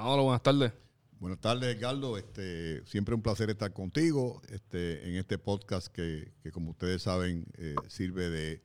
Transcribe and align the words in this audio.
Manolo, 0.00 0.22
buenas 0.22 0.42
tardes. 0.42 0.72
Buenas 1.18 1.40
tardes, 1.40 1.76
Edgardo. 1.76 2.16
Este, 2.16 2.82
siempre 2.86 3.14
un 3.14 3.20
placer 3.20 3.50
estar 3.50 3.70
contigo 3.74 4.40
este, 4.48 5.06
en 5.06 5.16
este 5.16 5.36
podcast 5.36 5.88
que, 5.88 6.32
como 6.54 6.70
ustedes 6.70 7.02
saben, 7.02 7.44
eh, 7.58 7.74
sirve 7.88 8.30
de, 8.30 8.62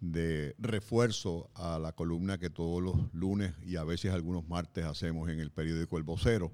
de, 0.00 0.54
refuerzo 0.58 1.50
a 1.54 1.78
la 1.78 1.92
columna 1.92 2.36
que 2.36 2.50
todos 2.50 2.82
los 2.82 2.96
lunes 3.14 3.54
y 3.62 3.76
a 3.76 3.84
veces 3.84 4.12
algunos 4.12 4.46
martes 4.46 4.84
hacemos 4.84 5.30
en 5.30 5.40
el 5.40 5.50
periódico 5.50 5.96
El 5.96 6.02
Vocero. 6.02 6.52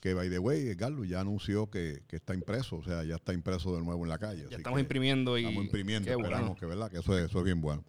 Que, 0.00 0.14
by 0.14 0.30
the 0.30 0.38
way, 0.38 0.68
Edgardo 0.68 1.04
ya 1.04 1.20
anunció 1.20 1.68
que, 1.68 2.02
está 2.08 2.32
impreso, 2.32 2.76
o 2.76 2.82
sea, 2.82 3.04
ya 3.04 3.16
está 3.16 3.34
impreso 3.34 3.76
de 3.76 3.82
nuevo 3.82 4.04
en 4.04 4.08
la 4.08 4.18
calle. 4.18 4.46
Ya 4.50 4.56
estamos 4.56 4.80
imprimiendo 4.80 5.36
y... 5.36 5.44
Estamos 5.44 5.64
imprimiendo, 5.64 6.10
esperamos 6.10 6.58
que, 6.58 6.64
¿verdad? 6.64 6.90
que 6.90 7.00
eso 7.00 7.18
es, 7.18 7.26
eso 7.26 7.40
es 7.40 7.44
bien 7.44 7.60
bueno. 7.60 7.84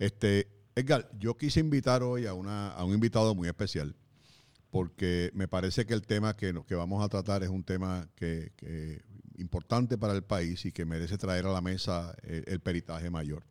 Este, 0.00 0.48
Edgar, 0.74 1.08
yo 1.16 1.36
quise 1.36 1.60
invitar 1.60 2.02
hoy 2.02 2.26
a, 2.26 2.34
una, 2.34 2.72
a 2.72 2.84
un 2.84 2.92
invitado 2.92 3.36
muy 3.36 3.46
especial 3.46 3.94
porque 4.70 5.30
me 5.34 5.48
parece 5.48 5.86
que 5.86 5.94
el 5.94 6.02
tema 6.02 6.36
que, 6.36 6.54
que 6.66 6.74
vamos 6.74 7.04
a 7.04 7.08
tratar 7.08 7.42
es 7.42 7.48
un 7.48 7.64
tema 7.64 8.08
que, 8.14 8.52
importante 9.38 9.96
para 9.96 10.14
el 10.14 10.22
país 10.22 10.66
y 10.66 10.72
que 10.72 10.84
merece 10.84 11.16
traer 11.16 11.46
a 11.46 11.52
la 11.52 11.60
mesa 11.60 12.14
el, 12.24 12.60
peritaje 12.60 13.08
mayor. 13.08 13.44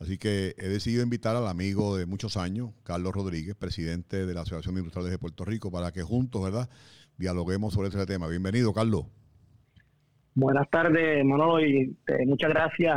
Así 0.00 0.18
que 0.18 0.54
he 0.58 0.68
decidido 0.68 1.02
invitar 1.02 1.36
al 1.36 1.46
amigo 1.46 1.96
de 1.96 2.04
muchos 2.04 2.36
años, 2.36 2.70
Carlos 2.82 3.14
Rodríguez, 3.14 3.54
presidente 3.54 4.26
de 4.26 4.34
la 4.34 4.42
Asociación 4.42 4.74
de 4.74 4.80
Industriales 4.80 5.12
de 5.12 5.18
Puerto 5.18 5.44
Rico, 5.44 5.70
para 5.70 5.92
que 5.92 6.02
juntos, 6.02 6.42
¿verdad?, 6.42 6.68
dialoguemos 7.16 7.72
sobre 7.72 7.88
este 7.88 8.04
tema. 8.06 8.26
Bienvenido, 8.26 8.72
Carlos. 8.72 9.06
Buenas 10.34 10.68
tardes, 10.68 11.24
Manolo, 11.24 11.64
y 11.64 11.96
eh, 12.08 12.26
muchas 12.26 12.50
gracias 12.50 12.96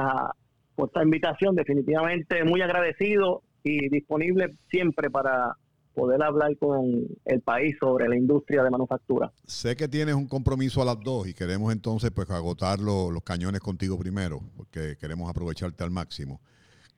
por 0.75 0.87
esta 0.87 1.03
invitación. 1.03 1.55
Definitivamente 1.55 2.43
muy 2.43 2.61
agradecido 2.61 3.43
y 3.63 3.89
disponible 3.89 4.55
siempre 4.71 5.11
para 5.11 5.55
poder 5.97 6.21
hablar 6.21 6.55
con 6.59 7.07
el 7.25 7.41
país 7.41 7.75
sobre 7.79 8.07
la 8.07 8.15
industria 8.15 8.63
de 8.63 8.69
manufactura. 8.69 9.31
Sé 9.47 9.75
que 9.75 9.87
tienes 9.87 10.13
un 10.13 10.27
compromiso 10.27 10.79
a 10.79 10.85
las 10.85 10.99
dos 10.99 11.27
y 11.27 11.33
queremos 11.33 11.73
entonces 11.73 12.11
pues 12.11 12.29
agotar 12.29 12.79
los 12.79 13.23
cañones 13.23 13.61
contigo 13.61 13.97
primero, 13.97 14.43
porque 14.55 14.95
queremos 14.99 15.27
aprovecharte 15.27 15.83
al 15.83 15.89
máximo. 15.89 16.39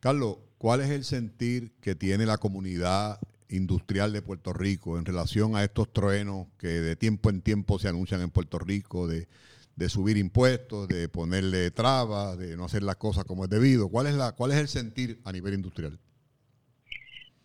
Carlos, 0.01 0.39
¿cuál 0.57 0.81
es 0.81 0.89
el 0.89 1.05
sentir 1.05 1.71
que 1.79 1.95
tiene 1.95 2.25
la 2.25 2.37
comunidad 2.37 3.19
industrial 3.47 4.11
de 4.11 4.21
Puerto 4.21 4.51
Rico 4.51 4.99
en 4.99 5.05
relación 5.05 5.55
a 5.55 5.63
estos 5.63 5.93
truenos 5.93 6.47
que 6.57 6.67
de 6.67 6.97
tiempo 6.97 7.29
en 7.29 7.41
tiempo 7.41 7.79
se 7.79 7.87
anuncian 7.87 8.19
en 8.19 8.31
Puerto 8.31 8.59
Rico 8.59 9.07
de, 9.07 9.29
de 9.77 9.87
subir 9.87 10.17
impuestos, 10.17 10.89
de 10.89 11.07
ponerle 11.07 11.71
trabas, 11.71 12.37
de 12.37 12.57
no 12.57 12.65
hacer 12.65 12.83
las 12.83 12.97
cosas 12.97 13.23
como 13.23 13.45
es 13.45 13.49
debido? 13.49 13.87
¿Cuál 13.87 14.07
es, 14.07 14.15
la, 14.15 14.33
cuál 14.33 14.51
es 14.51 14.57
el 14.57 14.67
sentir 14.67 15.21
a 15.23 15.31
nivel 15.31 15.53
industrial? 15.53 15.97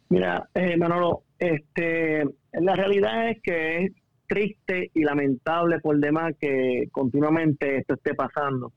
Mira, 0.09 0.49
eh, 0.55 0.77
Manolo, 0.77 1.23
este, 1.39 2.25
la 2.53 2.75
realidad 2.75 3.31
es 3.31 3.41
que 3.43 3.85
es 3.85 3.93
triste 4.27 4.91
y 4.95 5.03
lamentable 5.03 5.81
por 5.81 5.99
demás 5.99 6.35
que 6.41 6.89
continuamente 6.93 7.79
esto 7.79 7.95
esté 7.95 8.15
pasando, 8.15 8.73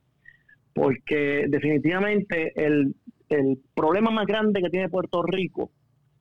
porque 0.73 1.45
definitivamente 1.47 2.53
el, 2.55 2.95
el 3.29 3.59
problema 3.75 4.11
más 4.11 4.25
grande 4.25 4.61
que 4.61 4.69
tiene 4.69 4.89
Puerto 4.89 5.23
Rico 5.23 5.71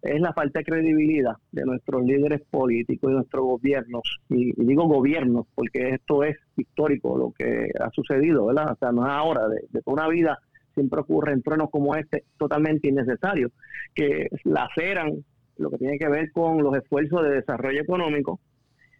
es 0.03 0.21
la 0.21 0.33
falta 0.33 0.61
de 0.61 0.65
credibilidad 0.65 1.35
de 1.51 1.65
nuestros 1.65 2.05
líderes 2.05 2.43
políticos 2.51 3.11
y 3.11 3.15
nuestros 3.15 3.45
gobiernos. 3.45 4.03
Y, 4.29 4.53
digo 4.57 4.87
gobiernos 4.87 5.47
porque 5.55 5.91
esto 5.91 6.23
es 6.23 6.37
histórico 6.57 7.19
lo 7.19 7.33
que 7.33 7.71
ha 7.81 7.91
sucedido, 7.91 8.47
¿verdad? 8.47 8.73
O 8.73 8.77
sea, 8.77 8.93
no 8.93 9.05
es 9.05 9.13
ahora, 9.13 9.49
de, 9.49 9.63
de 9.71 9.83
toda 9.83 10.05
una 10.05 10.09
vida 10.09 10.39
siempre 10.77 11.01
ocurren 11.01 11.43
truenos 11.43 11.71
como 11.71 11.97
este 11.97 12.25
totalmente 12.39 12.89
innecesarios, 12.89 13.51
que 13.95 14.29
laceran 14.45 15.25
lo 15.57 15.71
que 15.71 15.79
tiene 15.79 15.99
que 15.99 16.09
ver 16.09 16.31
con 16.33 16.63
los 16.63 16.77
esfuerzos 16.77 17.25
de 17.25 17.37
desarrollo 17.37 17.81
económico. 17.81 18.39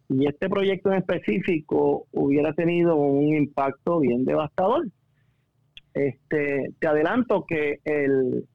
Y 0.09 0.27
este 0.27 0.49
proyecto 0.49 0.91
en 0.91 0.99
específico 0.99 2.07
hubiera 2.13 2.53
tenido 2.55 2.97
un 2.97 3.35
impacto 3.35 4.01
bien 4.01 4.25
devastador. 4.25 4.87
Este, 5.93 6.71
te 6.79 6.87
adelanto 6.87 7.45
que 7.47 7.81
el, 7.85 8.47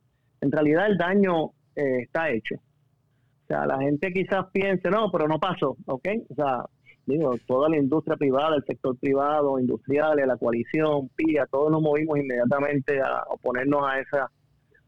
en 0.42 0.52
realidad 0.52 0.88
el 0.88 0.98
daño 0.98 1.52
eh, 1.76 2.02
está 2.04 2.32
hecho. 2.32 2.56
O 2.56 3.48
sea, 3.48 3.66
la 3.68 3.80
gente 3.80 4.12
quizás 4.14 4.46
piense, 4.52 4.90
no, 4.90 5.12
pero 5.12 5.28
no 5.28 5.40
pasó, 5.40 5.76
¿ok? 5.86 6.08
O 6.30 6.36
sea, 6.36 6.66
digo, 7.06 7.36
toda 7.48 7.70
la 7.70 7.78
industria 7.78 8.18
privada, 8.18 8.56
el 8.56 8.64
sector 8.66 8.98
privado, 8.98 9.60
industriales, 9.60 10.28
la 10.28 10.38
coalición, 10.38 11.10
PIA, 11.16 11.46
todos 11.48 11.72
nos 11.72 11.82
movimos 11.82 12.20
inmediatamente 12.20 13.00
a 13.02 13.24
oponernos 13.30 13.84
a 13.88 14.00
esa 14.00 14.32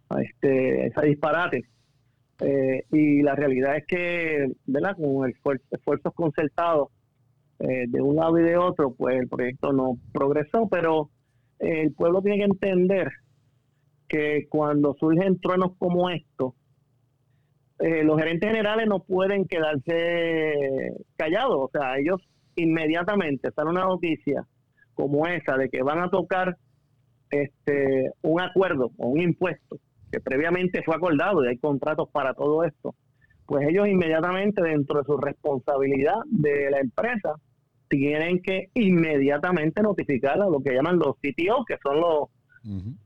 a 0.10 0.22
este 0.22 0.92
disparate. 1.04 1.66
Eh, 2.40 2.84
y 2.92 3.22
la 3.22 3.36
realidad 3.36 3.78
es 3.78 3.86
que, 3.86 4.52
¿verdad? 4.66 4.96
Con 4.96 5.30
esfuerzos 5.30 6.14
concertados 6.14 6.90
eh, 7.60 7.86
de 7.88 8.02
un 8.02 8.16
lado 8.16 8.38
y 8.40 8.44
de 8.44 8.58
otro, 8.58 8.94
pues 8.94 9.20
el 9.20 9.28
proyecto 9.28 9.72
no 9.72 9.98
progresó, 10.12 10.68
pero 10.70 11.10
el 11.60 11.94
pueblo 11.94 12.22
tiene 12.22 12.40
que 12.40 12.44
entender 12.46 13.12
que 14.08 14.48
cuando 14.50 14.96
surgen 15.00 15.40
truenos 15.40 15.72
como 15.78 16.10
estos, 16.10 16.54
eh, 17.80 18.04
los 18.04 18.20
gerentes 18.20 18.50
generales 18.50 18.88
no 18.88 19.00
pueden 19.00 19.46
quedarse 19.46 20.94
callados, 21.24 21.58
o 21.58 21.70
sea, 21.72 21.98
ellos 21.98 22.22
inmediatamente 22.56 23.52
sale 23.52 23.70
una 23.70 23.86
noticia 23.86 24.46
como 24.94 25.26
esa 25.28 25.58
de 25.58 25.70
que 25.70 25.82
van 25.82 26.00
a 26.00 26.10
tocar 26.10 26.58
este 27.30 28.12
un 28.22 28.42
acuerdo 28.42 28.92
o 28.98 29.08
un 29.08 29.22
impuesto 29.22 29.80
que 30.12 30.20
previamente 30.20 30.84
fue 30.84 30.96
acordado 30.96 31.44
y 31.44 31.48
hay 31.48 31.58
contratos 31.58 32.10
para 32.12 32.34
todo 32.34 32.64
esto, 32.64 32.94
pues 33.48 33.68
ellos 33.68 33.88
inmediatamente 33.88 34.62
dentro 34.62 35.00
de 35.00 35.06
su 35.06 35.18
responsabilidad 35.18 36.18
de 36.30 36.70
la 36.70 36.80
empresa 36.80 37.36
tienen 37.88 38.42
que 38.42 38.70
inmediatamente 38.76 39.82
notificar 39.82 40.40
a 40.42 40.50
lo 40.50 40.60
que 40.62 40.74
llaman 40.74 41.00
los 41.00 41.16
CTO, 41.18 41.66
que 41.66 41.78
son 41.82 42.00
los 42.00 42.30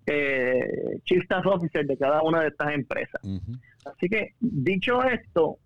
eh, 0.06 1.00
Chief 1.04 1.24
Staff 1.24 1.46
Officers 1.46 1.88
de 1.88 1.98
cada 1.98 2.22
una 2.22 2.42
de 2.42 2.50
estas 2.50 2.74
empresas. 2.74 3.22
Así 3.86 4.08
que, 4.10 4.34
dicho 4.40 5.04
esto, 5.04 5.58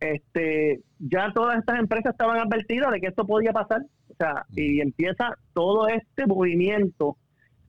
este 0.00 0.80
ya 0.98 1.32
todas 1.34 1.58
estas 1.58 1.78
empresas 1.78 2.12
estaban 2.12 2.38
advertidas 2.38 2.90
de 2.92 3.00
que 3.00 3.08
esto 3.08 3.26
podía 3.26 3.52
pasar, 3.52 3.82
o 4.08 4.14
sea, 4.14 4.44
y 4.54 4.80
empieza 4.80 5.34
todo 5.52 5.88
este 5.88 6.26
movimiento 6.26 7.16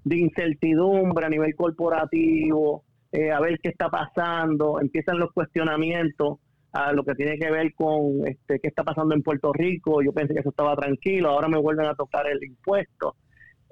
de 0.03 0.17
incertidumbre 0.17 1.25
a 1.25 1.29
nivel 1.29 1.55
corporativo, 1.55 2.83
eh, 3.11 3.31
a 3.31 3.39
ver 3.39 3.59
qué 3.61 3.69
está 3.69 3.89
pasando, 3.89 4.79
empiezan 4.79 5.19
los 5.19 5.31
cuestionamientos 5.31 6.39
a 6.71 6.93
lo 6.93 7.03
que 7.03 7.15
tiene 7.15 7.37
que 7.37 7.49
ver 7.49 7.73
con 7.73 8.27
este, 8.27 8.59
qué 8.59 8.67
está 8.67 8.83
pasando 8.83 9.15
en 9.15 9.23
Puerto 9.23 9.51
Rico, 9.53 10.01
yo 10.03 10.13
pensé 10.13 10.33
que 10.33 10.41
eso 10.41 10.49
estaba 10.49 10.75
tranquilo, 10.75 11.29
ahora 11.29 11.47
me 11.47 11.59
vuelven 11.59 11.87
a 11.87 11.95
tocar 11.95 12.27
el 12.27 12.43
impuesto. 12.43 13.15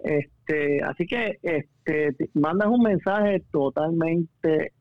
Este, 0.03 0.81
así 0.83 1.05
que 1.05 1.37
este, 1.41 2.15
mandas 2.33 2.67
un 2.67 2.81
mensaje 2.81 3.43
totalmente 3.51 4.73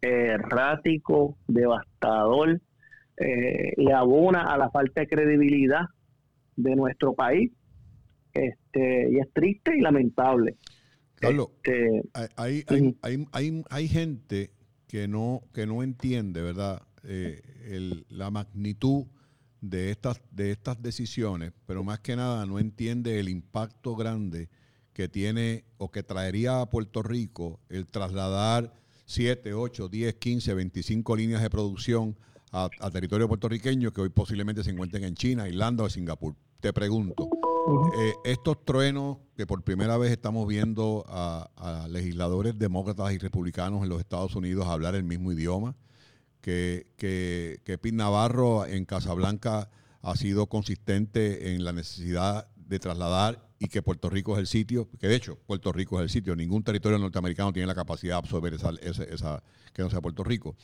errático, 0.00 1.36
devastador, 1.46 2.60
eh, 3.16 3.72
le 3.76 3.92
abona 3.92 4.42
a 4.42 4.58
la 4.58 4.70
falta 4.70 5.00
de 5.00 5.08
credibilidad 5.08 5.86
de 6.56 6.76
nuestro 6.76 7.14
país, 7.14 7.52
este, 8.32 9.10
y 9.10 9.18
es 9.18 9.32
triste 9.32 9.76
y 9.76 9.80
lamentable. 9.80 10.56
Carlos, 11.14 11.48
este, 11.62 12.02
hay, 12.36 12.64
hay, 12.66 13.26
hay, 13.32 13.64
hay, 13.70 13.88
gente 13.88 14.50
que 14.86 15.08
no, 15.08 15.42
que 15.54 15.66
no 15.66 15.82
entiende, 15.82 16.42
¿verdad? 16.42 16.82
Eh, 17.04 17.40
la 18.10 18.30
magnitud 18.30 19.06
de 19.60 19.90
estas, 19.90 20.20
de 20.30 20.50
estas 20.50 20.82
decisiones, 20.82 21.52
pero 21.66 21.82
más 21.82 22.00
que 22.00 22.16
nada 22.16 22.44
no 22.46 22.58
entiende 22.58 23.18
el 23.18 23.28
impacto 23.28 23.96
grande 23.96 24.48
que 24.92 25.08
tiene 25.08 25.64
o 25.78 25.90
que 25.90 26.02
traería 26.02 26.60
a 26.60 26.70
Puerto 26.70 27.02
Rico 27.02 27.60
el 27.68 27.86
trasladar 27.86 28.72
7, 29.06 29.54
8, 29.54 29.88
10, 29.88 30.14
15, 30.14 30.54
25 30.54 31.16
líneas 31.16 31.42
de 31.42 31.50
producción 31.50 32.16
a, 32.56 32.90
territorio 32.90 33.28
puertorriqueño 33.28 33.92
que 33.92 34.00
hoy 34.00 34.08
posiblemente 34.08 34.64
se 34.64 34.70
encuentren 34.70 35.04
en 35.04 35.14
China, 35.14 35.48
Irlanda 35.48 35.84
o 35.84 35.90
Singapur. 35.90 36.34
Te 36.60 36.72
pregunto, 36.72 37.28
eh, 37.98 38.14
estos 38.24 38.64
truenos 38.64 39.18
que 39.36 39.46
por 39.46 39.62
primera 39.62 39.98
vez 39.98 40.10
estamos 40.10 40.48
viendo 40.48 41.04
a, 41.08 41.86
legisladores 41.90 42.58
demócratas 42.58 43.12
y 43.12 43.18
republicanos 43.18 43.82
en 43.82 43.88
los 43.88 44.00
Estados 44.00 44.34
Unidos 44.34 44.66
hablar 44.66 44.94
el 44.94 45.04
mismo 45.04 45.32
idioma, 45.32 45.76
que, 46.40 46.86
que, 46.96 47.60
que 47.64 47.78
Pete 47.78 47.96
Navarro 47.96 48.66
en 48.66 48.84
Casablanca 48.84 49.68
ha 50.02 50.16
sido 50.16 50.46
consistente 50.46 51.54
en 51.54 51.64
la 51.64 51.72
necesidad 51.72 52.48
de 52.56 52.78
trasladar 52.78 53.46
y 53.58 53.68
que 53.68 53.82
Puerto 53.82 54.10
Rico 54.10 54.34
es 54.34 54.40
el 54.40 54.46
sitio, 54.46 54.88
que 54.98 55.08
de 55.08 55.16
hecho 55.16 55.38
Puerto 55.46 55.72
Rico 55.72 55.98
es 55.98 56.04
el 56.04 56.10
sitio, 56.10 56.36
ningún 56.36 56.62
territorio 56.62 56.98
norteamericano 56.98 57.52
tiene 57.52 57.66
la 57.66 57.74
capacidad 57.74 58.14
de 58.14 58.18
absorber 58.18 58.54
esa, 58.54 58.70
esa, 58.80 59.42
que 59.72 59.82
no 59.82 59.90
sea 59.90 60.00
Puerto 60.00 60.24
Rico. 60.24 60.56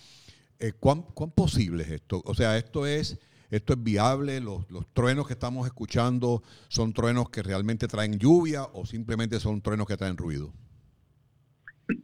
Eh, 0.63 0.73
¿cuán, 0.79 1.03
posible 1.35 1.83
es 1.83 1.91
esto? 1.91 2.23
O 2.25 2.35
sea, 2.35 2.57
esto 2.57 2.87
es, 2.87 3.19
esto 3.51 3.73
es 3.73 3.83
viable, 3.83 4.41
los, 4.41 4.65
truenos 4.93 5.27
que 5.27 5.33
estamos 5.33 5.67
escuchando 5.67 6.43
son 6.69 6.93
truenos 6.93 7.31
que 7.31 7.43
realmente 7.43 7.89
traen 7.89 8.17
lluvia 8.17 8.63
o 8.73 8.87
simplemente 8.87 9.41
son 9.41 9.61
truenos 9.61 9.89
que 9.89 9.97
traen 9.97 10.17
ruido. 10.17 10.53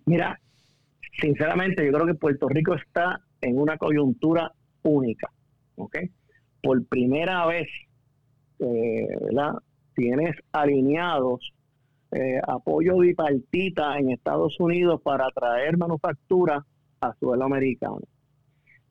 Mira, 0.07 0.41
sinceramente 1.21 1.87
yo 1.87 1.93
creo 1.93 2.07
que 2.07 2.15
Puerto 2.15 2.49
Rico 2.49 2.75
está 2.75 3.21
en 3.41 3.57
una 3.57 3.79
coyuntura 3.79 4.53
única, 4.83 5.31
¿ok? 5.77 5.97
por 6.61 6.85
primera 6.87 7.47
vez, 7.47 7.69
eh, 8.59 9.07
¿verdad? 9.21 9.53
Tienes 9.95 10.35
alineados 10.51 11.53
eh, 12.11 12.41
apoyo 12.47 12.99
bipartita 12.99 13.99
en 13.99 14.11
Estados 14.11 14.59
Unidos 14.59 15.01
para 15.03 15.31
traer 15.31 15.77
manufactura 15.77 16.67
a 17.01 17.15
suelo 17.21 17.45
americano. 17.45 18.01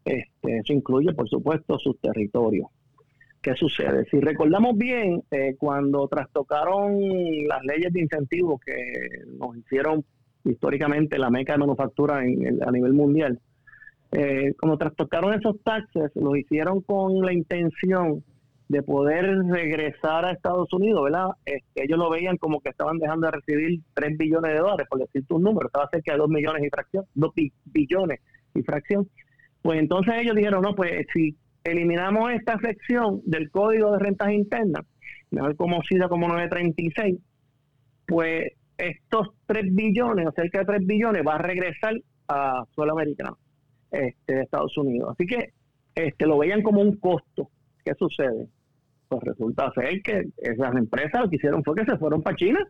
Este, 0.07 0.57
eso 0.59 0.73
incluye, 0.73 1.13
por 1.13 1.27
supuesto, 1.27 1.77
sus 1.79 1.99
territorios. 1.99 2.67
¿Qué 3.41 3.53
sucede? 3.55 4.05
Si 4.09 4.19
recordamos 4.19 4.77
bien, 4.77 5.21
eh, 5.31 5.55
cuando 5.57 6.07
trastocaron 6.07 6.97
las 7.47 7.63
leyes 7.63 7.91
de 7.91 8.01
incentivos 8.01 8.59
que 8.65 8.75
nos 9.37 9.55
hicieron 9.57 10.03
históricamente 10.45 11.17
la 11.19 11.29
meca 11.29 11.53
de 11.53 11.59
manufactura 11.59 12.19
a 12.19 12.71
nivel 12.71 12.93
mundial, 12.93 13.39
eh, 14.11 14.53
cuando 14.59 14.77
trastocaron 14.77 15.33
esos 15.33 15.61
taxes, 15.61 16.11
lo 16.15 16.35
hicieron 16.35 16.81
con 16.81 17.21
la 17.21 17.33
intención 17.33 18.23
de 18.69 18.81
poder 18.83 19.25
regresar 19.49 20.25
a 20.25 20.31
Estados 20.31 20.71
Unidos, 20.73 21.03
¿verdad? 21.03 21.27
Este, 21.45 21.83
ellos 21.83 21.97
lo 21.97 22.09
veían 22.09 22.37
como 22.37 22.61
que 22.61 22.69
estaban 22.69 22.97
dejando 22.97 23.27
de 23.27 23.31
recibir 23.31 23.81
3 23.93 24.17
billones 24.17 24.53
de 24.53 24.59
dólares, 24.59 24.87
por 24.89 24.99
decir 24.99 25.23
un 25.29 25.43
número, 25.43 25.67
estaba 25.67 25.89
cerca 25.89 26.13
de 26.13 26.17
2 26.19 26.29
millones 26.29 26.63
y 26.65 26.69
fracción, 26.69 27.05
2 27.13 27.31
billones 27.65 28.19
y 28.53 28.61
fracción. 28.63 29.07
Pues 29.67 29.81
entonces 29.81 30.13
ellos 30.19 30.33
dijeron, 30.33 30.61
no, 30.61 30.73
pues 30.75 31.05
si 31.13 31.35
eliminamos 31.65 32.31
esta 32.31 32.57
sección 32.57 33.21
del 33.25 33.51
Código 33.51 33.91
de 33.91 33.99
Rentas 33.99 34.31
Internas, 34.31 34.85
mejor 35.29 35.57
conocida 35.57 36.07
como 36.07 36.29
936, 36.29 37.19
pues 38.05 38.53
estos 38.77 39.27
3 39.45 39.75
billones, 39.75 40.25
o 40.25 40.31
cerca 40.31 40.59
de 40.59 40.65
3 40.67 40.87
billones, 40.87 41.21
va 41.27 41.35
a 41.35 41.39
regresar 41.39 41.95
a 42.29 42.63
suelo 42.75 42.93
americano 42.93 43.37
este, 43.91 44.35
de 44.35 44.43
Estados 44.43 44.77
Unidos. 44.77 45.09
Así 45.11 45.27
que 45.27 45.51
este, 45.95 46.25
lo 46.25 46.37
veían 46.37 46.61
como 46.61 46.79
un 46.79 46.95
costo. 46.95 47.49
¿Qué 47.83 47.93
sucede? 47.99 48.47
Pues 49.09 49.21
resulta 49.23 49.69
ser 49.73 50.01
que 50.01 50.29
esas 50.37 50.77
empresas 50.77 51.23
lo 51.23 51.29
que 51.29 51.35
hicieron 51.35 51.61
fue 51.65 51.75
que 51.75 51.83
se 51.83 51.97
fueron 51.97 52.23
para 52.23 52.37
China. 52.37 52.65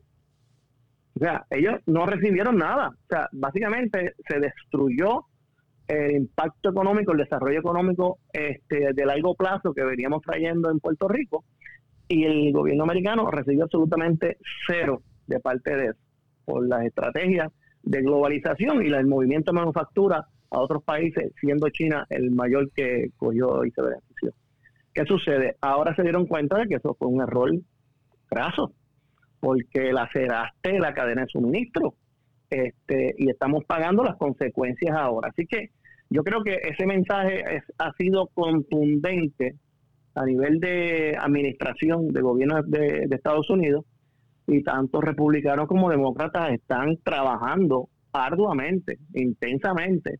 O 1.13 1.19
sea, 1.19 1.45
ellos 1.51 1.75
no 1.85 2.07
recibieron 2.07 2.57
nada. 2.57 2.89
O 2.89 3.07
sea, 3.07 3.29
básicamente 3.33 4.15
se 4.27 4.39
destruyó 4.39 5.27
el 5.87 6.15
impacto 6.15 6.69
económico, 6.69 7.13
el 7.13 7.19
desarrollo 7.19 7.59
económico 7.59 8.19
este, 8.33 8.93
de 8.93 9.05
largo 9.05 9.35
plazo 9.35 9.73
que 9.73 9.83
veníamos 9.83 10.21
trayendo 10.21 10.69
en 10.69 10.79
Puerto 10.79 11.07
Rico 11.07 11.45
y 12.07 12.23
el 12.25 12.51
gobierno 12.51 12.83
americano 12.83 13.29
recibió 13.29 13.63
absolutamente 13.63 14.37
cero 14.67 15.01
de 15.27 15.39
parte 15.39 15.75
de 15.75 15.85
eso 15.87 15.99
por 16.45 16.65
las 16.65 16.85
estrategias 16.85 17.51
de 17.83 18.01
globalización 18.01 18.85
y 18.85 18.87
el 18.87 19.07
movimiento 19.07 19.51
de 19.51 19.59
manufactura 19.59 20.25
a 20.49 20.59
otros 20.59 20.83
países, 20.83 21.33
siendo 21.39 21.69
China 21.69 22.05
el 22.09 22.31
mayor 22.31 22.71
que 22.71 23.09
cogió 23.17 23.65
y 23.65 23.71
se 23.71 23.81
benefició. 23.81 24.31
¿Qué 24.93 25.05
sucede? 25.05 25.57
Ahora 25.61 25.93
se 25.95 26.03
dieron 26.03 26.25
cuenta 26.25 26.57
de 26.57 26.67
que 26.67 26.75
eso 26.75 26.95
fue 26.97 27.07
un 27.09 27.21
error 27.21 27.51
graso, 28.31 28.73
porque 29.39 29.91
laceraste 29.91 30.79
la 30.79 30.93
cadena 30.93 31.21
de 31.21 31.27
suministro 31.27 31.95
este, 32.49 33.13
y 33.17 33.29
estamos 33.29 33.65
pagando 33.65 34.03
las 34.03 34.15
consecuencias 34.15 34.95
ahora. 34.95 35.29
Así 35.29 35.45
que 35.45 35.71
yo 36.09 36.23
creo 36.23 36.43
que 36.43 36.55
ese 36.63 36.85
mensaje 36.85 37.43
ha 37.77 37.93
sido 37.93 38.27
contundente 38.27 39.55
a 40.15 40.25
nivel 40.25 40.59
de 40.59 41.15
administración 41.19 42.07
de 42.09 42.21
gobierno 42.21 42.61
de, 42.63 43.07
de 43.07 43.15
Estados 43.15 43.49
Unidos 43.49 43.85
y 44.47 44.63
tanto 44.63 45.01
republicanos 45.01 45.67
como 45.67 45.89
demócratas 45.89 46.51
están 46.51 46.97
trabajando 47.03 47.89
arduamente, 48.13 48.97
intensamente, 49.13 50.19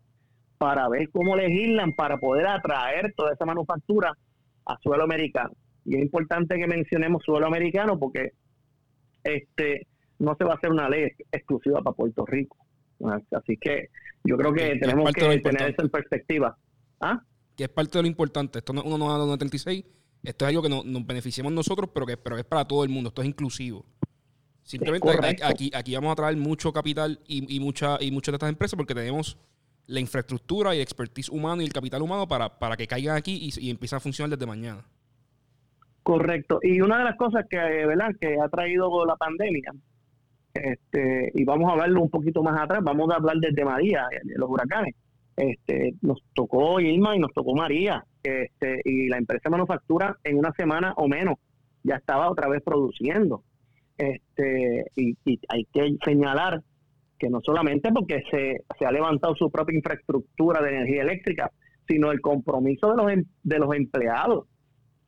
para 0.58 0.90
ver 0.90 1.10
cómo 1.10 1.36
legislan 1.36 1.94
para 1.94 2.18
poder 2.18 2.48
atraer 2.48 3.14
toda 3.16 3.34
esa 3.34 3.46
manufactura 3.46 4.14
a 4.66 4.78
suelo 4.80 5.04
americano. 5.04 5.54
Y 5.86 5.96
es 5.96 6.02
importante 6.02 6.58
que 6.58 6.68
mencionemos 6.68 7.24
suelo 7.24 7.48
americano 7.48 7.98
porque 7.98 8.32
este 9.24 9.88
no 10.20 10.36
se 10.36 10.44
va 10.44 10.54
a 10.54 10.56
hacer 10.56 10.72
una 10.72 10.90
ley 10.90 11.10
exclusiva 11.32 11.82
para 11.82 11.96
Puerto 11.96 12.26
Rico. 12.26 12.58
Así 13.32 13.58
que 13.58 13.90
yo 14.24 14.38
creo 14.38 14.54
que 14.54 14.78
tenemos 14.80 15.12
que 15.12 15.40
tener 15.40 15.70
eso 15.72 15.82
en 15.82 15.90
perspectiva. 15.90 16.58
¿Ah? 17.00 17.22
Que 17.56 17.66
es 17.66 17.70
parte 17.70 17.98
de 17.98 18.04
lo 18.04 18.08
importante. 18.08 18.60
Esto 18.60 18.74
no 18.74 18.84
uno 18.84 19.38
36. 19.38 19.84
Esto 20.24 20.46
es 20.46 20.50
algo 20.50 20.62
que 20.62 20.70
nos 20.70 21.06
beneficiamos 21.06 21.54
nosotros, 21.54 21.90
pero 21.94 22.06
que 22.06 22.18
pero 22.18 22.38
es 22.38 22.44
para 22.44 22.66
todo 22.66 22.84
el 22.84 22.90
mundo. 22.90 23.10
Esto 23.10 23.22
es 23.22 23.28
inclusivo. 23.28 23.86
Simplemente 24.64 25.10
aquí, 25.44 25.72
aquí 25.74 25.96
vamos 25.96 26.12
a 26.12 26.16
traer 26.16 26.36
mucho 26.36 26.74
capital 26.74 27.22
y, 27.26 27.56
y, 27.56 27.60
mucha, 27.62 27.98
y 28.02 28.12
muchas 28.12 28.34
de 28.34 28.36
estas 28.36 28.50
empresas 28.50 28.76
porque 28.76 28.94
tenemos 28.94 29.38
la 29.86 30.02
infraestructura 30.02 30.76
y 30.76 30.80
el 30.80 30.84
expertise 30.84 31.30
humano 31.30 31.62
y 31.62 31.66
el 31.66 31.72
capital 31.72 32.02
humano 32.02 32.28
para, 32.28 32.60
para 32.60 32.76
que 32.76 32.86
caigan 32.86 33.16
aquí 33.16 33.50
y, 33.56 33.66
y 33.66 33.70
empiecen 33.70 33.96
a 33.96 34.00
funcionar 34.02 34.38
desde 34.38 34.46
mañana. 34.46 34.84
Correcto. 36.04 36.60
Y 36.62 36.82
una 36.82 37.00
de 37.00 37.04
las 37.06 37.16
cosas 37.16 37.46
que, 37.50 37.58
¿verdad? 37.58 38.12
que 38.20 38.36
ha 38.42 38.50
traído 38.50 39.06
la 39.06 39.16
pandemia, 39.16 39.74
este, 40.64 41.32
y 41.34 41.44
vamos 41.44 41.70
a 41.70 41.74
hablarlo 41.74 42.02
un 42.02 42.10
poquito 42.10 42.44
más 42.44 42.60
atrás, 42.60 42.80
vamos 42.84 43.10
a 43.12 43.16
hablar 43.16 43.38
desde 43.38 43.66
María, 43.66 44.08
los 44.36 44.50
huracanes. 44.50 44.96
Este, 45.36 45.94
nos 46.02 46.20
tocó 46.34 46.80
Irma 46.80 47.16
y 47.16 47.20
nos 47.20 47.32
tocó 47.34 47.56
María, 47.56 48.04
este, 48.24 48.82
y 48.86 49.08
la 49.08 49.18
empresa 49.18 49.44
de 49.46 49.52
manufactura 49.52 50.18
en 50.24 50.38
una 50.38 50.52
semana 50.54 50.94
o 50.98 51.08
menos 51.08 51.36
ya 51.84 51.96
estaba 51.96 52.30
otra 52.30 52.48
vez 52.48 52.64
produciendo. 52.64 53.44
Este, 53.98 54.86
y, 54.96 55.16
y 55.26 55.40
hay 55.50 55.66
que 55.72 55.96
señalar 56.04 56.62
que 57.18 57.30
no 57.30 57.42
solamente 57.42 57.92
porque 57.92 58.24
se, 58.30 58.64
se 58.78 58.86
ha 58.86 58.92
levantado 58.92 59.36
su 59.36 59.50
propia 59.50 59.76
infraestructura 59.76 60.62
de 60.62 60.70
energía 60.70 61.02
eléctrica, 61.02 61.52
sino 61.88 62.12
el 62.12 62.22
compromiso 62.22 62.92
de 62.92 62.98
los, 62.98 63.12
em, 63.12 63.26
de 63.44 63.60
los 63.60 63.74
empleados 63.76 64.48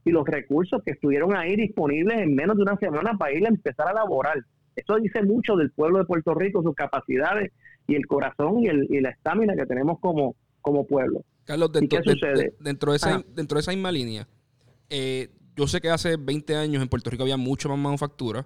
y 0.06 0.12
los 0.12 0.25
recursos 0.25 0.81
que 0.84 0.92
estuvieron 0.92 1.36
ahí 1.36 1.56
disponibles 1.56 2.19
en 2.19 2.34
menos 2.34 2.56
de 2.56 2.63
una 2.63 2.78
semana 2.78 3.18
para 3.18 3.34
ir 3.34 3.46
a 3.46 3.50
empezar 3.50 3.88
a 3.88 3.94
laborar. 3.94 4.38
Eso 4.79 4.95
dice 4.99 5.23
mucho 5.23 5.55
del 5.55 5.71
pueblo 5.71 5.99
de 5.99 6.05
Puerto 6.05 6.33
Rico, 6.33 6.63
sus 6.63 6.75
capacidades 6.75 7.51
y 7.87 7.95
el 7.95 8.05
corazón 8.07 8.59
y, 8.59 8.67
el, 8.67 8.87
y 8.89 9.01
la 9.01 9.09
estamina 9.09 9.55
que 9.55 9.65
tenemos 9.65 9.99
como, 9.99 10.35
como 10.61 10.85
pueblo. 10.85 11.23
Carlos, 11.45 11.71
dentro, 11.71 11.99
de, 11.99 12.53
dentro, 12.59 12.91
de 12.91 12.97
esa, 12.97 13.15
ah. 13.15 13.23
dentro 13.33 13.55
de 13.55 13.61
esa 13.61 13.71
misma 13.71 13.91
línea, 13.91 14.27
eh, 14.89 15.29
yo 15.55 15.67
sé 15.67 15.81
que 15.81 15.89
hace 15.89 16.15
20 16.15 16.55
años 16.55 16.81
en 16.81 16.89
Puerto 16.89 17.09
Rico 17.09 17.23
había 17.23 17.37
mucho 17.37 17.69
más 17.69 17.79
manufactura 17.79 18.45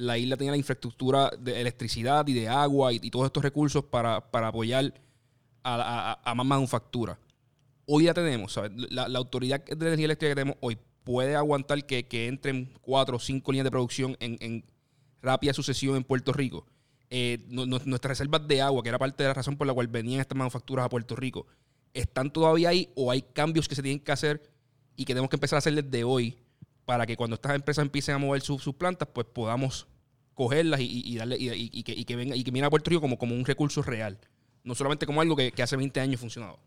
la 0.00 0.16
isla 0.16 0.36
tenía 0.36 0.52
la 0.52 0.56
infraestructura 0.56 1.30
de 1.38 1.60
electricidad 1.60 2.26
y 2.26 2.32
de 2.32 2.48
agua 2.48 2.92
y, 2.92 2.98
todos 3.10 3.26
estos 3.26 3.42
recursos 3.42 3.84
para, 3.84 4.16
apoyar 4.16 4.94
a, 5.62 6.34
más 6.34 6.46
manufactura. 6.46 7.18
Hoy 7.86 8.04
ya 8.04 8.14
tenemos, 8.14 8.58
La, 8.90 9.04
autoridad 9.18 9.64
de 9.64 9.86
energía 9.86 10.06
eléctrica 10.06 10.30
que 10.30 10.40
tenemos 10.40 10.56
hoy 10.60 10.78
puede 11.04 11.36
aguantar 11.36 11.84
que, 11.84 12.06
entren 12.28 12.72
cuatro 12.80 13.16
o 13.16 13.20
cinco 13.20 13.52
líneas 13.52 13.64
de 13.64 13.70
producción 13.70 14.16
en, 14.20 14.64
rápida 15.22 15.52
sucesión 15.52 15.96
en 15.96 16.04
Puerto 16.04 16.32
Rico. 16.32 16.66
Eh, 17.10 17.38
nuestras 17.48 18.10
reservas 18.10 18.46
de 18.46 18.62
agua, 18.62 18.82
que 18.82 18.88
era 18.88 18.98
parte 18.98 19.22
de 19.22 19.28
la 19.28 19.34
razón 19.34 19.56
por 19.56 19.66
la 19.66 19.74
cual 19.74 19.88
venían 19.88 20.20
estas 20.20 20.38
manufacturas 20.38 20.86
a 20.86 20.88
Puerto 20.88 21.16
Rico, 21.16 21.46
¿están 21.92 22.32
todavía 22.32 22.68
ahí 22.68 22.88
o 22.94 23.10
hay 23.10 23.22
cambios 23.22 23.68
que 23.68 23.74
se 23.74 23.82
tienen 23.82 24.00
que 24.00 24.12
hacer 24.12 24.42
y 24.96 25.04
que 25.04 25.12
tenemos 25.12 25.28
que 25.28 25.36
empezar 25.36 25.56
a 25.56 25.58
hacer 25.58 25.74
desde 25.74 26.04
hoy 26.04 26.36
para 26.84 27.06
que 27.06 27.16
cuando 27.16 27.34
estas 27.34 27.54
empresas 27.54 27.84
empiecen 27.84 28.14
a 28.14 28.18
mover 28.18 28.40
sus 28.42 28.74
plantas, 28.74 29.08
pues 29.12 29.26
podamos 29.26 29.86
cogerlas 30.34 30.80
y, 30.82 31.16
darle 31.16 31.36
y, 31.38 31.82
que, 31.82 31.92
y, 31.92 32.04
que, 32.04 32.16
venga 32.16 32.34
y 32.34 32.42
que 32.42 32.50
mira 32.50 32.66
a 32.66 32.70
Puerto 32.70 32.90
Rico 32.90 33.02
como, 33.02 33.18
como 33.18 33.34
un 33.34 33.44
recurso 33.44 33.82
real, 33.82 34.18
no 34.64 34.74
solamente 34.74 35.06
como 35.06 35.20
algo 35.20 35.36
que, 35.36 35.52
hace 35.62 35.76
20 35.76 36.00
años 36.00 36.20
funcionado. 36.20 36.58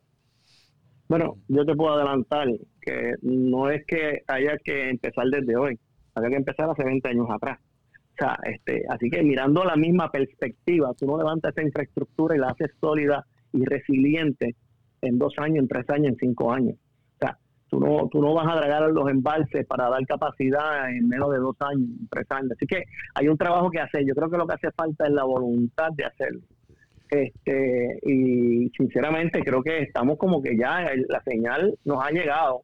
Bueno, 1.10 1.38
yo 1.48 1.66
te 1.66 1.76
puedo 1.76 1.94
adelantar 1.96 2.48
que 2.82 3.16
no 3.22 3.70
es 3.70 3.86
que 3.86 4.24
haya 4.28 4.58
que 4.64 4.90
empezar 4.90 5.26
desde 5.28 5.56
hoy, 5.56 5.80
había 6.16 6.30
que 6.30 6.36
empezar 6.36 6.70
hace 6.70 6.84
20 6.84 7.10
años 7.10 7.28
atrás. 7.30 7.60
O 8.14 8.16
sea, 8.18 8.38
este, 8.44 8.84
así 8.90 9.10
que 9.10 9.24
mirando 9.24 9.64
la 9.64 9.76
misma 9.76 10.12
perspectiva, 10.12 10.94
tú 10.94 11.08
no 11.08 11.18
levantas 11.18 11.52
esa 11.52 11.66
infraestructura 11.66 12.36
y 12.36 12.40
la 12.40 12.50
haces 12.50 12.72
sólida 12.80 13.26
y 13.52 13.66
resiliente 13.66 14.56
en 15.02 15.18
dos 15.18 15.34
años, 15.38 15.60
en 15.60 15.68
tres 15.68 15.90
años, 15.90 16.10
en 16.10 16.18
cinco 16.18 16.52
años. 16.52 16.76
Tú 17.74 17.80
no, 17.80 18.08
tú 18.08 18.22
no 18.22 18.36
vas 18.36 18.48
a 18.48 18.56
dragar 18.58 18.88
los 18.92 19.10
embalses 19.10 19.66
para 19.66 19.90
dar 19.90 20.06
capacidad 20.06 20.92
en 20.92 21.08
menos 21.08 21.32
de 21.32 21.40
dos 21.40 21.56
años, 21.60 21.90
tres 22.12 22.28
años. 22.30 22.52
Así 22.52 22.68
que 22.68 22.84
hay 23.16 23.28
un 23.28 23.36
trabajo 23.36 23.72
que 23.72 23.80
hacer. 23.80 24.06
Yo 24.06 24.14
creo 24.14 24.30
que 24.30 24.38
lo 24.38 24.46
que 24.46 24.54
hace 24.54 24.72
falta 24.74 25.06
es 25.06 25.12
la 25.12 25.24
voluntad 25.24 25.90
de 25.94 26.06
hacerlo. 26.06 26.42
Este, 27.10 28.00
y 28.04 28.70
sinceramente 28.78 29.42
creo 29.44 29.64
que 29.64 29.80
estamos 29.80 30.20
como 30.20 30.40
que 30.40 30.56
ya 30.56 30.86
la 31.10 31.24
señal 31.24 31.76
nos 31.84 32.04
ha 32.04 32.12
llegado 32.12 32.62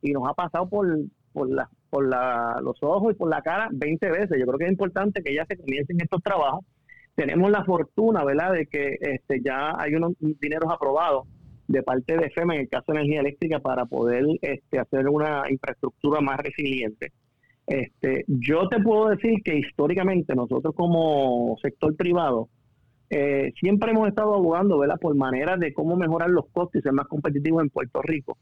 y 0.00 0.12
nos 0.12 0.26
ha 0.26 0.32
pasado 0.32 0.66
por, 0.70 0.86
por, 1.34 1.50
la, 1.50 1.68
por 1.96 2.06
la, 2.06 2.60
los 2.62 2.76
ojos 2.82 3.14
y 3.14 3.16
por 3.16 3.30
la 3.30 3.40
cara 3.40 3.70
20 3.72 4.10
veces. 4.10 4.38
Yo 4.38 4.44
creo 4.44 4.58
que 4.58 4.64
es 4.66 4.70
importante 4.70 5.22
que 5.22 5.34
ya 5.34 5.46
se 5.46 5.56
comiencen 5.56 5.98
estos 5.98 6.22
trabajos. 6.22 6.62
Tenemos 7.14 7.50
la 7.50 7.64
fortuna, 7.64 8.22
¿verdad?, 8.22 8.52
de 8.52 8.66
que 8.66 8.98
este, 9.00 9.40
ya 9.42 9.72
hay 9.78 9.94
unos 9.94 10.12
dineros 10.20 10.70
aprobados 10.70 11.26
de 11.66 11.82
parte 11.82 12.18
de 12.18 12.28
FEMA 12.28 12.56
en 12.56 12.60
el 12.60 12.68
caso 12.68 12.92
de 12.92 12.98
energía 12.98 13.20
eléctrica 13.20 13.60
para 13.60 13.86
poder 13.86 14.26
este, 14.42 14.78
hacer 14.78 15.08
una 15.08 15.44
infraestructura 15.48 16.20
más 16.20 16.36
resiliente. 16.36 17.12
Este, 17.66 18.26
yo 18.28 18.68
te 18.68 18.78
puedo 18.82 19.08
decir 19.08 19.42
que 19.42 19.56
históricamente 19.56 20.34
nosotros 20.34 20.74
como 20.74 21.56
sector 21.62 21.96
privado 21.96 22.50
eh, 23.08 23.54
siempre 23.58 23.92
hemos 23.92 24.06
estado 24.06 24.34
abogando 24.34 24.78
¿verdad? 24.78 25.00
por 25.00 25.14
maneras 25.14 25.58
de 25.60 25.72
cómo 25.72 25.96
mejorar 25.96 26.28
los 26.28 26.44
costos 26.52 26.78
y 26.78 26.82
ser 26.82 26.92
más 26.92 27.08
competitivos 27.08 27.62
en 27.62 27.70
Puerto 27.70 28.02
Rico. 28.02 28.36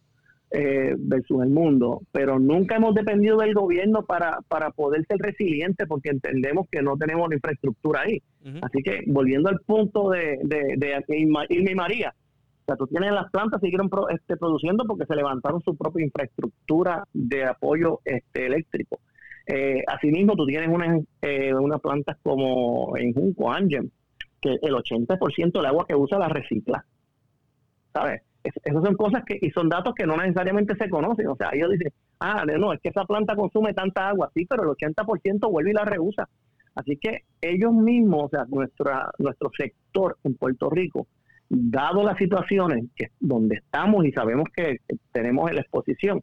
Eh, 0.56 0.94
versus 0.96 1.42
el 1.42 1.50
mundo, 1.50 2.02
pero 2.12 2.38
nunca 2.38 2.76
hemos 2.76 2.94
dependido 2.94 3.38
del 3.38 3.54
gobierno 3.54 4.04
para, 4.04 4.38
para 4.46 4.70
poder 4.70 5.04
ser 5.08 5.18
resilientes 5.18 5.84
porque 5.88 6.10
entendemos 6.10 6.68
que 6.70 6.80
no 6.80 6.96
tenemos 6.96 7.28
la 7.28 7.34
infraestructura 7.34 8.02
ahí. 8.02 8.22
Así 8.62 8.80
que 8.84 9.02
volviendo 9.08 9.48
al 9.48 9.58
punto 9.66 10.10
de, 10.10 10.38
de, 10.44 10.76
de 10.76 11.18
Irma, 11.18 11.44
y 11.48 11.74
María, 11.74 12.14
o 12.16 12.64
sea, 12.66 12.76
tú 12.76 12.86
tienes 12.86 13.10
las 13.10 13.30
plantas 13.32 13.60
siguieron 13.60 13.90
este, 14.10 14.36
produciendo 14.36 14.84
porque 14.84 15.06
se 15.06 15.16
levantaron 15.16 15.60
su 15.60 15.76
propia 15.76 16.04
infraestructura 16.04 17.02
de 17.12 17.46
apoyo 17.46 17.98
este, 18.04 18.46
eléctrico. 18.46 19.00
Eh, 19.48 19.82
asimismo, 19.88 20.36
tú 20.36 20.46
tienes 20.46 20.68
unas, 20.68 21.02
eh, 21.20 21.52
unas 21.52 21.80
plantas 21.80 22.16
como 22.22 22.96
en 22.96 23.12
Junco, 23.12 23.52
Angem, 23.52 23.90
que 24.40 24.56
el 24.62 24.72
80% 24.72 25.50
del 25.50 25.66
agua 25.66 25.84
que 25.84 25.96
usa 25.96 26.16
la 26.16 26.28
recicla. 26.28 26.84
¿Sabes? 27.92 28.22
Esas 28.44 28.84
son 28.84 28.94
cosas 28.94 29.24
que, 29.24 29.38
y 29.40 29.50
son 29.50 29.68
datos 29.68 29.94
que 29.94 30.06
no 30.06 30.16
necesariamente 30.16 30.76
se 30.76 30.90
conocen. 30.90 31.28
O 31.28 31.36
sea, 31.36 31.50
ellos 31.52 31.70
dicen, 31.70 31.92
ah, 32.20 32.44
no, 32.58 32.72
es 32.72 32.80
que 32.80 32.90
esa 32.90 33.04
planta 33.04 33.34
consume 33.34 33.72
tanta 33.72 34.08
agua, 34.08 34.30
sí, 34.34 34.46
pero 34.46 34.62
el 34.62 34.68
80% 34.70 35.50
vuelve 35.50 35.70
y 35.70 35.74
la 35.74 35.84
reusa. 35.84 36.28
Así 36.74 36.96
que 36.96 37.24
ellos 37.40 37.72
mismos, 37.72 38.24
o 38.24 38.28
sea, 38.28 38.44
nuestra, 38.48 39.10
nuestro 39.18 39.50
sector 39.56 40.18
en 40.24 40.34
Puerto 40.34 40.68
Rico, 40.68 41.06
dado 41.48 42.02
las 42.02 42.18
situaciones 42.18 42.86
que 42.96 43.08
donde 43.20 43.56
estamos 43.56 44.04
y 44.04 44.12
sabemos 44.12 44.48
que 44.54 44.78
tenemos 45.12 45.52
la 45.52 45.60
exposición 45.60 46.22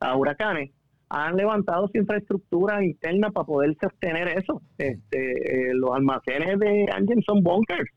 a 0.00 0.16
huracanes, 0.16 0.72
han 1.08 1.36
levantado 1.36 1.88
su 1.88 1.98
infraestructura 1.98 2.82
interna 2.82 3.30
para 3.30 3.46
poder 3.46 3.76
sostener 3.80 4.28
eso. 4.28 4.62
Este, 4.78 5.68
eh, 5.68 5.74
los 5.74 5.90
almacenes 5.94 6.58
de 6.58 6.86
Angel 6.90 7.22
son 7.24 7.42
bunkers 7.42 7.90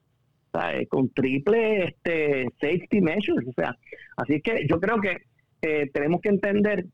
con 0.90 1.10
triple 1.10 1.86
este, 1.86 2.48
safety 2.60 3.02
measures. 3.02 3.48
O 3.48 3.54
sea, 3.54 3.78
así 4.18 4.42
que 4.42 4.66
yo 4.68 4.80
creo 4.80 5.00
que 5.00 5.18
eh, 5.62 5.90
tenemos 5.94 6.22
que 6.22 6.30
entender 6.30 6.86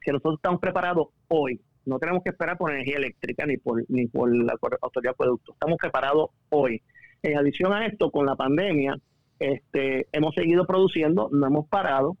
que 0.00 0.12
nosotros 0.12 0.36
estamos 0.36 0.60
preparados 0.60 1.08
hoy. 1.28 1.60
No 1.84 1.98
tenemos 1.98 2.22
que 2.22 2.30
esperar 2.30 2.58
por 2.58 2.70
energía 2.70 2.96
eléctrica 2.96 3.44
ni 3.46 3.56
por, 3.56 3.84
ni 3.88 4.06
por 4.06 4.34
la 4.34 4.54
autoridad 4.80 5.10
de 5.10 5.14
acueducto. 5.14 5.52
Estamos 5.52 5.78
preparados 5.78 6.30
hoy. 6.50 6.82
En 7.22 7.38
adición 7.38 7.72
a 7.72 7.86
esto, 7.86 8.10
con 8.10 8.26
la 8.26 8.36
pandemia, 8.36 8.96
este, 9.38 10.06
hemos 10.12 10.34
seguido 10.34 10.66
produciendo, 10.66 11.28
no 11.32 11.46
hemos 11.46 11.68
parado, 11.68 12.16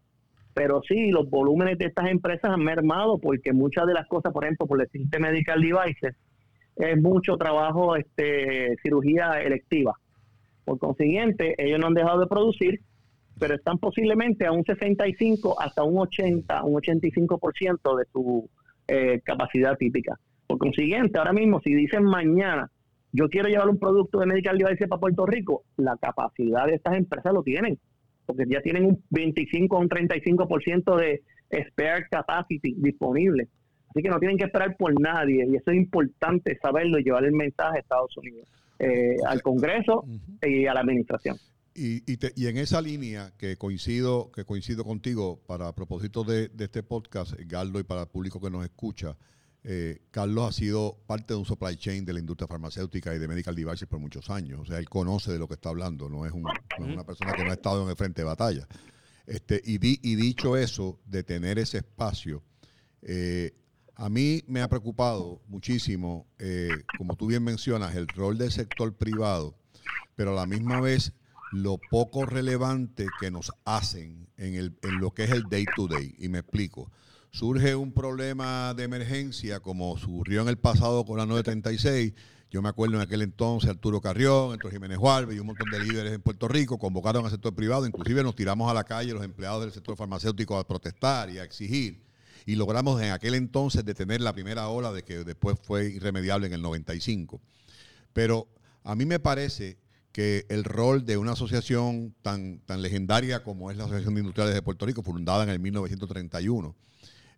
pero 0.54 0.82
sí, 0.86 1.10
los 1.10 1.28
volúmenes 1.30 1.78
de 1.78 1.86
estas 1.86 2.10
empresas 2.10 2.50
han 2.50 2.62
mermado 2.62 3.18
porque 3.18 3.52
muchas 3.52 3.86
de 3.86 3.94
las 3.94 4.06
cosas, 4.06 4.32
por 4.32 4.44
ejemplo, 4.44 4.66
por 4.66 4.80
el 4.80 4.88
sistema 4.88 5.28
medical 5.30 5.60
devices, 5.60 6.16
es 6.76 7.00
mucho 7.00 7.36
trabajo, 7.36 7.96
este, 7.96 8.76
cirugía 8.82 9.40
electiva. 9.42 9.94
Por 10.64 10.78
consiguiente, 10.78 11.54
ellos 11.58 11.78
no 11.80 11.88
han 11.88 11.94
dejado 11.94 12.20
de 12.20 12.26
producir, 12.26 12.80
pero 13.38 13.54
están 13.54 13.78
posiblemente 13.78 14.46
a 14.46 14.52
un 14.52 14.64
65 14.64 15.60
hasta 15.60 15.82
un 15.82 15.98
80, 15.98 16.64
un 16.64 16.74
85% 16.74 17.96
de 17.96 18.04
su 18.12 18.48
eh, 18.86 19.20
capacidad 19.24 19.76
típica. 19.76 20.18
Por 20.46 20.58
consiguiente, 20.58 21.18
ahora 21.18 21.32
mismo, 21.32 21.60
si 21.60 21.74
dicen 21.74 22.04
mañana, 22.04 22.70
yo 23.12 23.28
quiero 23.28 23.48
llevar 23.48 23.68
un 23.68 23.78
producto 23.78 24.20
de 24.20 24.26
medical 24.26 24.58
device 24.58 24.88
para 24.88 25.00
Puerto 25.00 25.26
Rico, 25.26 25.64
la 25.76 25.96
capacidad 25.96 26.66
de 26.66 26.74
estas 26.74 26.96
empresas 26.96 27.32
lo 27.32 27.42
tienen, 27.42 27.78
porque 28.26 28.44
ya 28.48 28.60
tienen 28.60 28.86
un 28.86 29.04
25 29.10 29.76
o 29.76 29.80
un 29.80 29.88
35% 29.88 30.96
de 30.96 31.22
spare 31.68 32.06
capacity 32.10 32.74
disponible. 32.78 33.48
Así 33.90 34.02
que 34.02 34.08
no 34.08 34.18
tienen 34.18 34.38
que 34.38 34.44
esperar 34.44 34.76
por 34.76 34.98
nadie, 34.98 35.46
y 35.46 35.56
eso 35.56 35.70
es 35.70 35.76
importante 35.76 36.58
saberlo 36.62 36.98
y 36.98 37.04
llevar 37.04 37.24
el 37.24 37.32
mensaje 37.32 37.76
a 37.76 37.80
Estados 37.80 38.16
Unidos. 38.16 38.48
Eh, 38.84 39.16
al 39.28 39.42
Congreso 39.42 40.04
y 40.42 40.66
a 40.66 40.74
la 40.74 40.80
Administración. 40.80 41.38
Y, 41.72 42.02
y, 42.12 42.46
en 42.48 42.58
esa 42.58 42.82
línea 42.82 43.32
que 43.38 43.56
coincido, 43.56 44.32
que 44.32 44.44
coincido 44.44 44.84
contigo 44.84 45.40
para 45.46 45.72
propósito 45.72 46.24
de, 46.24 46.50
este 46.58 46.82
podcast, 46.82 47.34
Carlos, 47.48 47.82
y 47.82 47.84
para 47.84 48.02
el 48.02 48.08
público 48.08 48.40
que 48.40 48.50
nos 48.50 48.64
escucha, 48.64 49.16
eh, 49.62 50.00
Carlos 50.10 50.48
ha 50.48 50.52
sido 50.52 50.98
parte 51.06 51.32
de 51.32 51.38
un 51.38 51.44
supply 51.44 51.76
chain 51.76 52.04
de 52.04 52.12
la 52.12 52.18
industria 52.18 52.48
farmacéutica 52.48 53.14
y 53.14 53.20
de 53.20 53.28
medical 53.28 53.54
devices 53.54 53.86
por 53.86 54.00
muchos 54.00 54.28
años. 54.30 54.58
O 54.62 54.64
sea, 54.64 54.78
él 54.78 54.88
conoce 54.88 55.30
de 55.30 55.38
lo 55.38 55.46
que 55.46 55.54
está 55.54 55.68
hablando, 55.68 56.08
no 56.08 56.26
es, 56.26 56.32
una 56.32 57.04
persona 57.04 57.34
que 57.34 57.44
no 57.44 57.50
ha 57.50 57.54
estado 57.54 57.84
en 57.84 57.88
el 57.88 57.96
frente 57.96 58.22
de 58.22 58.26
batalla. 58.26 58.66
Este, 59.26 59.62
y, 59.64 59.76
y 59.76 60.16
dicho 60.16 60.56
eso, 60.56 60.98
de 61.06 61.22
tener 61.22 61.60
ese 61.60 61.78
espacio, 61.78 62.42
eh, 63.02 63.54
a 63.94 64.08
mí 64.08 64.42
me 64.46 64.60
ha 64.60 64.68
preocupado 64.68 65.42
muchísimo, 65.48 66.26
eh, 66.38 66.70
como 66.98 67.16
tú 67.16 67.26
bien 67.26 67.44
mencionas, 67.44 67.94
el 67.94 68.08
rol 68.08 68.38
del 68.38 68.50
sector 68.50 68.94
privado, 68.96 69.54
pero 70.14 70.32
a 70.32 70.34
la 70.34 70.46
misma 70.46 70.80
vez 70.80 71.12
lo 71.52 71.78
poco 71.90 72.24
relevante 72.24 73.06
que 73.20 73.30
nos 73.30 73.52
hacen 73.64 74.28
en, 74.38 74.74
lo 74.98 75.12
que 75.12 75.24
es 75.24 75.30
el 75.30 75.44
day 75.44 75.66
to 75.76 75.86
day. 75.86 76.14
Y 76.18 76.28
me 76.28 76.38
explico. 76.38 76.90
Surge 77.30 77.74
un 77.74 77.92
problema 77.92 78.74
de 78.74 78.84
emergencia 78.84 79.60
como 79.60 79.92
ocurrió 79.92 80.42
en 80.42 80.48
el 80.48 80.58
pasado 80.58 81.04
con 81.04 81.18
la 81.18 81.26
936. 81.26 82.14
Yo 82.50 82.60
me 82.60 82.68
acuerdo 82.68 82.96
en 82.96 83.02
aquel 83.02 83.22
entonces 83.22 83.70
Arturo 83.70 84.00
Carrión, 84.00 84.54
Héctor 84.54 84.72
Jiménez 84.72 84.98
Juárez 84.98 85.34
y 85.34 85.38
un 85.38 85.46
montón 85.46 85.70
de 85.70 85.80
líderes 85.80 86.12
en 86.12 86.20
Puerto 86.20 86.48
Rico 86.48 86.78
convocaron 86.78 87.24
al 87.24 87.30
sector 87.30 87.54
privado. 87.54 87.86
Inclusive 87.86 88.22
nos 88.22 88.34
tiramos 88.34 88.70
a 88.70 88.74
la 88.74 88.84
calle 88.84 89.12
los 89.12 89.24
empleados 89.24 89.62
del 89.62 89.72
sector 89.72 89.96
farmacéutico 89.96 90.58
a 90.58 90.66
protestar 90.66 91.30
y 91.30 91.38
a 91.38 91.44
exigir 91.44 92.11
y 92.46 92.56
logramos 92.56 93.00
en 93.02 93.10
aquel 93.10 93.34
entonces 93.34 93.84
detener 93.84 94.20
la 94.20 94.32
primera 94.32 94.68
ola 94.68 94.92
de 94.92 95.02
que 95.02 95.24
después 95.24 95.56
fue 95.62 95.86
irremediable 95.86 96.46
en 96.46 96.52
el 96.52 96.62
95. 96.62 97.40
Pero 98.12 98.48
a 98.84 98.94
mí 98.94 99.04
me 99.04 99.18
parece 99.18 99.78
que 100.12 100.44
el 100.50 100.64
rol 100.64 101.06
de 101.06 101.16
una 101.16 101.32
asociación 101.32 102.14
tan, 102.22 102.60
tan 102.60 102.82
legendaria 102.82 103.42
como 103.42 103.70
es 103.70 103.76
la 103.76 103.84
Asociación 103.84 104.14
de 104.14 104.20
Industriales 104.20 104.54
de 104.54 104.62
Puerto 104.62 104.84
Rico, 104.84 105.02
fundada 105.02 105.44
en 105.44 105.50
el 105.50 105.58
1931, 105.58 106.76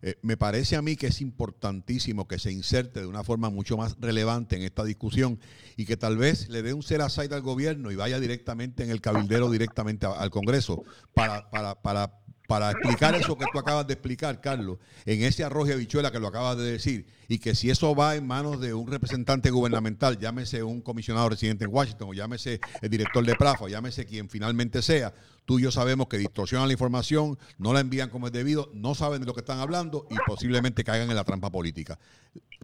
eh, 0.01 0.19
me 0.21 0.37
parece 0.37 0.75
a 0.75 0.81
mí 0.81 0.97
que 0.97 1.07
es 1.07 1.21
importantísimo 1.21 2.27
que 2.27 2.37
se 2.37 2.51
inserte 2.51 2.99
de 2.99 3.07
una 3.07 3.23
forma 3.23 3.49
mucho 3.49 3.77
más 3.77 3.95
relevante 3.99 4.55
en 4.55 4.61
esta 4.61 4.83
discusión 4.83 5.39
y 5.77 5.85
que 5.85 5.97
tal 5.97 6.17
vez 6.17 6.49
le 6.49 6.61
dé 6.61 6.73
un 6.73 6.83
ser 6.83 7.01
aside 7.01 7.33
al 7.33 7.41
gobierno 7.41 7.91
y 7.91 7.95
vaya 7.95 8.19
directamente 8.19 8.83
en 8.83 8.91
el 8.91 9.01
cabildero, 9.01 9.49
directamente 9.49 10.05
al 10.05 10.29
Congreso, 10.29 10.83
para, 11.13 11.49
para, 11.49 11.81
para 11.81 12.19
para 12.47 12.71
explicar 12.71 13.15
eso 13.15 13.37
que 13.37 13.45
tú 13.51 13.59
acabas 13.59 13.87
de 13.87 13.93
explicar, 13.93 14.39
Carlos, 14.41 14.77
en 15.05 15.23
ese 15.23 15.43
arroz 15.43 15.69
y 15.69 15.71
habichuela 15.71 16.11
que 16.11 16.19
lo 16.19 16.27
acabas 16.27 16.57
de 16.57 16.71
decir, 16.71 17.05
y 17.27 17.39
que 17.39 17.55
si 17.55 17.69
eso 17.69 17.95
va 17.95 18.15
en 18.15 18.27
manos 18.27 18.59
de 18.61 18.73
un 18.73 18.89
representante 18.89 19.49
gubernamental, 19.49 20.19
llámese 20.19 20.63
un 20.63 20.81
comisionado 20.81 21.29
residente 21.29 21.65
en 21.65 21.73
Washington, 21.73 22.09
o 22.09 22.13
llámese 22.13 22.59
el 22.81 22.89
director 22.89 23.25
de 23.25 23.35
PRAFA, 23.35 23.65
o 23.65 23.67
llámese 23.67 24.05
quien 24.05 24.29
finalmente 24.29 24.81
sea, 24.81 25.13
tú 25.45 25.59
y 25.59 25.63
yo 25.63 25.71
sabemos 25.71 26.07
que 26.07 26.17
distorsionan 26.17 26.67
la 26.67 26.73
información, 26.73 27.37
no 27.57 27.73
la 27.73 27.79
envían 27.79 28.09
como 28.09 28.27
es 28.27 28.33
debido, 28.33 28.69
no 28.73 28.95
saben 28.95 29.21
de 29.21 29.27
lo 29.27 29.33
que 29.33 29.41
están 29.41 29.59
hablando 29.59 30.07
y 30.09 30.15
posiblemente 30.27 30.83
caigan 30.83 31.09
en 31.09 31.15
la 31.15 31.23
trampa 31.23 31.49
política. 31.49 31.99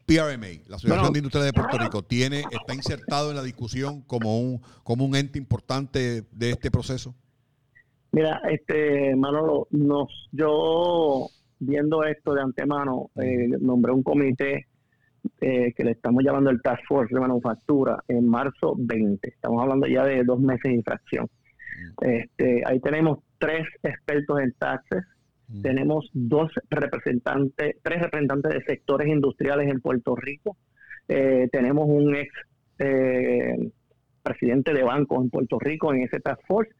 PRMA, 0.06 0.64
la 0.68 0.76
Asociación 0.78 1.14
de 1.14 1.20
Industria 1.20 1.44
de 1.44 1.54
Puerto 1.54 1.78
Rico, 1.78 2.04
tiene, 2.04 2.44
está 2.52 2.74
insertado 2.74 3.30
en 3.30 3.38
la 3.38 3.44
discusión 3.44 4.02
como 4.02 4.40
un, 4.40 4.62
como 4.84 5.06
un 5.06 5.16
ente 5.16 5.38
importante 5.38 6.26
de 6.32 6.52
este 6.52 6.72
proceso. 6.72 7.16
Mira, 8.14 8.42
este 8.50 9.16
Manolo, 9.16 9.68
nos, 9.72 10.28
yo 10.34 11.28
viendo 11.60 12.04
esto 12.04 12.34
de 12.34 12.42
antemano, 12.42 13.10
eh, 13.16 13.48
nombré 13.62 13.94
un 13.94 14.04
comité 14.04 14.68
eh, 15.40 15.74
que 15.74 15.84
le 15.86 15.92
estamos 15.92 16.22
llamando 16.22 16.50
el 16.50 16.62
Task 16.62 16.84
Force 16.88 17.14
de 17.14 17.22
Manufactura 17.22 18.04
en 18.10 18.28
marzo 18.28 18.76
20. 18.78 19.30
Estamos 19.30 19.62
hablando 19.62 19.88
ya 19.88 20.04
de 20.04 20.24
dos 20.26 20.42
meses 20.42 20.64
de 20.64 20.74
infracción. 20.74 21.30
Este, 22.02 22.64
ahí 22.66 22.82
tenemos 22.82 23.20
tres 23.38 23.66
expertos 23.82 24.42
en 24.42 24.52
taxes, 24.60 25.06
mm. 25.48 25.62
tenemos 25.62 26.10
dos 26.12 26.52
representantes, 26.70 27.78
tres 27.82 28.02
representantes 28.02 28.54
de 28.54 28.64
sectores 28.64 29.08
industriales 29.08 29.70
en 29.70 29.80
Puerto 29.80 30.18
Rico, 30.18 30.58
eh, 31.08 31.48
tenemos 31.52 31.86
un 31.88 32.16
ex 32.16 32.30
presidente 34.24 34.74
de 34.74 34.82
bancos 34.82 35.24
en 35.24 35.30
Puerto 35.30 35.60
Rico 35.60 35.94
en 35.94 36.02
ese 36.02 36.20
Task 36.20 36.42
Force 36.48 36.72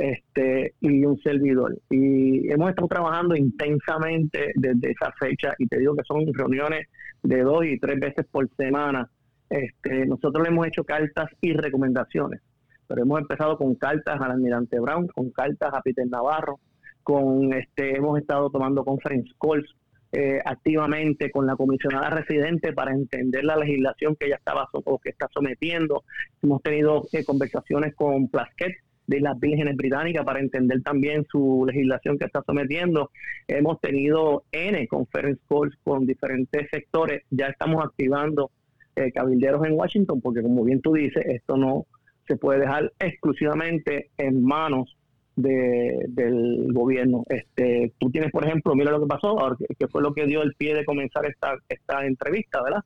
este, 0.00 0.74
y 0.80 1.04
un 1.04 1.18
servidor. 1.20 1.76
Y 1.90 2.50
hemos 2.50 2.70
estado 2.70 2.88
trabajando 2.88 3.36
intensamente 3.36 4.52
desde 4.54 4.92
esa 4.92 5.12
fecha 5.12 5.54
y 5.58 5.66
te 5.66 5.78
digo 5.78 5.94
que 5.94 6.04
son 6.04 6.24
reuniones 6.32 6.88
de 7.22 7.42
dos 7.42 7.64
y 7.66 7.78
tres 7.78 8.00
veces 8.00 8.26
por 8.30 8.48
semana. 8.56 9.10
Este, 9.50 10.06
nosotros 10.06 10.42
le 10.42 10.48
hemos 10.48 10.66
hecho 10.66 10.84
cartas 10.84 11.28
y 11.40 11.52
recomendaciones, 11.52 12.40
pero 12.86 13.02
hemos 13.02 13.20
empezado 13.20 13.58
con 13.58 13.74
cartas 13.74 14.18
al 14.20 14.30
almirante 14.30 14.80
Brown, 14.80 15.06
con 15.08 15.30
cartas 15.30 15.70
a 15.74 15.82
Peter 15.82 16.06
Navarro, 16.06 16.60
con 17.02 17.52
este, 17.52 17.96
hemos 17.96 18.18
estado 18.18 18.48
tomando 18.50 18.84
conference 18.84 19.30
calls 19.38 19.68
eh, 20.12 20.40
activamente 20.44 21.30
con 21.30 21.46
la 21.46 21.56
comisionada 21.56 22.10
residente 22.10 22.72
para 22.72 22.92
entender 22.92 23.44
la 23.44 23.56
legislación 23.56 24.16
que 24.16 24.26
ella 24.26 24.36
estaba 24.36 24.68
o 24.72 24.98
que 24.98 25.10
está 25.10 25.28
sometiendo. 25.32 26.04
Hemos 26.42 26.62
tenido 26.62 27.06
eh, 27.12 27.24
conversaciones 27.24 27.94
con 27.94 28.28
Plasquet, 28.28 28.72
de 29.10 29.20
las 29.20 29.38
vírgenes 29.40 29.76
británicas 29.76 30.24
para 30.24 30.38
entender 30.38 30.82
también 30.82 31.26
su 31.28 31.64
legislación 31.66 32.16
que 32.16 32.26
está 32.26 32.42
sometiendo. 32.46 33.10
Hemos 33.48 33.80
tenido 33.80 34.44
N 34.52 34.86
conference 34.86 35.40
calls 35.48 35.76
con 35.82 36.06
diferentes 36.06 36.68
sectores. 36.70 37.24
Ya 37.30 37.46
estamos 37.46 37.84
activando 37.84 38.52
eh, 38.94 39.10
cabilderos 39.10 39.66
en 39.66 39.72
Washington 39.72 40.20
porque 40.20 40.42
como 40.42 40.62
bien 40.62 40.80
tú 40.80 40.92
dices, 40.92 41.24
esto 41.26 41.56
no 41.56 41.86
se 42.28 42.36
puede 42.36 42.60
dejar 42.60 42.92
exclusivamente 43.00 44.10
en 44.16 44.44
manos 44.44 44.96
del 45.34 46.72
gobierno. 46.72 47.24
Este, 47.28 47.92
tú 47.98 48.10
tienes, 48.10 48.30
por 48.30 48.44
ejemplo, 48.44 48.76
mira 48.76 48.92
lo 48.92 49.00
que 49.00 49.06
pasó, 49.06 49.56
que 49.76 49.88
fue 49.88 50.02
lo 50.02 50.12
que 50.12 50.26
dio 50.26 50.42
el 50.42 50.54
pie 50.54 50.74
de 50.74 50.84
comenzar 50.84 51.24
esta, 51.26 51.54
esta 51.68 52.04
entrevista, 52.06 52.62
¿verdad? 52.62 52.84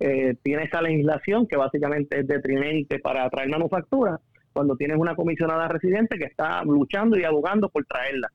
Eh, 0.00 0.34
tiene 0.42 0.62
esa 0.64 0.80
legislación 0.80 1.46
que 1.46 1.56
básicamente 1.56 2.20
es 2.20 2.26
detrimente 2.26 3.00
para 3.00 3.24
atraer 3.24 3.48
manufactura, 3.48 4.20
cuando 4.58 4.74
tienes 4.74 4.96
una 4.98 5.14
comisionada 5.14 5.68
residente 5.68 6.18
que 6.18 6.24
está 6.24 6.64
luchando 6.64 7.16
y 7.16 7.22
abogando 7.22 7.68
por 7.68 7.84
traerla. 7.86 8.28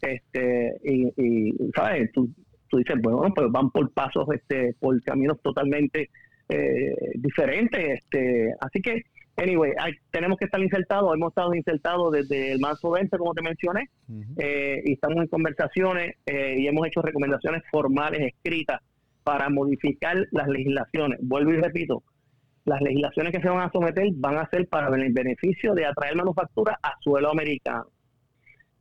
Este, 0.00 0.72
y, 0.82 1.52
¿sabes? 1.76 2.10
Tú, 2.12 2.30
tú 2.66 2.78
dices, 2.78 2.96
bueno, 3.02 3.30
pues 3.34 3.52
van 3.52 3.70
por 3.70 3.92
pasos, 3.92 4.26
este, 4.32 4.74
por 4.80 4.98
caminos 5.02 5.38
totalmente 5.42 6.08
eh, 6.48 6.94
diferentes. 7.16 8.00
Este, 8.00 8.54
así 8.58 8.80
que 8.80 9.02
Anyway, 9.36 9.72
tenemos 10.10 10.38
que 10.38 10.46
estar 10.46 10.60
insertados, 10.60 11.14
hemos 11.14 11.30
estado 11.30 11.54
insertados 11.54 12.12
desde 12.12 12.52
el 12.52 12.60
marzo 12.60 12.90
20, 12.90 13.16
como 13.16 13.32
te 13.32 13.40
mencioné, 13.40 13.88
eh, 14.36 14.82
y 14.84 14.92
estamos 14.92 15.18
en 15.18 15.28
conversaciones 15.28 16.16
eh, 16.26 16.56
y 16.58 16.66
hemos 16.66 16.86
hecho 16.86 17.00
recomendaciones 17.00 17.62
formales 17.70 18.20
escritas 18.20 18.80
para 19.24 19.48
modificar 19.48 20.26
las 20.32 20.48
legislaciones. 20.48 21.20
Vuelvo 21.22 21.52
y 21.52 21.56
repito, 21.56 22.02
las 22.64 22.80
legislaciones 22.80 23.32
que 23.32 23.40
se 23.40 23.48
van 23.48 23.60
a 23.60 23.70
someter 23.70 24.08
van 24.14 24.38
a 24.38 24.48
ser 24.50 24.68
para 24.68 24.94
el 24.94 25.12
beneficio 25.12 25.74
de 25.74 25.86
atraer 25.86 26.16
manufactura 26.16 26.78
a 26.82 26.94
suelo 27.00 27.30
americano. 27.30 27.86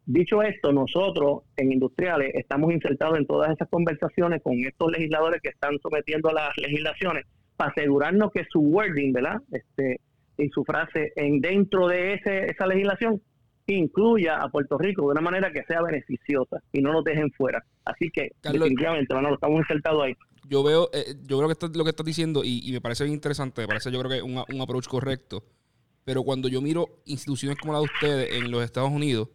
Dicho 0.06 0.42
esto, 0.42 0.74
nosotros 0.74 1.44
en 1.56 1.72
Industriales 1.72 2.32
estamos 2.34 2.74
insertados 2.74 3.18
en 3.18 3.28
todas 3.28 3.52
esas 3.52 3.70
conversaciones 3.70 4.42
con 4.42 4.56
estos 4.56 4.92
legisladores 4.92 5.40
que 5.42 5.50
están 5.50 5.78
sometiendo 5.82 6.32
las 6.32 6.50
legislaciones 6.58 7.26
para 7.56 7.72
asegurarnos 7.72 8.32
que 8.32 8.44
su 8.50 8.60
wording, 8.60 9.14
¿verdad? 9.14 9.38
Este, 9.52 10.00
y 10.38 10.50
su 10.50 10.64
frase 10.64 11.12
en 11.16 11.42
dentro 11.42 11.88
de 11.88 12.14
ese, 12.14 12.46
esa 12.46 12.66
legislación 12.66 13.22
incluya 13.68 14.38
a 14.38 14.50
Puerto 14.50 14.78
Rico 14.78 15.04
de 15.04 15.12
una 15.12 15.22
manera 15.22 15.52
que 15.52 15.64
sea 15.64 15.82
beneficiosa 15.82 16.58
y 16.72 16.82
no 16.82 16.92
nos 16.94 17.04
dejen 17.04 17.32
fuera. 17.32 17.64
Así 17.86 18.10
que 18.10 18.32
definitivamente 18.42 19.14
no, 19.14 19.34
estamos 19.34 19.60
insertados 19.60 20.04
ahí. 20.06 20.16
Yo 20.50 20.64
veo, 20.64 20.90
eh, 20.94 21.16
yo 21.28 21.38
creo 21.38 21.48
que 21.48 21.54
esto 21.54 21.68
es 21.68 21.76
lo 21.76 21.84
que 21.84 21.92
estás 21.92 22.06
diciendo 22.06 22.44
y, 22.44 22.72
me 22.72 22.82
parece 22.82 23.04
bien 23.04 23.14
interesante, 23.14 23.62
me 23.62 23.68
parece 23.68 23.92
yo 23.92 24.00
creo 24.00 24.12
que 24.12 24.22
un, 24.24 24.44
un 24.50 24.62
approach 24.62 24.88
correcto. 24.88 25.44
Pero 26.04 26.24
cuando 26.24 26.48
yo 26.48 26.60
miro 26.60 27.02
instituciones 27.06 27.58
como 27.60 27.72
la 27.74 27.80
de 27.80 27.86
ustedes 27.86 28.34
en 28.34 28.50
los 28.50 28.64
Estados 28.64 28.90
Unidos, 28.90 29.28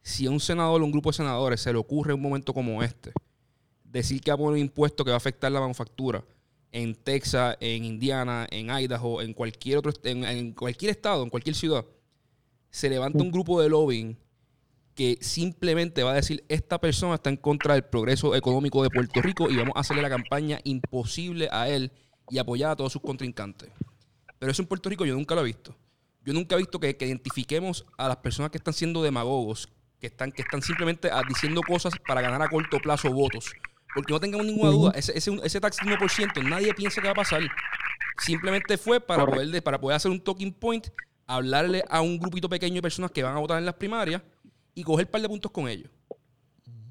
si 0.00 0.26
a 0.26 0.30
un 0.30 0.38
senador 0.38 0.80
o 0.80 0.84
un 0.84 0.92
grupo 0.92 1.10
de 1.10 1.16
senadores 1.16 1.60
se 1.60 1.72
le 1.72 1.78
ocurre 1.78 2.14
un 2.14 2.22
momento 2.22 2.54
como 2.54 2.84
este, 2.84 3.12
decir 3.82 4.20
que 4.20 4.30
va 4.30 4.36
a 4.36 4.38
poner 4.38 4.52
un 4.52 4.58
impuesto 4.58 5.04
que 5.04 5.10
va 5.10 5.16
a 5.16 5.18
afectar 5.18 5.50
la 5.50 5.60
manufactura, 5.60 6.24
en 6.74 6.96
Texas, 6.96 7.56
en 7.60 7.84
Indiana, 7.84 8.48
en 8.50 8.68
Idaho, 8.68 9.22
en 9.22 9.32
cualquier 9.32 9.78
otro 9.78 9.92
en, 10.02 10.52
cualquier 10.52 10.90
estado, 10.90 11.22
en 11.22 11.30
cualquier 11.30 11.54
ciudad, 11.54 11.84
se 12.68 12.90
levanta 12.90 13.22
un 13.22 13.30
grupo 13.30 13.62
de 13.62 13.68
lobbying 13.68 14.16
que 14.94 15.18
simplemente 15.20 16.02
va 16.02 16.12
a 16.12 16.14
decir 16.14 16.44
esta 16.48 16.80
persona 16.80 17.16
está 17.16 17.30
en 17.30 17.36
contra 17.36 17.74
del 17.74 17.84
progreso 17.84 18.34
económico 18.34 18.82
de 18.82 18.90
Puerto 18.90 19.20
Rico 19.20 19.50
y 19.50 19.56
vamos 19.56 19.74
a 19.76 19.80
hacerle 19.80 20.02
la 20.02 20.08
campaña 20.08 20.60
imposible 20.64 21.48
a 21.50 21.68
él 21.68 21.92
y 22.30 22.38
apoyar 22.38 22.70
a 22.70 22.76
todos 22.76 22.92
sus 22.92 23.02
contrincantes. 23.02 23.70
Pero 24.38 24.52
eso 24.52 24.62
en 24.62 24.68
Puerto 24.68 24.88
Rico 24.88 25.04
yo 25.04 25.14
nunca 25.14 25.34
lo 25.34 25.40
he 25.42 25.44
visto. 25.44 25.74
Yo 26.24 26.32
nunca 26.32 26.54
he 26.54 26.58
visto 26.58 26.78
que, 26.80 26.96
identifiquemos 26.98 27.84
a 27.98 28.08
las 28.08 28.18
personas 28.18 28.50
que 28.50 28.58
están 28.58 28.72
siendo 28.72 29.02
demagogos, 29.02 29.68
que 30.00 30.06
están, 30.06 30.32
que 30.32 30.42
están 30.42 30.62
simplemente 30.62 31.10
ah, 31.12 31.22
diciendo 31.28 31.60
cosas 31.66 31.92
para 32.06 32.20
ganar 32.20 32.40
a 32.40 32.48
corto 32.48 32.78
plazo 32.78 33.12
votos 33.12 33.52
porque 33.94 34.12
no 34.12 34.20
tengamos 34.20 34.44
ninguna 34.44 34.70
duda, 34.70 34.92
ese, 34.96 35.16
ese, 35.16 35.38
ese 35.42 35.60
tax 35.60 35.78
1%, 35.78 36.42
nadie 36.42 36.74
piensa 36.74 37.00
que 37.00 37.06
va 37.06 37.12
a 37.12 37.14
pasar. 37.14 37.40
Simplemente 38.18 38.76
fue 38.76 39.00
para 39.00 39.24
poder, 39.24 39.62
para 39.62 39.80
poder 39.80 39.96
hacer 39.96 40.10
un 40.10 40.20
talking 40.20 40.52
point, 40.52 40.88
hablarle 41.26 41.84
a 41.88 42.00
un 42.00 42.18
grupito 42.18 42.48
pequeño 42.48 42.76
de 42.76 42.82
personas 42.82 43.12
que 43.12 43.22
van 43.22 43.36
a 43.36 43.38
votar 43.38 43.58
en 43.58 43.64
las 43.64 43.74
primarias 43.76 44.20
y 44.74 44.82
coger 44.82 45.06
un 45.06 45.12
par 45.12 45.22
de 45.22 45.28
puntos 45.28 45.50
con 45.50 45.68
ellos. 45.68 45.90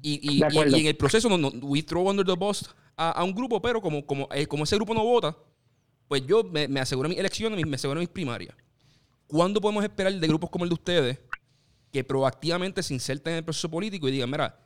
Y, 0.02 0.42
en 0.42 0.86
el 0.86 0.96
proceso, 0.96 1.28
no, 1.36 1.48
we 1.62 1.82
throw 1.82 2.08
under 2.08 2.26
the 2.26 2.34
bus 2.34 2.68
a, 2.96 3.24
un 3.24 3.34
grupo, 3.34 3.60
pero 3.60 3.80
como, 3.80 4.04
como, 4.04 4.28
eh, 4.32 4.46
como 4.46 4.64
ese 4.64 4.76
grupo 4.76 4.92
no 4.92 5.02
vota, 5.02 5.34
pues 6.08 6.26
yo 6.26 6.44
me, 6.44 6.68
me 6.68 6.80
aseguro 6.80 7.08
mis 7.08 7.18
elecciones, 7.18 7.66
me 7.66 7.76
aseguro 7.76 8.00
mis 8.00 8.08
primarias. 8.10 8.54
¿Cuándo 9.26 9.60
podemos 9.60 9.82
esperar 9.82 10.12
de 10.12 10.28
grupos 10.28 10.50
como 10.50 10.64
el 10.64 10.68
de 10.68 10.74
ustedes 10.74 11.18
que 11.94 12.04
proactivamente 12.04 12.82
se 12.82 12.92
inserten 12.92 13.34
en 13.34 13.36
el 13.38 13.44
proceso 13.44 13.70
político 13.70 14.08
y 14.08 14.12
digan, 14.12 14.28
mira, 14.28 14.58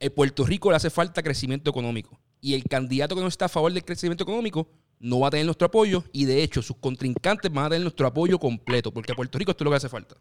el 0.00 0.12
Puerto 0.12 0.44
Rico 0.44 0.70
le 0.70 0.76
hace 0.76 0.90
falta 0.90 1.22
crecimiento 1.22 1.70
económico. 1.70 2.18
Y 2.40 2.54
el 2.54 2.64
candidato 2.64 3.14
que 3.14 3.20
no 3.20 3.28
está 3.28 3.44
a 3.44 3.48
favor 3.48 3.72
del 3.72 3.84
crecimiento 3.84 4.24
económico 4.24 4.68
no 4.98 5.20
va 5.20 5.28
a 5.28 5.30
tener 5.30 5.46
nuestro 5.46 5.66
apoyo 5.66 6.04
y 6.12 6.24
de 6.24 6.42
hecho 6.42 6.60
sus 6.60 6.76
contrincantes 6.76 7.52
van 7.52 7.66
a 7.66 7.68
tener 7.68 7.82
nuestro 7.82 8.06
apoyo 8.06 8.38
completo, 8.38 8.92
porque 8.92 9.12
a 9.12 9.14
Puerto 9.14 9.38
Rico 9.38 9.52
esto 9.52 9.62
es 9.62 9.66
lo 9.66 9.70
que 9.70 9.76
hace 9.76 9.88
falta. 9.88 10.16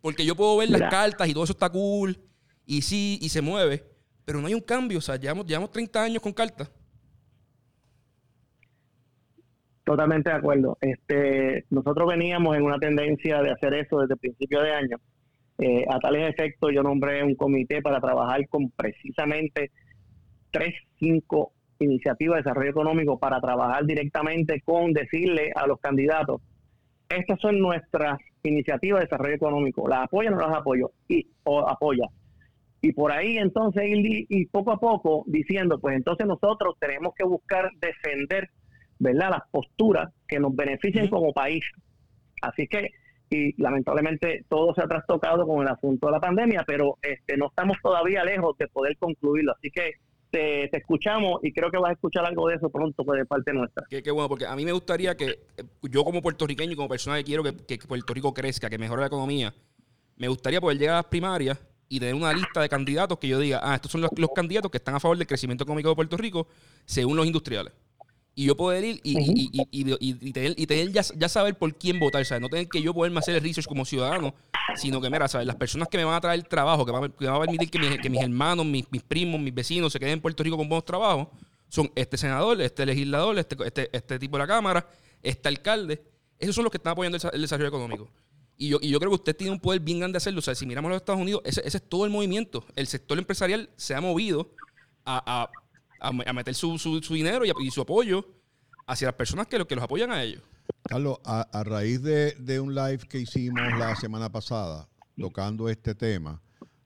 Porque 0.00 0.24
yo 0.24 0.34
puedo 0.34 0.56
ver 0.56 0.70
las 0.70 0.90
cartas 0.90 1.28
y 1.28 1.34
todo 1.34 1.44
eso 1.44 1.52
está 1.52 1.68
cool 1.68 2.18
y 2.66 2.82
sí, 2.82 3.18
y 3.20 3.28
se 3.28 3.42
mueve, 3.42 3.84
pero 4.24 4.40
no 4.40 4.46
hay 4.46 4.54
un 4.54 4.60
cambio. 4.60 4.98
O 4.98 5.02
sea, 5.02 5.16
llevamos, 5.16 5.46
llevamos 5.46 5.70
30 5.70 6.02
años 6.02 6.22
con 6.22 6.32
cartas. 6.32 6.70
Totalmente 9.84 10.30
de 10.30 10.36
acuerdo. 10.36 10.78
Este, 10.80 11.66
nosotros 11.70 12.08
veníamos 12.08 12.56
en 12.56 12.62
una 12.62 12.78
tendencia 12.78 13.42
de 13.42 13.50
hacer 13.50 13.74
eso 13.74 14.00
desde 14.00 14.14
el 14.14 14.20
principio 14.20 14.62
de 14.62 14.72
año 14.72 14.96
eh, 15.62 15.84
a 15.90 15.98
tales 15.98 16.30
efectos, 16.30 16.70
yo 16.72 16.82
nombré 16.82 17.22
un 17.22 17.34
comité 17.34 17.82
para 17.82 18.00
trabajar 18.00 18.48
con 18.48 18.70
precisamente 18.70 19.70
tres, 20.50 20.74
cinco 20.98 21.52
iniciativas 21.78 22.36
de 22.36 22.42
desarrollo 22.44 22.70
económico 22.70 23.18
para 23.18 23.42
trabajar 23.42 23.84
directamente 23.84 24.62
con 24.62 24.94
decirle 24.94 25.52
a 25.54 25.66
los 25.66 25.78
candidatos, 25.78 26.40
estas 27.10 27.38
son 27.40 27.58
nuestras 27.58 28.18
iniciativas 28.42 29.00
de 29.00 29.06
desarrollo 29.06 29.34
económico, 29.34 29.88
las 29.88 30.04
apoyan 30.04 30.34
o 30.34 30.36
no 30.38 30.48
las 30.48 30.58
apoyo, 30.58 30.90
y, 31.08 31.26
o 31.44 31.68
apoya. 31.68 32.06
Y 32.82 32.92
por 32.92 33.12
ahí 33.12 33.36
entonces 33.36 33.84
ir 33.86 34.26
y 34.28 34.46
poco 34.46 34.72
a 34.72 34.78
poco 34.78 35.24
diciendo, 35.26 35.78
pues 35.78 35.96
entonces 35.96 36.26
nosotros 36.26 36.76
tenemos 36.78 37.14
que 37.14 37.24
buscar 37.24 37.70
defender, 37.78 38.48
¿verdad?, 38.98 39.30
las 39.30 39.42
posturas 39.50 40.12
que 40.26 40.40
nos 40.40 40.54
beneficien 40.56 41.08
como 41.08 41.32
país. 41.32 41.62
Así 42.40 42.66
que 42.66 42.90
y 43.30 43.54
lamentablemente 43.62 44.44
todo 44.48 44.74
se 44.74 44.82
ha 44.82 44.88
trastocado 44.88 45.46
con 45.46 45.62
el 45.62 45.68
asunto 45.68 46.08
de 46.08 46.12
la 46.12 46.20
pandemia, 46.20 46.64
pero 46.66 46.98
este, 47.00 47.36
no 47.36 47.46
estamos 47.46 47.76
todavía 47.80 48.24
lejos 48.24 48.58
de 48.58 48.66
poder 48.66 48.96
concluirlo. 48.98 49.52
Así 49.56 49.70
que 49.70 49.92
te, 50.30 50.76
escuchamos 50.76 51.40
y 51.42 51.52
creo 51.52 51.70
que 51.70 51.78
vas 51.78 51.90
a 51.90 51.92
escuchar 51.92 52.24
algo 52.24 52.48
de 52.48 52.56
eso 52.56 52.70
pronto 52.70 53.04
pues, 53.04 53.18
de 53.18 53.26
parte 53.26 53.52
nuestra. 53.52 53.84
Qué, 53.88 54.10
bueno, 54.10 54.28
porque 54.28 54.46
a 54.46 54.56
mí 54.56 54.64
me 54.64 54.72
gustaría 54.72 55.16
que 55.16 55.40
yo 55.82 56.04
como 56.04 56.22
puertorriqueño 56.22 56.72
y 56.72 56.76
como 56.76 56.88
persona 56.88 57.16
que 57.16 57.24
quiero 57.24 57.42
que, 57.42 57.78
Puerto 57.78 58.14
Rico 58.14 58.32
crezca, 58.32 58.70
que 58.70 58.78
mejore 58.78 59.00
la 59.00 59.06
economía, 59.08 59.52
me 60.16 60.28
gustaría 60.28 60.60
poder 60.60 60.78
llegar 60.78 60.94
a 60.94 60.98
las 60.98 61.06
primarias 61.06 61.58
y 61.88 61.98
tener 61.98 62.14
una 62.14 62.32
lista 62.32 62.60
de 62.60 62.68
candidatos 62.68 63.18
que 63.18 63.28
yo 63.28 63.38
diga, 63.38 63.60
ah, 63.62 63.74
estos 63.74 63.90
son 63.90 64.00
los, 64.00 64.10
los 64.16 64.30
candidatos 64.34 64.70
que 64.70 64.78
están 64.78 64.94
a 64.94 65.00
favor 65.00 65.18
del 65.18 65.26
crecimiento 65.26 65.64
económico 65.64 65.88
de 65.88 65.96
Puerto 65.96 66.16
Rico 66.16 66.46
según 66.84 67.16
los 67.16 67.26
industriales 67.26 67.72
y 68.34 68.46
yo 68.46 68.56
poder 68.56 68.84
ir 68.84 69.00
y, 69.02 69.18
y, 69.18 69.50
y, 69.70 69.94
y, 70.00 70.32
tener, 70.32 70.54
y 70.56 70.66
tener 70.66 70.92
ya, 70.92 71.02
ya, 71.16 71.28
saber 71.28 71.58
por 71.58 71.74
quién 71.76 71.98
votar, 71.98 72.24
¿sabes? 72.24 72.40
No 72.40 72.48
tener 72.48 72.68
que 72.68 72.80
yo 72.80 72.94
poderme 72.94 73.18
hacer 73.18 73.34
el 73.34 73.42
research 73.42 73.66
como 73.66 73.84
ciudadano, 73.84 74.34
sino 74.76 75.00
que, 75.00 75.10
mira, 75.10 75.28
¿sabes? 75.28 75.46
Las 75.46 75.56
personas 75.56 75.88
que 75.88 75.98
me 75.98 76.04
van 76.04 76.14
a 76.14 76.20
traer 76.20 76.42
trabajo, 76.44 76.86
que 76.86 76.92
van, 76.92 77.12
que 77.12 77.26
van 77.26 77.36
a 77.36 77.40
permitir 77.40 77.70
que, 77.70 77.98
que 77.98 78.10
mis 78.10 78.20
hermanos, 78.20 78.64
mis, 78.64 78.90
mis, 78.90 79.02
primos, 79.02 79.40
mis 79.40 79.54
vecinos 79.54 79.92
se 79.92 79.98
queden 79.98 80.14
en 80.14 80.20
Puerto 80.20 80.42
Rico 80.42 80.56
con 80.56 80.68
buenos 80.68 80.84
trabajos, 80.84 81.28
son 81.68 81.90
este 81.94 82.16
senador, 82.16 82.60
este 82.60 82.86
legislador, 82.86 83.38
este, 83.38 83.56
este, 83.64 83.90
este 83.92 84.18
tipo 84.18 84.36
de 84.36 84.42
la 84.42 84.46
Cámara, 84.46 84.88
este 85.22 85.48
alcalde. 85.48 86.02
Esos 86.38 86.54
son 86.54 86.64
los 86.64 86.70
que 86.70 86.78
están 86.78 86.92
apoyando 86.92 87.18
el, 87.32 87.42
desarrollo 87.42 87.68
económico. 87.68 88.10
Y 88.56 88.68
yo, 88.68 88.78
y 88.80 88.90
yo 88.90 88.98
creo 88.98 89.10
que 89.10 89.16
usted 89.16 89.36
tiene 89.36 89.52
un 89.52 89.60
poder 89.60 89.80
bien 89.80 89.98
grande 89.98 90.14
de 90.14 90.18
hacerlo. 90.18 90.38
O 90.38 90.42
sea, 90.42 90.54
si 90.54 90.66
miramos 90.66 90.88
a 90.88 90.92
los 90.92 91.02
Estados 91.02 91.20
Unidos, 91.20 91.42
ese, 91.44 91.60
ese 91.64 91.76
es 91.78 91.88
todo 91.88 92.04
el 92.04 92.10
movimiento. 92.10 92.64
El 92.74 92.86
sector 92.86 93.18
empresarial 93.18 93.70
se 93.76 93.94
ha 93.94 94.00
movido 94.00 94.50
a, 95.04 95.42
a 95.42 95.50
a, 96.00 96.32
meter 96.32 96.54
su, 96.54 97.00
dinero 97.10 97.44
y, 97.44 97.70
su 97.70 97.82
apoyo 97.82 98.26
hacia 98.86 99.08
las 99.08 99.14
personas 99.14 99.46
que, 99.46 99.58
los 99.58 99.84
apoyan 99.84 100.10
a 100.10 100.22
ellos. 100.22 100.42
Carlos, 100.84 101.18
a, 101.24 101.62
raíz 101.64 102.02
de, 102.02 102.60
un 102.60 102.74
live 102.74 103.00
que 103.08 103.18
hicimos 103.18 103.60
la 103.78 103.94
semana 103.96 104.30
pasada 104.30 104.88
tocando 105.16 105.68
este 105.68 105.94
tema, 105.94 106.40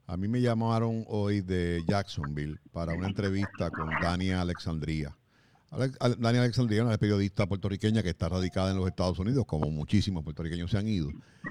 a 0.07 0.17
mí 0.17 0.29
me 0.29 0.41
llamaron 0.41 1.05
hoy 1.09 1.41
de 1.41 1.83
Jacksonville 1.87 2.59
para 2.73 2.95
una 2.95 3.07
entrevista 3.07 3.71
con 3.71 3.89
Dania 4.03 4.41
Alexandría. 4.41 5.17
Dania 6.19 6.43
Alexandría 6.43 6.81
es 6.81 6.87
una 6.87 6.99
periodista 6.99 7.47
puertorriqueña 7.47 8.03
que 8.03 8.11
está 8.11 8.29
radicada 8.29 8.71
en 8.71 8.77
los 8.77 8.87
Estados 8.87 9.19
Unidos, 9.19 9.45
como 9.47 9.71
muchísimos 9.71 10.23
puertorriqueños 10.23 10.71
se 10.71 10.79
han 10.79 10.89
ido. 10.89 11.11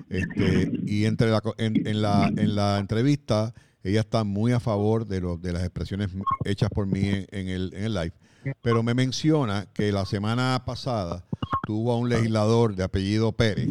Este, 0.09 0.71
y 0.85 1.05
entre 1.05 1.31
en, 1.57 2.01
la, 2.01 2.27
en 2.27 2.55
la 2.55 2.77
entrevista 2.77 3.53
ella 3.83 3.99
está 4.01 4.23
muy 4.23 4.53
a 4.53 4.59
favor 4.59 5.05
de, 5.05 5.19
de 5.19 5.53
las 5.53 5.63
expresiones 5.63 6.09
hechas 6.45 6.69
por 6.69 6.87
mí 6.87 7.01
en, 7.03 7.47
el, 7.49 7.73
en 7.73 7.83
el 7.83 7.93
live, 7.93 8.13
pero 8.61 8.83
me 8.83 8.93
menciona 8.93 9.67
que 9.73 9.91
la 9.91 10.05
semana 10.05 10.63
pasada 10.65 11.25
tuvo 11.65 11.91
a 11.91 11.97
un 11.97 12.09
legislador 12.09 12.75
de 12.75 12.83
apellido 12.83 13.31
Pérez, 13.33 13.69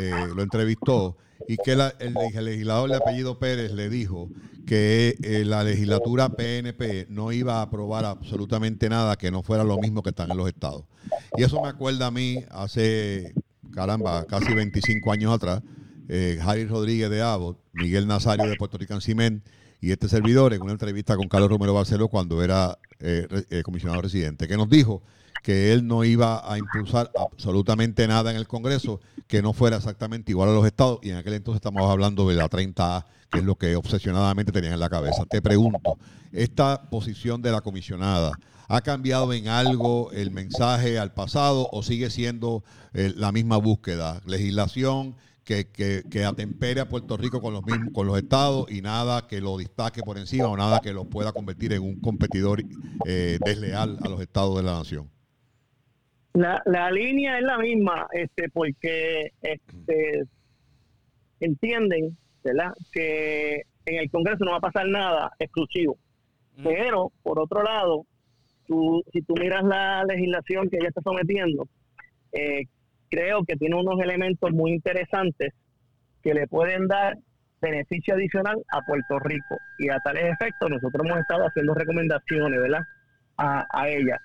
eh, 0.00 0.26
lo 0.34 0.42
entrevistó, 0.42 1.16
y 1.48 1.56
que 1.56 1.72
el, 1.72 2.44
legislador 2.44 2.90
de 2.90 2.96
apellido 2.96 3.38
Pérez 3.38 3.72
le 3.72 3.88
dijo 3.88 4.28
que 4.66 5.16
eh, 5.22 5.44
la 5.44 5.64
legislatura 5.64 6.28
PNP 6.30 7.06
no 7.08 7.32
iba 7.32 7.58
a 7.58 7.62
aprobar 7.62 8.04
absolutamente 8.04 8.88
nada 8.88 9.16
que 9.16 9.30
no 9.30 9.42
fuera 9.42 9.64
lo 9.64 9.78
mismo 9.78 10.02
que 10.02 10.10
están 10.10 10.30
en 10.30 10.36
los 10.36 10.48
estados. 10.48 10.84
Y 11.36 11.42
eso 11.42 11.60
me 11.60 11.68
acuerda 11.68 12.06
a 12.06 12.10
mí 12.10 12.44
hace, 12.50 13.34
caramba, 13.72 14.24
casi 14.26 14.54
25 14.54 15.10
años 15.10 15.32
atrás, 15.34 15.62
eh, 16.08 16.38
Javi 16.42 16.66
Rodríguez 16.66 17.10
de 17.10 17.22
Abbott, 17.22 17.58
Miguel 17.72 18.06
Nazario 18.06 18.46
de 18.46 18.56
Puerto 18.56 18.78
Rican 18.78 19.00
Cement 19.00 19.44
y 19.80 19.90
este 19.90 20.08
servidor 20.08 20.54
en 20.54 20.62
una 20.62 20.72
entrevista 20.72 21.16
con 21.16 21.28
Carlos 21.28 21.50
Romero 21.50 21.74
Barceló 21.74 22.08
cuando 22.08 22.42
era 22.42 22.78
eh, 23.00 23.26
eh, 23.50 23.62
comisionado 23.62 24.00
residente, 24.00 24.46
que 24.46 24.56
nos 24.56 24.68
dijo 24.68 25.02
que 25.42 25.72
él 25.72 25.86
no 25.86 26.04
iba 26.04 26.50
a 26.50 26.56
impulsar 26.56 27.10
absolutamente 27.18 28.06
nada 28.06 28.30
en 28.30 28.36
el 28.36 28.46
Congreso 28.46 29.00
que 29.26 29.42
no 29.42 29.52
fuera 29.52 29.78
exactamente 29.78 30.30
igual 30.30 30.50
a 30.50 30.52
los 30.52 30.64
estados 30.64 31.00
y 31.02 31.10
en 31.10 31.16
aquel 31.16 31.34
entonces 31.34 31.56
estamos 31.56 31.90
hablando 31.90 32.28
de 32.28 32.36
la 32.36 32.48
30A, 32.48 33.04
que 33.30 33.38
es 33.38 33.44
lo 33.44 33.56
que 33.56 33.74
obsesionadamente 33.74 34.52
tenían 34.52 34.74
en 34.74 34.80
la 34.80 34.88
cabeza. 34.88 35.24
Te 35.28 35.42
pregunto, 35.42 35.98
¿esta 36.30 36.88
posición 36.88 37.42
de 37.42 37.50
la 37.50 37.60
comisionada 37.60 38.32
ha 38.68 38.80
cambiado 38.82 39.32
en 39.32 39.48
algo 39.48 40.12
el 40.12 40.30
mensaje 40.30 40.98
al 40.98 41.12
pasado 41.12 41.68
o 41.72 41.82
sigue 41.82 42.10
siendo 42.10 42.62
eh, 42.94 43.12
la 43.16 43.32
misma 43.32 43.56
búsqueda? 43.56 44.22
Legislación 44.26 45.16
que, 45.72 46.02
que, 46.10 46.24
atempere 46.24 46.80
a 46.80 46.88
Puerto 46.88 47.16
Rico 47.16 47.40
con 47.40 47.52
los 47.52 47.64
mismos, 47.64 47.92
con 47.92 48.06
los 48.06 48.16
estados 48.16 48.70
y 48.70 48.80
nada 48.80 49.26
que 49.26 49.40
lo 49.40 49.56
destaque 49.56 50.02
por 50.02 50.18
encima 50.18 50.48
o 50.48 50.56
nada 50.56 50.80
que 50.80 50.92
lo 50.92 51.04
pueda 51.04 51.32
convertir 51.32 51.72
en 51.72 51.82
un 51.82 52.00
competidor 52.00 52.62
eh, 53.06 53.38
desleal 53.44 53.98
a 54.02 54.08
los 54.08 54.20
estados 54.20 54.56
de 54.56 54.62
la 54.62 54.78
nación. 54.78 55.10
La, 56.34 56.62
la 56.64 56.90
línea 56.90 57.38
es 57.38 57.44
la 57.44 57.58
misma, 57.58 58.06
este, 58.12 58.48
porque 58.48 59.32
este, 59.42 60.24
entienden, 61.40 62.16
¿verdad? 62.42 62.72
Que 62.92 63.62
en 63.84 63.96
el 63.96 64.10
Congreso 64.10 64.44
no 64.44 64.52
va 64.52 64.56
a 64.58 64.60
pasar 64.60 64.88
nada 64.88 65.32
exclusivo. 65.38 65.98
Pero, 66.62 67.12
por 67.22 67.38
otro 67.38 67.62
lado, 67.62 68.06
tú, 68.66 69.02
si 69.12 69.22
tú 69.22 69.34
miras 69.38 69.64
la 69.64 70.04
legislación 70.04 70.68
que 70.68 70.76
ella 70.76 70.88
está 70.88 71.00
sometiendo, 71.02 71.68
eh, 72.32 72.66
creo 73.12 73.44
que 73.44 73.56
tiene 73.56 73.76
unos 73.76 74.00
elementos 74.00 74.50
muy 74.52 74.72
interesantes 74.72 75.52
que 76.22 76.32
le 76.32 76.46
pueden 76.46 76.88
dar 76.88 77.18
beneficio 77.60 78.14
adicional 78.14 78.56
a 78.72 78.80
Puerto 78.80 79.18
Rico. 79.18 79.56
Y 79.78 79.90
a 79.90 79.98
tales 80.00 80.32
efectos, 80.32 80.70
nosotros 80.70 81.06
hemos 81.06 81.20
estado 81.20 81.46
haciendo 81.46 81.74
recomendaciones, 81.74 82.58
¿verdad? 82.58 82.80
A, 83.36 83.66
a 83.70 83.88
ella. 83.88 84.18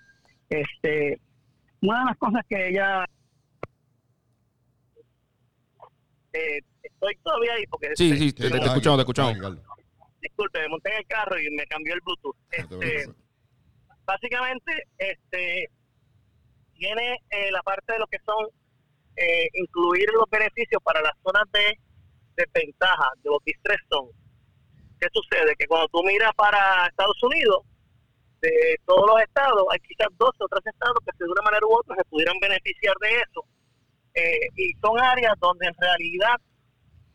Este, 0.49 1.19
una 1.81 1.99
de 1.99 2.05
las 2.05 2.17
cosas 2.17 2.45
que 2.47 2.69
ella... 2.69 3.05
Eh, 6.31 6.59
estoy 6.81 7.15
todavía 7.23 7.53
ahí 7.53 7.67
porque... 7.67 7.89
Sí, 7.95 8.15
sí, 8.15 8.31
te, 8.31 8.49
te, 8.49 8.57
escuchamos, 8.57 8.97
te 8.97 9.01
escuchamos. 9.01 9.57
Disculpe, 10.21 10.61
me 10.61 10.69
monté 10.69 10.91
en 10.91 10.97
el 10.99 11.07
carro 11.07 11.39
y 11.39 11.49
me 11.51 11.65
cambió 11.67 11.93
el 11.93 12.01
Bluetooth. 12.01 12.37
Este, 12.51 13.11
básicamente, 14.05 14.71
este 14.97 15.69
tiene 16.77 17.17
eh, 17.31 17.51
la 17.51 17.61
parte 17.63 17.93
de 17.93 17.99
lo 17.99 18.07
que 18.07 18.19
son 18.25 18.47
eh, 19.17 19.49
incluir 19.53 20.05
los 20.13 20.29
beneficios 20.29 20.81
para 20.83 21.01
las 21.01 21.13
zonas 21.23 21.43
de 21.51 21.77
desventaja, 22.35 23.11
de 23.23 23.29
los 23.29 23.43
distress 23.43 23.81
zones. 23.89 24.15
¿Qué 24.99 25.07
sucede? 25.11 25.55
Que 25.57 25.67
cuando 25.67 25.87
tú 25.89 26.03
miras 26.03 26.33
para 26.35 26.87
Estados 26.87 27.21
Unidos, 27.23 27.65
de 28.41 28.77
todos 28.85 29.05
los 29.07 29.21
estados, 29.21 29.65
hay 29.71 29.79
quizás 29.79 30.07
dos 30.17 30.31
o 30.39 30.47
tres 30.47 30.61
estados 30.65 30.97
que 31.03 31.11
de 31.17 31.31
una 31.31 31.41
manera 31.41 31.65
u 31.65 31.73
otra 31.73 31.95
se 31.95 32.05
pudieran 32.05 32.37
beneficiar 32.39 32.95
de 33.01 33.09
eso. 33.17 33.41
Eh, 34.13 34.47
y 34.55 34.73
son 34.81 34.99
áreas 34.99 35.33
donde 35.39 35.67
en 35.67 35.73
realidad 35.79 36.37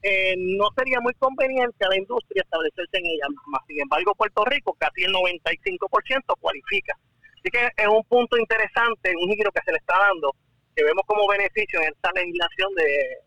eh, 0.02 0.34
no 0.36 0.66
sería 0.76 0.98
muy 1.00 1.14
conveniente 1.14 1.84
a 1.84 1.88
la 1.88 1.96
industria 1.96 2.42
establecerse 2.42 2.98
en 2.98 3.06
ellas. 3.06 3.28
Sin 3.68 3.80
embargo, 3.80 4.14
Puerto 4.14 4.44
Rico, 4.44 4.74
casi 4.78 5.04
el 5.04 5.12
95% 5.12 6.34
cualifica. 6.40 6.98
Así 7.38 7.50
que 7.50 7.70
es 7.76 7.88
un 7.88 8.02
punto 8.04 8.36
interesante, 8.36 9.14
un 9.16 9.32
giro 9.34 9.50
que 9.52 9.62
se 9.64 9.72
le 9.72 9.78
está 9.78 9.98
dando 9.98 10.34
que 10.74 10.84
vemos 10.84 11.04
como 11.06 11.28
beneficio 11.28 11.80
en 11.80 11.88
esta 11.88 12.10
legislación 12.12 12.74
de, 12.74 13.18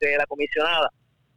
de 0.00 0.16
la 0.16 0.26
comisionada. 0.26 0.90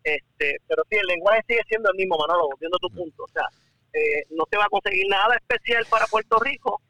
Este, 0.04 0.58
pero 0.68 0.84
sí, 0.90 0.98
el 0.98 1.08
lenguaje 1.08 1.44
sigue 1.48 1.62
siendo 1.68 1.90
el 1.92 1.98
mismo, 1.98 2.18
Manolo, 2.18 2.50
viendo 2.60 2.78
tu 2.80 2.90
punto. 2.90 3.24
O 3.24 3.28
sea, 3.30 3.46
eh, 3.94 4.24
no 4.32 4.46
se 4.50 4.58
va 4.58 4.66
a 4.66 4.70
conseguir 4.70 5.06
nada 5.10 5.36
especial 5.36 5.86
para 5.90 6.06
Puerto 6.08 6.40
Rico. 6.40 6.82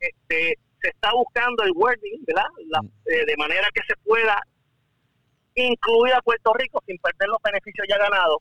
Este, 0.00 0.58
se 0.80 0.88
está 0.88 1.12
buscando 1.12 1.62
el 1.64 1.72
wording, 1.74 2.24
¿verdad? 2.26 2.48
Mm. 2.82 2.86
Eh, 3.06 3.24
de 3.26 3.36
manera 3.36 3.68
que 3.74 3.82
se 3.86 3.96
pueda 4.04 4.40
incluir 5.54 6.14
a 6.14 6.22
Puerto 6.22 6.52
Rico 6.54 6.82
sin 6.86 6.98
perder 6.98 7.28
los 7.28 7.42
beneficios 7.42 7.86
ya 7.88 7.98
ganados 7.98 8.38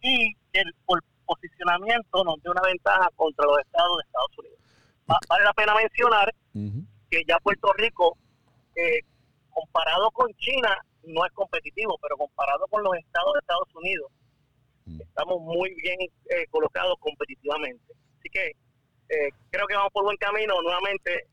y 0.00 0.34
el 0.52 0.74
posicionamiento 1.24 2.24
nos 2.24 2.42
dé 2.42 2.50
una 2.50 2.62
ventaja 2.62 3.08
contra 3.14 3.46
los 3.46 3.58
estados 3.60 3.98
de 3.98 4.02
Estados 4.02 4.38
Unidos. 4.38 4.58
Vale 5.28 5.44
la 5.44 5.52
pena 5.52 5.74
mencionar 5.74 6.34
que 7.10 7.22
ya 7.26 7.38
Puerto 7.38 7.72
Rico 7.74 8.16
eh, 8.76 9.00
comparado 9.50 10.10
con 10.10 10.32
China 10.34 10.76
no 11.04 11.24
es 11.26 11.32
competitivo, 11.32 11.98
pero 12.00 12.16
comparado 12.16 12.66
con 12.68 12.82
los 12.82 12.94
estados 12.96 13.32
de 13.34 13.40
Estados 13.40 13.74
Unidos, 13.74 14.10
mm. 14.86 15.00
estamos 15.00 15.40
muy 15.40 15.74
bien 15.82 15.98
eh, 16.00 16.46
colocados 16.50 16.96
competitivamente. 17.00 17.92
Así 18.18 18.28
que 18.30 18.46
eh, 19.08 19.30
creo 19.50 19.66
que 19.66 19.74
vamos 19.74 19.92
por 19.92 20.04
buen 20.04 20.16
camino. 20.16 20.54
Nuevamente, 20.62 21.26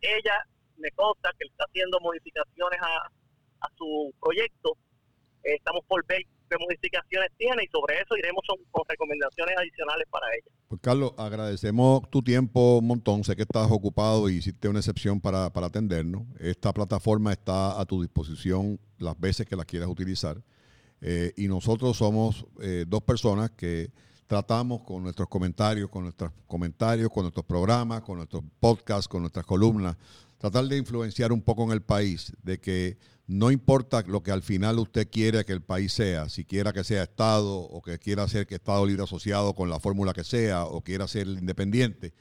ella 0.00 0.42
me 0.76 0.90
consta 0.92 1.30
que 1.38 1.46
está 1.46 1.64
haciendo 1.64 1.98
modificaciones 2.00 2.80
a, 2.80 3.10
a 3.60 3.68
su 3.76 4.14
proyecto. 4.20 4.76
estamos 5.42 5.84
por 5.86 6.04
ver 6.06 6.22
qué 6.54 6.64
modificaciones 6.64 7.30
tiene 7.36 7.64
y 7.64 7.68
sobre 7.68 8.00
eso 8.00 8.16
iremos 8.16 8.42
con 8.70 8.84
recomendaciones 8.88 9.54
adicionales 9.58 10.06
para 10.10 10.26
ella. 10.34 10.50
Pues 10.68 10.80
Carlos, 10.80 11.12
agradecemos 11.16 12.08
tu 12.10 12.22
tiempo 12.22 12.78
un 12.78 12.86
montón. 12.86 13.24
Sé 13.24 13.36
que 13.36 13.42
estás 13.42 13.70
ocupado 13.70 14.28
y 14.28 14.36
hiciste 14.36 14.68
una 14.68 14.80
excepción 14.80 15.20
para, 15.20 15.46
atendernos. 15.46 16.22
Esta 16.38 16.72
plataforma 16.72 17.32
está 17.32 17.80
a 17.80 17.84
tu 17.84 18.02
disposición 18.02 18.78
las 18.98 19.18
veces 19.18 19.46
que 19.46 19.56
la 19.56 19.64
quieras 19.64 19.88
utilizar. 19.88 20.42
Eh, 21.00 21.32
y 21.36 21.48
nosotros 21.48 21.96
somos 21.96 22.46
eh, 22.60 22.84
dos 22.86 23.02
personas 23.02 23.50
que 23.50 23.90
tratamos 24.26 24.82
con 24.82 25.02
nuestros 25.02 25.28
comentarios, 25.28 25.90
con 25.90 26.04
nuestros 26.04 26.32
comentarios, 26.46 27.10
con 27.10 27.24
nuestros 27.24 27.44
programas, 27.44 28.02
con 28.02 28.16
nuestros 28.16 28.42
podcasts, 28.58 29.06
con 29.06 29.20
nuestras 29.20 29.44
columnas, 29.44 29.96
tratar 30.38 30.64
de 30.64 30.78
influenciar 30.78 31.32
un 31.32 31.42
poco 31.42 31.64
en 31.64 31.72
el 31.72 31.82
país, 31.82 32.32
de 32.42 32.58
que 32.58 32.96
no 33.26 33.50
importa 33.50 34.02
lo 34.06 34.22
que 34.22 34.30
al 34.30 34.42
final 34.42 34.78
usted 34.78 35.08
quiera 35.10 35.44
que 35.44 35.52
el 35.52 35.62
país 35.62 35.92
sea, 35.92 36.28
si 36.28 36.44
quiera 36.44 36.72
que 36.72 36.84
sea 36.84 37.04
Estado 37.04 37.56
o 37.56 37.80
que 37.80 37.98
quiera 37.98 38.28
ser 38.28 38.46
que 38.46 38.56
Estado 38.56 38.84
libre 38.84 39.04
asociado 39.04 39.54
con 39.54 39.70
la 39.70 39.80
fórmula 39.80 40.12
que 40.12 40.24
sea 40.24 40.64
o 40.64 40.82
quiera 40.82 41.08
ser 41.08 41.26
independiente, 41.28 42.12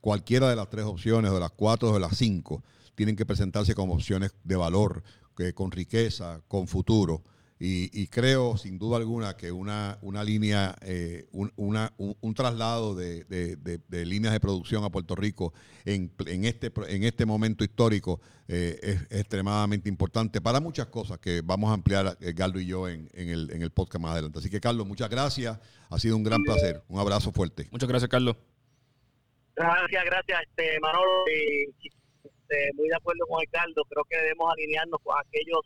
cualquiera 0.00 0.48
de 0.48 0.56
las 0.56 0.70
tres 0.70 0.84
opciones, 0.84 1.30
o 1.30 1.34
de 1.34 1.40
las 1.40 1.50
cuatro 1.52 1.90
o 1.90 1.94
de 1.94 2.00
las 2.00 2.16
cinco, 2.16 2.62
tienen 2.94 3.16
que 3.16 3.26
presentarse 3.26 3.74
como 3.74 3.94
opciones 3.94 4.34
de 4.44 4.56
valor, 4.56 5.02
que, 5.36 5.54
con 5.54 5.70
riqueza, 5.70 6.42
con 6.46 6.68
futuro. 6.68 7.22
Y, 7.64 8.08
creo, 8.08 8.56
sin 8.56 8.76
duda 8.76 8.96
alguna, 8.96 9.36
que 9.36 9.52
una, 9.52 9.96
una 10.02 10.24
línea, 10.24 10.74
eh, 10.80 11.28
un, 11.30 11.52
una, 11.54 11.92
un, 11.96 12.34
traslado 12.34 12.96
de, 12.96 13.22
de, 13.22 14.04
líneas 14.04 14.32
de 14.32 14.40
producción 14.40 14.82
a 14.82 14.90
Puerto 14.90 15.14
Rico 15.14 15.54
en, 15.84 16.12
en, 16.26 16.44
este, 16.44 16.72
en 16.88 17.04
este 17.04 17.24
momento 17.24 17.62
histórico 17.62 18.20
eh, 18.48 18.80
es, 18.82 19.02
extremadamente 19.20 19.88
importante 19.88 20.40
para 20.40 20.58
muchas 20.58 20.88
cosas 20.88 21.20
que 21.20 21.40
vamos 21.40 21.70
a 21.70 21.74
ampliar, 21.74 22.18
eh, 22.20 22.34
Carlos 22.34 22.62
y 22.62 22.66
yo, 22.66 22.88
en, 22.88 23.08
en, 23.12 23.28
el, 23.28 23.52
en 23.52 23.62
el 23.62 23.70
podcast 23.70 24.02
más 24.02 24.12
adelante. 24.14 24.40
Así 24.40 24.50
que, 24.50 24.60
Carlos, 24.60 24.84
muchas 24.84 25.08
gracias. 25.08 25.56
Ha 25.88 25.98
sido 26.00 26.16
un 26.16 26.24
gran 26.24 26.42
placer. 26.42 26.82
Un 26.88 26.98
abrazo 26.98 27.30
fuerte. 27.30 27.68
Muchas 27.70 27.88
gracias, 27.88 28.08
Carlos. 28.08 28.34
Gracias, 29.54 30.04
gracias, 30.04 30.40
este, 30.48 30.80
Manolo. 30.80 31.26
Este, 31.28 32.72
muy 32.74 32.88
de 32.88 32.96
acuerdo 32.96 33.24
con 33.28 33.40
el 33.40 33.48
Carlos. 33.50 33.84
Creo 33.88 34.04
que 34.10 34.16
debemos 34.16 34.52
alinearnos 34.52 34.98
con 35.04 35.14
aquellos 35.16 35.60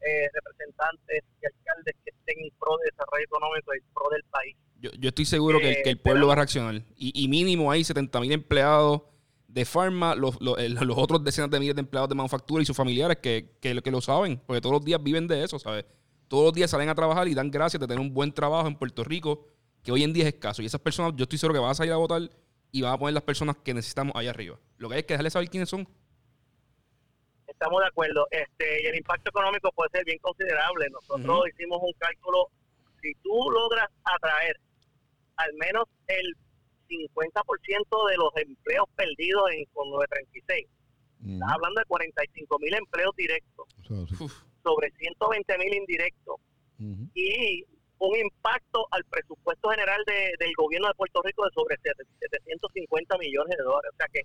eh, 0.00 0.28
representantes 0.32 1.24
y 1.42 1.46
alcaldes 1.46 1.94
que 2.04 2.10
estén 2.10 2.44
en 2.44 2.50
pro 2.58 2.76
de 2.78 2.90
desarrollo 2.90 3.24
económico 3.24 3.74
y 3.74 3.80
pro 3.92 4.08
del 4.10 4.22
país. 4.24 4.56
Yo, 4.80 4.90
yo 4.98 5.08
estoy 5.08 5.24
seguro 5.24 5.58
que, 5.58 5.72
el, 5.72 5.88
eh, 5.88 5.96
pueblo 5.96 6.28
va 6.28 6.34
a 6.34 6.36
reaccionar. 6.36 6.82
Y, 6.96 7.26
mínimo 7.28 7.70
hay 7.70 7.82
70 7.82 8.20
mil 8.20 8.32
empleados 8.32 9.02
de 9.48 9.64
farma, 9.64 10.14
los, 10.14 10.40
los, 10.40 10.56
los, 10.58 10.98
otros 10.98 11.24
decenas 11.24 11.50
de 11.50 11.58
miles 11.58 11.74
de 11.74 11.80
empleados 11.80 12.08
de 12.08 12.14
manufactura 12.14 12.62
y 12.62 12.66
sus 12.66 12.76
familiares 12.76 13.18
que, 13.18 13.56
que, 13.60 13.80
que, 13.82 13.90
lo 13.90 14.00
saben, 14.00 14.40
porque 14.46 14.60
todos 14.60 14.74
los 14.74 14.84
días 14.84 15.02
viven 15.02 15.26
de 15.26 15.42
eso, 15.42 15.58
¿sabes? 15.58 15.84
Todos 16.28 16.44
los 16.44 16.52
días 16.52 16.70
salen 16.70 16.90
a 16.90 16.94
trabajar 16.94 17.26
y 17.26 17.34
dan 17.34 17.50
gracias 17.50 17.80
de 17.80 17.86
tener 17.86 18.00
un 18.00 18.12
buen 18.12 18.32
trabajo 18.32 18.68
en 18.68 18.76
Puerto 18.76 19.02
Rico, 19.02 19.46
que 19.82 19.90
hoy 19.90 20.04
en 20.04 20.12
día 20.12 20.24
es 20.24 20.34
escaso. 20.34 20.62
Y 20.62 20.66
esas 20.66 20.80
personas, 20.80 21.14
yo 21.16 21.22
estoy 21.22 21.38
seguro 21.38 21.54
que 21.54 21.60
van 21.60 21.70
a 21.70 21.74
salir 21.74 21.92
a 21.92 21.96
votar 21.96 22.30
y 22.70 22.82
van 22.82 22.92
a 22.92 22.98
poner 22.98 23.14
las 23.14 23.22
personas 23.22 23.56
que 23.64 23.72
necesitamos 23.72 24.14
allá 24.14 24.30
arriba. 24.30 24.60
Lo 24.76 24.88
que 24.88 24.96
hay 24.96 25.00
es 25.00 25.06
que 25.06 25.14
dejarles 25.14 25.32
saber 25.32 25.48
quiénes 25.48 25.70
son 25.70 25.88
estamos 27.58 27.80
de 27.80 27.88
acuerdo. 27.88 28.26
Este, 28.30 28.82
y 28.82 28.86
el 28.86 28.96
impacto 28.96 29.30
económico 29.30 29.72
puede 29.72 29.90
ser 29.90 30.04
bien 30.04 30.18
considerable. 30.18 30.88
Nosotros 30.90 31.48
hicimos 31.52 31.78
un 31.82 31.92
cálculo. 31.98 32.46
Si 33.02 33.12
tú 33.22 33.50
logras 33.50 33.88
atraer 34.04 34.56
al 35.36 35.52
menos 35.54 35.84
el 36.06 36.36
50% 36.88 38.10
de 38.10 38.16
los 38.16 38.30
empleos 38.36 38.86
perdidos 38.96 39.50
en, 39.52 39.64
con 39.66 39.90
936, 39.90 40.66
estás 41.34 41.52
hablando 41.52 41.80
de 41.80 41.84
45 41.86 42.58
mil 42.60 42.74
empleos 42.74 43.14
directos, 43.16 43.66
sobre 44.62 44.90
120 44.92 45.58
mil 45.58 45.74
indirectos. 45.74 46.36
Y 47.14 47.64
un 47.98 48.16
impacto 48.16 48.86
al 48.90 49.04
presupuesto 49.04 49.70
general 49.70 50.02
del 50.06 50.52
gobierno 50.56 50.88
de 50.88 50.94
Puerto 50.94 51.22
Rico 51.22 51.44
de 51.44 51.50
sobre 51.52 51.76
750 51.82 53.18
millones 53.18 53.56
de 53.56 53.64
dólares. 53.64 53.90
O 53.92 53.96
sea 53.96 54.06
que 54.12 54.22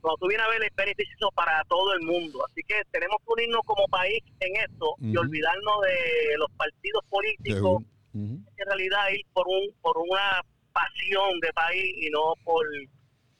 cuando 0.00 0.18
tú 0.18 0.28
vienes 0.28 0.46
a 0.46 0.50
ver 0.50 0.62
el 0.62 0.70
beneficio 0.76 1.30
para 1.34 1.62
todo 1.68 1.94
el 1.94 2.02
mundo. 2.02 2.44
Así 2.46 2.60
que 2.66 2.82
tenemos 2.90 3.16
que 3.24 3.32
unirnos 3.32 3.62
como 3.64 3.86
país 3.88 4.22
en 4.40 4.56
esto 4.56 4.94
y 5.00 5.16
olvidarnos 5.16 5.80
de 5.82 6.38
los 6.38 6.50
partidos 6.56 7.02
políticos. 7.08 7.82
En 8.14 8.66
realidad 8.66 9.08
ir 9.10 9.26
por 9.32 9.46
un 9.48 9.74
por 9.80 9.98
una 9.98 10.40
pasión 10.72 11.40
de 11.40 11.52
país 11.52 11.94
y 11.96 12.10
no 12.10 12.34
por 12.44 12.64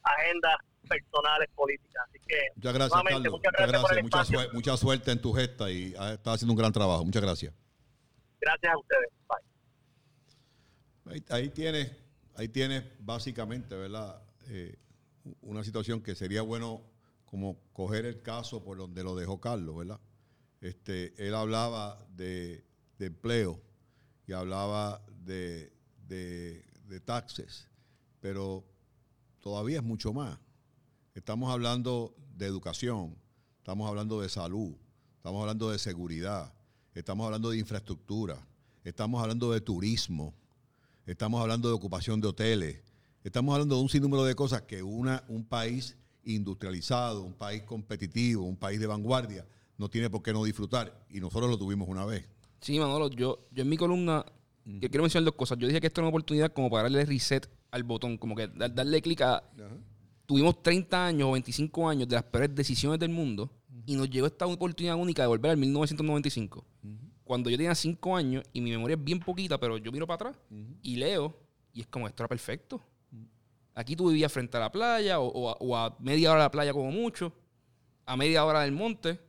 agendas 0.03 0.55
personales 0.87 1.49
políticas. 1.55 2.03
Así 2.09 2.19
que, 2.27 2.37
muchas 2.55 2.73
gracias, 2.73 3.03
Carlos. 3.03 3.31
Muchas 3.31 4.29
gracias. 4.29 4.53
Mucha, 4.53 4.77
suerte 4.77 5.11
en 5.11 5.21
tu 5.21 5.33
gesta 5.33 5.69
y 5.71 5.93
estás 5.93 6.35
haciendo 6.35 6.53
un 6.53 6.57
gran 6.57 6.73
trabajo. 6.73 7.05
Muchas 7.05 7.21
gracias. 7.21 7.53
Gracias 8.39 8.73
a 8.73 8.77
ustedes. 8.77 9.09
Ahí, 11.05 11.23
ahí 11.29 11.49
tienes, 11.49 11.91
ahí 12.35 12.49
tienes 12.49 12.83
básicamente, 12.99 13.75
¿verdad? 13.75 14.21
Eh, 14.47 14.75
una 15.41 15.63
situación 15.63 16.01
que 16.01 16.15
sería 16.15 16.41
bueno 16.41 16.81
como 17.25 17.57
coger 17.73 18.05
el 18.05 18.21
caso 18.21 18.63
por 18.63 18.77
donde 18.77 19.03
lo 19.03 19.15
dejó 19.15 19.39
Carlos, 19.39 19.77
¿verdad? 19.77 19.99
Este, 20.61 21.13
él 21.17 21.35
hablaba 21.35 22.03
de, 22.15 22.65
empleo 22.99 23.61
y 24.25 24.33
hablaba 24.33 25.03
de, 25.25 25.71
de, 26.07 26.99
taxes, 27.03 27.67
pero 28.19 28.65
todavía 29.41 29.77
es 29.77 29.83
mucho 29.83 30.13
más. 30.13 30.39
Estamos 31.13 31.51
hablando 31.51 32.15
de 32.35 32.45
educación, 32.45 33.15
estamos 33.57 33.87
hablando 33.87 34.21
de 34.21 34.29
salud, 34.29 34.75
estamos 35.17 35.41
hablando 35.41 35.69
de 35.69 35.77
seguridad, 35.77 36.53
estamos 36.93 37.25
hablando 37.25 37.49
de 37.49 37.57
infraestructura, 37.57 38.47
estamos 38.83 39.21
hablando 39.21 39.51
de 39.51 39.61
turismo, 39.61 40.33
estamos 41.05 41.41
hablando 41.41 41.67
de 41.67 41.75
ocupación 41.75 42.21
de 42.21 42.27
hoteles, 42.27 42.81
Estamos 43.25 43.53
hablando 43.53 43.77
de 43.77 43.81
un 43.81 43.89
sinnúmero 43.89 44.23
de 44.23 44.35
cosas 44.35 44.61
que 44.61 44.83
una, 44.83 45.23
un 45.29 45.45
país 45.45 45.97
industrializado, 46.25 47.23
un 47.23 47.33
país 47.33 47.63
competitivo, 47.63 48.43
un 48.43 48.55
país 48.55 48.79
de 48.79 48.85
vanguardia, 48.85 49.47
no 49.79 49.89
tiene 49.89 50.11
por 50.11 50.21
qué 50.21 50.31
no 50.31 50.43
disfrutar. 50.43 51.07
Y 51.09 51.19
nosotros 51.19 51.49
lo 51.49 51.57
tuvimos 51.57 51.89
una 51.89 52.05
vez. 52.05 52.29
Sí, 52.61 52.77
Manolo, 52.77 53.09
yo, 53.09 53.47
yo 53.51 53.63
en 53.63 53.69
mi 53.69 53.77
columna 53.77 54.23
que 54.79 54.91
quiero 54.91 55.01
mencionar 55.01 55.25
dos 55.25 55.33
cosas. 55.33 55.57
Yo 55.57 55.65
dije 55.65 55.81
que 55.81 55.87
esto 55.87 56.01
era 56.01 56.05
una 56.05 56.09
oportunidad 56.09 56.53
como 56.53 56.69
para 56.69 56.83
darle 56.83 57.03
reset 57.03 57.49
al 57.71 57.83
botón, 57.83 58.19
como 58.19 58.35
que 58.35 58.47
darle 58.47 59.01
clic 59.01 59.21
a... 59.21 59.43
Tuvimos 60.27 60.61
30 60.61 61.07
años 61.07 61.27
o 61.27 61.31
25 61.31 61.89
años 61.89 62.07
de 62.07 62.17
las 62.17 62.25
peores 62.25 62.53
decisiones 62.53 62.99
del 62.99 63.09
mundo 63.09 63.51
y 63.87 63.95
nos 63.95 64.07
llegó 64.07 64.27
esta 64.27 64.45
oportunidad 64.45 64.97
única 64.97 65.23
de 65.23 65.27
volver 65.29 65.49
al 65.49 65.57
1995. 65.57 66.63
Cuando 67.25 67.49
yo 67.49 67.57
tenía 67.57 67.75
5 67.75 68.15
años 68.15 68.43
y 68.53 68.61
mi 68.61 68.71
memoria 68.71 68.95
es 68.95 69.03
bien 69.03 69.19
poquita, 69.19 69.59
pero 69.59 69.77
yo 69.77 69.91
miro 69.91 70.05
para 70.07 70.29
atrás 70.29 70.43
y 70.81 70.95
leo 70.95 71.35
y 71.73 71.81
es 71.81 71.87
como 71.87 72.07
esto 72.07 72.23
era 72.23 72.29
perfecto. 72.29 72.81
Aquí 73.73 73.95
tú 73.95 74.07
vivías 74.07 74.31
frente 74.31 74.55
a 74.55 74.61
la 74.61 74.71
playa 74.71 75.19
o, 75.19 75.75
a, 75.75 75.97
media 75.99 76.31
hora 76.31 76.41
de 76.41 76.45
la 76.45 76.51
playa 76.51 76.71
como 76.71 76.91
mucho, 76.91 77.33
a 78.05 78.15
media 78.15 78.45
hora 78.45 78.61
del 78.61 78.71
monte, 78.71 79.19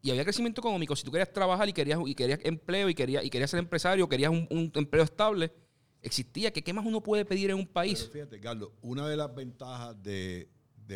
y 0.00 0.10
había 0.10 0.24
crecimiento 0.24 0.60
económico. 0.60 0.96
Si 0.96 1.04
tú 1.04 1.12
querías 1.12 1.32
trabajar 1.32 1.68
y 1.68 1.72
querías, 1.72 2.00
y 2.04 2.14
querías 2.14 2.40
empleo 2.42 2.88
y 2.88 2.94
querías, 2.94 3.24
y 3.24 3.30
querías 3.30 3.50
ser 3.50 3.60
empresario, 3.60 4.08
querías 4.08 4.32
un, 4.32 4.72
empleo 4.74 5.04
estable, 5.04 5.52
existía. 6.00 6.52
¿Qué, 6.52 6.64
¿Qué 6.64 6.72
más 6.72 6.84
uno 6.84 7.00
puede 7.00 7.24
pedir 7.24 7.50
en 7.50 7.56
un 7.56 7.66
país? 7.66 8.10
fíjate, 8.12 8.40
Carlos, 8.40 8.70
una 8.80 9.06
de 9.06 9.16
las 9.16 9.32
ventajas 9.32 10.02
de, 10.02 10.48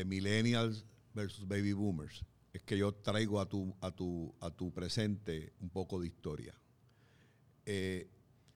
millennials 0.05 0.85
versus 1.15 1.47
baby 1.47 1.73
boomers 1.73 2.25
es 2.57 2.63
que 2.63 2.77
yo 2.79 2.93
traigo 2.93 3.41
a 3.41 3.49
tu, 3.49 3.75
a 3.81 3.91
tu, 3.91 4.35
a 4.41 4.51
tu 4.51 4.73
presente 4.73 5.53
un 5.61 5.71
poco 5.71 6.01
de 6.01 6.07
historia. 6.07 6.55
Eh, 7.65 8.09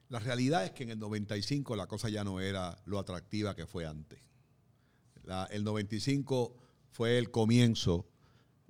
la 0.08 0.18
realidad 0.18 0.64
es 0.64 0.72
que 0.72 0.82
en 0.82 0.90
el 0.90 0.98
95 0.98 1.76
la 1.76 1.86
cosa 1.86 2.08
ya 2.08 2.24
no 2.24 2.40
era 2.40 2.76
lo 2.86 2.98
atractiva 2.98 3.54
que 3.54 3.66
fue 3.66 3.86
antes 3.86 4.30
el 5.50 5.64
95 5.64 6.56
fue 6.90 7.18
el 7.18 7.30
comienzo, 7.30 8.08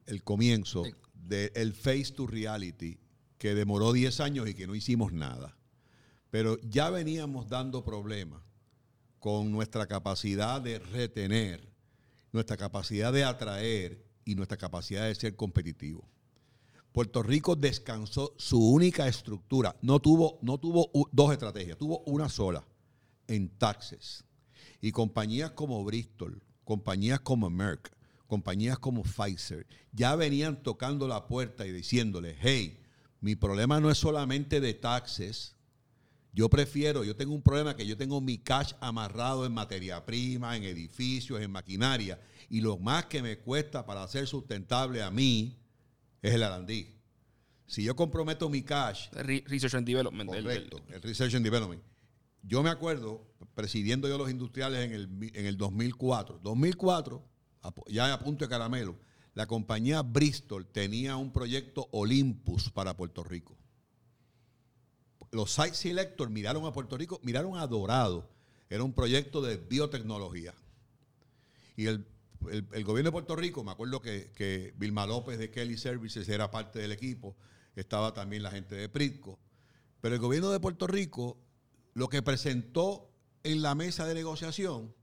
el 0.06 0.22
comienzo 0.22 0.84
del 1.14 1.74
face 1.74 2.12
to 2.12 2.26
reality 2.26 2.98
que 3.38 3.54
demoró 3.54 3.92
10 3.92 4.20
años 4.20 4.48
y 4.48 4.54
que 4.54 4.66
no 4.66 4.74
hicimos 4.74 5.12
nada. 5.12 5.56
Pero 6.30 6.60
ya 6.60 6.90
veníamos 6.90 7.48
dando 7.48 7.82
problemas 7.82 8.42
con 9.18 9.50
nuestra 9.50 9.86
capacidad 9.86 10.60
de 10.60 10.78
retener, 10.78 11.72
nuestra 12.32 12.56
capacidad 12.56 13.12
de 13.12 13.24
atraer 13.24 14.04
y 14.24 14.34
nuestra 14.34 14.56
capacidad 14.56 15.06
de 15.06 15.14
ser 15.14 15.36
competitivo. 15.36 16.08
Puerto 16.92 17.22
Rico 17.22 17.54
descansó 17.54 18.34
su 18.36 18.58
única 18.58 19.06
estructura, 19.06 19.76
no 19.80 20.00
tuvo, 20.00 20.38
no 20.42 20.58
tuvo 20.58 20.90
dos 21.12 21.32
estrategias, 21.32 21.78
tuvo 21.78 22.00
una 22.00 22.28
sola, 22.28 22.64
en 23.28 23.48
taxes. 23.48 24.24
Y 24.80 24.90
compañías 24.90 25.52
como 25.52 25.84
Bristol, 25.84 26.42
compañías 26.64 27.20
como 27.20 27.48
Merck, 27.48 27.92
compañías 28.26 28.78
como 28.78 29.02
Pfizer, 29.02 29.66
ya 29.92 30.16
venían 30.16 30.62
tocando 30.62 31.06
la 31.06 31.26
puerta 31.26 31.66
y 31.66 31.72
diciéndole, 31.72 32.36
hey, 32.40 32.80
mi 33.20 33.36
problema 33.36 33.80
no 33.80 33.90
es 33.90 33.98
solamente 33.98 34.60
de 34.60 34.74
taxes, 34.74 35.54
yo 36.32 36.48
prefiero, 36.48 37.02
yo 37.02 37.16
tengo 37.16 37.34
un 37.34 37.42
problema 37.42 37.76
que 37.76 37.86
yo 37.86 37.96
tengo 37.96 38.20
mi 38.20 38.38
cash 38.38 38.72
amarrado 38.80 39.44
en 39.44 39.52
materia 39.52 40.04
prima, 40.06 40.56
en 40.56 40.62
edificios, 40.62 41.40
en 41.40 41.50
maquinaria, 41.50 42.20
y 42.50 42.60
lo 42.60 42.76
más 42.76 43.06
que 43.06 43.22
me 43.22 43.38
cuesta 43.38 43.86
para 43.86 44.02
hacer 44.02 44.26
sustentable 44.26 45.02
a 45.02 45.10
mí 45.10 45.56
es 46.20 46.34
el 46.34 46.42
arandí. 46.42 46.88
Si 47.66 47.84
yo 47.84 47.94
comprometo 47.94 48.50
mi 48.50 48.62
cash... 48.62 49.08
research 49.12 49.76
and 49.76 49.86
Development. 49.86 50.28
Correcto, 50.28 50.82
el 50.88 51.00
Research 51.00 51.36
and 51.36 51.44
Development. 51.44 51.80
Yo 52.42 52.62
me 52.64 52.70
acuerdo, 52.70 53.24
presidiendo 53.54 54.08
yo 54.08 54.18
los 54.18 54.28
industriales 54.28 54.84
en 54.84 54.92
el, 54.92 55.30
en 55.32 55.46
el 55.46 55.56
2004, 55.56 56.40
2004, 56.42 57.24
ya 57.86 58.12
a 58.12 58.18
punto 58.18 58.44
de 58.44 58.48
caramelo, 58.48 58.98
la 59.34 59.46
compañía 59.46 60.02
Bristol 60.02 60.66
tenía 60.66 61.16
un 61.16 61.32
proyecto 61.32 61.88
Olympus 61.92 62.68
para 62.70 62.96
Puerto 62.96 63.22
Rico. 63.22 63.56
Los 65.30 65.52
site 65.52 65.74
selectors 65.74 66.32
miraron 66.32 66.66
a 66.66 66.72
Puerto 66.72 66.96
Rico, 66.96 67.20
miraron 67.22 67.56
a 67.56 67.66
Dorado. 67.68 68.28
Era 68.68 68.82
un 68.82 68.92
proyecto 68.92 69.40
de 69.40 69.56
biotecnología. 69.56 70.52
Y 71.76 71.86
el, 71.86 72.04
gobierno 72.40 73.08
de 73.08 73.12
Puerto 73.12 73.36
Rico, 73.36 73.62
me 73.64 73.72
acuerdo 73.72 74.00
que, 74.00 74.32
que, 74.34 74.74
Vilma 74.76 75.06
López 75.06 75.38
de 75.38 75.50
Kelly 75.50 75.76
Services 75.76 76.28
era 76.28 76.50
parte 76.50 76.78
del 76.78 76.92
equipo, 76.92 77.36
estaba 77.76 78.12
también 78.14 78.42
la 78.42 78.50
gente 78.50 78.74
de 78.74 78.88
Pritco. 78.88 79.38
Pero 80.00 80.14
el 80.14 80.20
gobierno 80.20 80.50
de 80.50 80.60
Puerto 80.60 80.86
Rico 80.86 81.38
lo 81.94 82.08
que 82.08 82.22
presentó 82.22 83.10
en 83.42 83.62
la 83.62 83.74
mesa 83.74 84.06
de 84.06 84.14
negociación 84.14 84.94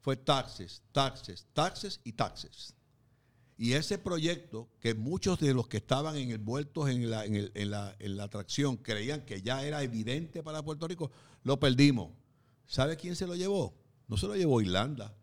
fue 0.00 0.16
taxes, 0.16 0.82
taxes, 0.92 1.46
taxes 1.52 2.00
y 2.04 2.12
taxes. 2.12 2.74
Y 3.56 3.72
ese 3.74 3.98
proyecto, 3.98 4.68
que 4.80 4.94
muchos 4.94 5.38
de 5.38 5.54
los 5.54 5.68
que 5.68 5.76
estaban 5.76 6.16
envueltos 6.16 6.90
en 6.90 7.08
la, 7.08 7.24
en, 7.24 7.70
la, 7.70 7.96
en 7.98 8.16
la 8.16 8.24
atracción 8.24 8.76
creían 8.76 9.24
que 9.24 9.42
ya 9.42 9.64
era 9.64 9.82
evidente 9.82 10.42
para 10.42 10.62
Puerto 10.62 10.88
Rico, 10.88 11.10
lo 11.44 11.60
perdimos. 11.60 12.10
¿Sabe 12.66 12.96
quién 12.96 13.14
se 13.14 13.26
lo 13.26 13.36
llevó? 13.36 13.74
No 14.08 14.16
se 14.16 14.26
lo 14.26 14.34
llevó 14.34 14.60
Irlanda, 14.60 15.16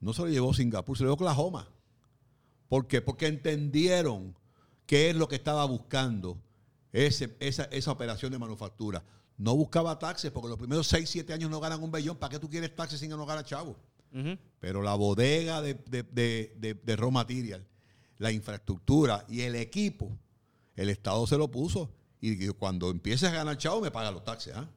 no 0.00 0.12
se 0.12 0.22
lo 0.22 0.28
llevó 0.28 0.52
Singapur, 0.54 0.96
se 0.96 1.04
lo 1.04 1.08
llevó 1.10 1.14
Oklahoma. 1.14 1.68
¿Por 2.68 2.86
qué? 2.86 3.00
Porque 3.00 3.26
entendieron 3.26 4.36
qué 4.86 5.10
es 5.10 5.16
lo 5.16 5.28
que 5.28 5.36
estaba 5.36 5.64
buscando 5.64 6.40
ese, 6.92 7.36
esa, 7.40 7.64
esa 7.64 7.92
operación 7.92 8.32
de 8.32 8.38
manufactura 8.38 9.04
no 9.40 9.56
buscaba 9.56 9.98
taxes 9.98 10.30
porque 10.30 10.50
los 10.50 10.58
primeros 10.58 10.86
6, 10.88 11.08
7 11.08 11.32
años 11.32 11.50
no 11.50 11.60
ganan 11.60 11.82
un 11.82 11.90
bellón. 11.90 12.18
¿Para 12.18 12.32
qué 12.32 12.38
tú 12.38 12.50
quieres 12.50 12.76
taxes 12.76 13.00
si 13.00 13.08
no 13.08 13.24
ganas 13.24 13.44
chavo? 13.44 13.74
Pero 14.58 14.82
la 14.82 14.94
bodega 14.94 15.62
de, 15.62 15.74
de, 15.74 16.96
raw 16.96 17.10
material, 17.10 17.66
la 18.18 18.32
infraestructura 18.32 19.24
y 19.28 19.40
el 19.40 19.54
equipo, 19.54 20.14
el 20.76 20.90
Estado 20.90 21.26
se 21.26 21.38
lo 21.38 21.50
puso. 21.50 21.90
Y 22.20 22.48
cuando 22.48 22.90
empieces 22.90 23.30
a 23.30 23.32
ganar 23.32 23.56
chavo, 23.56 23.80
me 23.80 23.90
paga 23.90 24.10
los 24.10 24.24
taxes. 24.24 24.54
¿ah? 24.54 24.68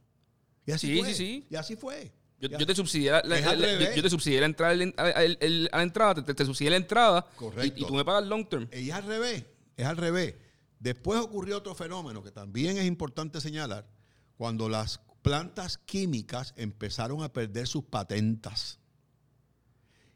Y 0.66 0.72
así 0.72 0.98
fue. 0.98 1.10
Sí, 1.10 1.14
sí. 1.14 1.48
Y 1.50 1.56
así 1.58 1.76
fue. 1.76 2.14
Yo, 2.50 2.66
te 2.66 2.76
subsidié 2.76 3.12
la, 3.12 3.96
yo, 3.96 4.02
te 4.04 4.10
subsidié 4.10 4.42
la 4.42 4.48
entrada, 4.48 4.76
la 4.76 5.84
entrada, 5.84 6.24
te, 6.24 6.34
te 6.34 6.46
subsidié 6.46 6.72
la 6.72 6.78
entrada 6.78 7.26
Correcto. 7.38 7.80
Y, 7.80 7.86
tú 7.86 7.94
me 7.94 8.04
pagas 8.04 8.24
el 8.24 8.30
long 8.30 8.48
term. 8.48 8.68
Y 8.74 8.90
es 8.90 8.94
al 8.94 9.06
revés, 9.06 9.46
es 9.78 9.86
al 9.86 9.96
revés. 9.96 10.36
Después 10.80 11.20
ocurrió 11.22 11.58
otro 11.58 11.74
fenómeno 11.74 12.22
que 12.22 12.32
también 12.32 12.78
es 12.78 12.86
importante 12.86 13.40
señalar, 13.40 13.88
cuando 14.36 14.68
las 14.68 15.00
plantas 15.22 15.78
químicas 15.78 16.54
empezaron 16.58 17.24
a 17.24 17.32
perder 17.32 17.68
sus 17.68 17.86
patentas. 17.86 18.80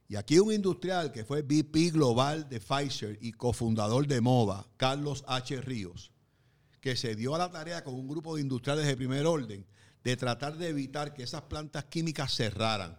Y 0.10 0.16
aquí 0.16 0.40
un 0.40 0.54
industrial 0.54 1.12
que 1.12 1.26
fue 1.26 1.42
VP 1.42 1.92
global 1.92 2.48
de 2.50 2.60
Pfizer 2.60 3.18
y 3.22 3.32
cofundador 3.32 4.08
de 4.08 4.22
MOVA, 4.22 4.68
Carlos 4.78 5.24
H. 5.28 5.62
Ríos, 5.62 6.12
que 6.82 6.96
se 6.96 7.16
dio 7.16 7.36
a 7.36 7.38
la 7.38 7.52
tarea 7.52 7.84
con 7.84 7.94
un 7.94 8.08
grupo 8.08 8.36
de 8.36 8.42
industriales 8.42 8.86
de 8.86 8.96
primer 8.96 9.26
orden 9.26 9.66
de 10.08 10.16
tratar 10.16 10.56
de 10.56 10.70
evitar 10.70 11.14
que 11.14 11.24
esas 11.24 11.42
plantas 11.42 11.84
químicas 11.84 12.34
cerraran. 12.34 12.98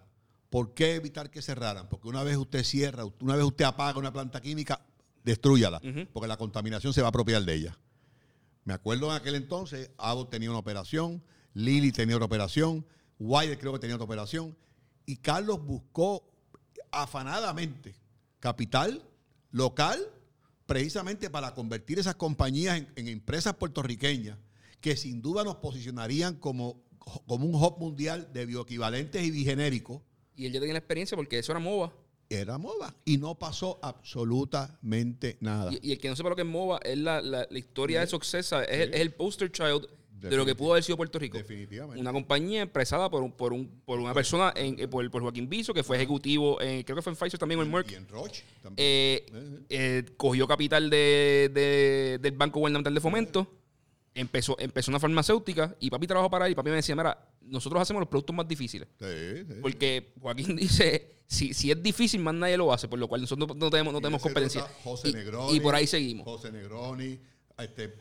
¿Por 0.51 0.75
qué 0.75 0.95
evitar 0.95 1.31
que 1.31 1.41
cerraran? 1.41 1.89
Porque 1.89 2.07
una 2.07 2.23
vez 2.23 2.37
usted 2.37 2.63
cierra, 2.63 3.03
una 3.21 3.35
vez 3.35 3.47
usted 3.47 3.65
apaga 3.65 3.99
una 3.99 4.13
planta 4.13 4.43
química, 4.43 4.83
destruyala, 5.25 5.81
porque 6.13 6.29
la 6.29 6.37
contaminación 6.37 6.93
se 6.93 7.01
va 7.01 7.07
a 7.07 7.09
apropiar 7.09 7.43
de 7.47 7.55
ella. 7.55 7.79
Me 8.65 8.75
acuerdo 8.75 9.09
en 9.09 9.17
aquel 9.17 9.37
entonces, 9.37 9.91
Abbott 9.97 10.29
tenía 10.29 10.51
una 10.51 10.59
operación, 10.59 11.25
Lili 11.55 11.93
tenía 11.93 12.15
otra 12.15 12.27
operación, 12.27 12.85
Wilder 13.19 13.59
creo 13.59 13.73
que 13.73 13.79
tenía 13.79 13.97
otra 13.97 14.05
operación, 14.05 14.55
y 15.07 15.17
Carlos 15.17 15.65
buscó 15.65 16.31
afanadamente 16.91 17.95
capital, 18.39 19.03
local 19.51 19.99
precisamente 20.67 21.31
para 21.31 21.55
convertir 21.55 21.99
esas 21.99 22.17
compañías 22.17 22.83
en, 22.97 23.09
empresas 23.09 23.55
puertorriqueñas 23.55 24.37
que 24.83 24.95
sin 24.95 25.23
duda 25.23 25.43
nos 25.43 25.57
posicionarían 25.57 26.35
como, 26.35 26.83
como 27.27 27.47
un 27.47 27.55
hub 27.55 27.79
mundial 27.79 28.33
de 28.33 28.47
bioequivalentes 28.47 29.23
y 29.23 29.31
bigenéricos. 29.31 30.03
Y 30.37 30.47
él 30.47 30.53
ya 30.53 30.61
tenía 30.61 30.75
la 30.75 30.79
experiencia 30.79 31.17
porque 31.17 31.39
eso 31.39 31.53
era 31.53 31.61
MOVA. 31.61 31.93
Era 32.31 32.59
MOVA 32.59 32.95
y 33.05 33.17
no 33.17 33.39
pasó 33.39 33.79
absolutamente 33.83 35.39
nada. 35.41 35.73
Y, 35.81 35.93
el 35.93 35.99
que 35.99 36.09
no 36.09 36.17
sepa 36.17 36.29
lo 36.29 36.37
que 36.37 36.43
es 36.43 36.49
MOVA 36.49 36.79
es 36.85 36.99
la, 36.99 37.47
historia 37.51 38.01
de 38.01 38.07
Success, 38.07 38.53
es, 38.53 38.91
el 38.93 39.13
poster 39.13 39.51
child 39.51 39.89
de 40.21 40.37
lo 40.37 40.45
que 40.45 40.55
pudo 40.55 40.73
haber 40.73 40.85
sido 40.85 40.97
Puerto 40.97 41.19
Rico. 41.19 41.39
Definitivamente. 41.39 42.01
Una 42.01 42.13
compañía 42.13 42.63
empresada 42.63 43.09
por, 43.09 43.33
por, 43.35 43.53
un, 43.53 43.69
por 43.85 44.01
una 44.01 44.13
persona, 44.13 44.53
en, 44.57 44.79
eh, 44.79 44.89
por, 44.89 45.09
Joaquín 45.11 45.49
Biso, 45.49 45.73
que 45.73 45.83
fue 45.83 45.97
ejecutivo, 45.97 46.61
en, 46.61 46.83
creo 46.83 46.97
que 46.97 47.03
fue 47.03 47.13
en 47.13 47.17
Pfizer 47.17 47.39
también 47.39 47.61
o 47.61 47.63
en 47.63 47.71
Merck. 47.71 47.93
Y 47.93 47.95
en 47.95 48.09
Roche 48.09 48.45
también. 48.63 48.75
Eh, 48.77 49.27
eh, 49.69 50.05
cogió 50.17 50.47
capital 50.47 50.91
de, 50.91 52.19
del 52.21 52.33
Banco 52.33 52.59
Gubernamental 52.59 52.95
de 52.95 53.01
Fomento, 53.01 53.58
empezó, 54.21 54.57
empezó 54.59 54.91
una 54.91 55.01
farmacéutica 55.01 55.77
y 55.81 55.91
papi 55.91 56.07
trabajó 56.07 56.31
para 56.31 56.47
ahí. 56.47 56.53
Y 56.53 56.55
papi 56.55 56.71
me 56.71 56.77
decía, 56.77 56.97
mira, 56.97 57.27
nosotros 57.43 57.81
hacemos 57.81 58.01
los 58.01 58.09
productos 58.09 58.35
más 58.35 58.47
difíciles. 58.47 58.89
Porque 59.63 60.13
Joaquín 60.21 60.57
dice, 60.57 61.21
si, 61.27 61.55
si 61.55 61.71
es 61.71 61.83
difícil, 61.83 62.21
más 62.21 62.35
nadie 62.35 62.57
lo 62.57 62.73
hace, 62.73 62.89
por 62.89 62.99
lo 62.99 63.09
cual 63.09 63.21
nosotros 63.21 63.57
no, 63.57 63.71
tenemos, 63.71 63.93
no 63.93 64.01
tenemos 64.01 64.23
competencia. 64.23 64.67
José 64.83 65.13
Negroni, 65.13 65.57
y 65.57 65.61
por 65.61 65.75
ahí 65.75 65.87
seguimos. 65.87 66.25
José 66.25 66.51
Negroni 66.51 67.19
este, 67.59 67.93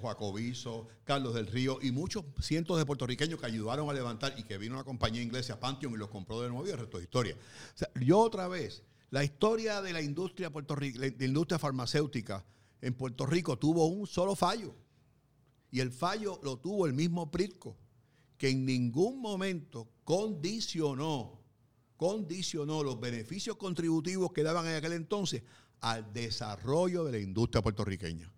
Carlos 1.03 1.33
del 1.33 1.47
Río 1.47 1.79
y 1.81 1.91
muchos 1.91 2.25
cientos 2.41 2.77
de 2.77 2.85
puertorriqueños 2.85 3.39
que 3.39 3.45
ayudaron 3.47 3.89
a 3.89 3.93
levantar 3.93 4.35
y 4.37 4.43
que 4.43 4.57
vino 4.57 4.75
una 4.75 4.83
compañía 4.83 5.21
inglesa, 5.21 5.59
Pantheon, 5.59 5.93
y 5.93 5.97
los 5.97 6.09
compró 6.09 6.41
de 6.41 6.49
nuevo 6.49 6.67
y 6.67 6.71
el 6.71 6.77
resto 6.77 6.97
de 6.97 7.03
historia. 7.03 7.35
yo 7.99 8.19
otra 8.19 8.47
vez, 8.47 8.83
la 9.09 9.23
historia 9.23 9.81
de 9.81 9.93
la 9.93 10.01
industria, 10.01 10.49
de 10.49 11.15
la 11.17 11.25
industria 11.25 11.57
farmacéutica 11.57 12.45
en 12.81 12.93
Puerto 12.93 13.25
Rico 13.25 13.57
tuvo 13.57 13.87
un 13.87 14.05
solo 14.05 14.35
fallo. 14.35 14.75
Y 15.77 15.79
el 15.79 15.91
fallo 15.91 16.39
lo 16.41 16.57
tuvo 16.57 16.87
el 16.87 16.93
mismo 16.93 17.29
Pritco, 17.29 17.77
que 18.35 18.49
en 18.49 18.65
ningún 18.65 19.21
momento 19.21 19.87
condicionó, 20.03 21.39
condicionó 21.95 22.81
los 22.81 22.99
beneficios 22.99 23.57
contributivos 23.57 24.33
que 24.33 24.41
daban 24.41 24.65
en 24.65 24.73
aquel 24.73 24.93
entonces 24.93 25.43
al 25.81 26.11
desarrollo 26.13 27.03
de 27.03 27.11
la 27.11 27.19
industria 27.19 27.61
puertorriqueña. 27.61 28.33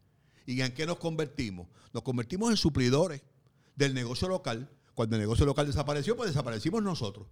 ¿Y 0.46 0.60
en 0.60 0.74
qué 0.74 0.86
nos 0.86 0.98
convertimos? 0.98 1.70
Nos 1.94 2.04
convertimos 2.04 2.52
en 2.52 2.58
suplidores 2.58 3.22
del 3.74 3.94
negocio 3.94 4.28
local. 4.28 4.70
Cuando 4.94 5.16
el 5.16 5.22
negocio 5.22 5.46
local 5.46 5.66
desapareció, 5.66 6.18
pues 6.18 6.32
desaparecimos 6.32 6.84
nosotros. 6.84 7.26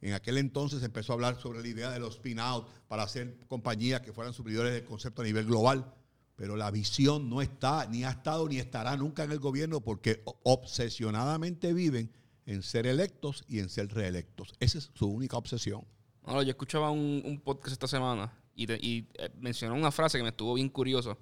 En 0.00 0.14
aquel 0.14 0.38
entonces 0.38 0.82
empezó 0.82 1.12
a 1.12 1.14
hablar 1.14 1.40
sobre 1.40 1.62
la 1.62 1.68
idea 1.68 1.92
de 1.92 2.00
los 2.00 2.16
spin-out 2.16 2.66
para 2.88 3.04
hacer 3.04 3.38
compañías 3.46 4.00
que 4.00 4.12
fueran 4.12 4.34
suplidores 4.34 4.72
del 4.72 4.82
concepto 4.82 5.22
a 5.22 5.24
nivel 5.24 5.46
global. 5.46 5.94
Pero 6.36 6.56
la 6.56 6.70
visión 6.70 7.30
no 7.30 7.40
está, 7.40 7.86
ni 7.86 8.04
ha 8.04 8.10
estado, 8.10 8.48
ni 8.48 8.58
estará 8.58 8.96
nunca 8.96 9.24
en 9.24 9.32
el 9.32 9.38
gobierno 9.38 9.80
porque 9.80 10.22
obsesionadamente 10.42 11.72
viven 11.72 12.12
en 12.44 12.62
ser 12.62 12.86
electos 12.86 13.44
y 13.48 13.58
en 13.58 13.68
ser 13.68 13.92
reelectos. 13.92 14.54
Esa 14.60 14.78
es 14.78 14.90
su 14.94 15.08
única 15.08 15.36
obsesión. 15.36 15.84
yo 16.26 16.40
escuchaba 16.42 16.90
un, 16.90 17.40
podcast 17.42 17.72
esta 17.72 17.88
semana 17.88 18.32
y, 18.54 18.70
y 18.72 19.08
eh, 19.14 19.30
mencionó 19.38 19.74
una 19.74 19.90
frase 19.90 20.18
que 20.18 20.22
me 20.22 20.30
estuvo 20.30 20.54
bien 20.54 20.68
curiosa 20.68 21.16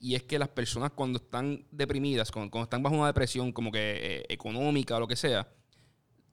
y 0.00 0.14
es 0.14 0.22
que 0.22 0.38
las 0.38 0.48
personas 0.48 0.92
cuando 0.92 1.18
están 1.18 1.66
deprimidas, 1.70 2.32
cuando, 2.32 2.62
están 2.62 2.82
bajo 2.82 2.96
una 2.96 3.08
depresión 3.08 3.52
como 3.52 3.70
que 3.70 3.98
eh, 4.00 4.24
económica 4.30 4.96
o 4.96 5.00
lo 5.00 5.06
que 5.06 5.14
sea, 5.14 5.46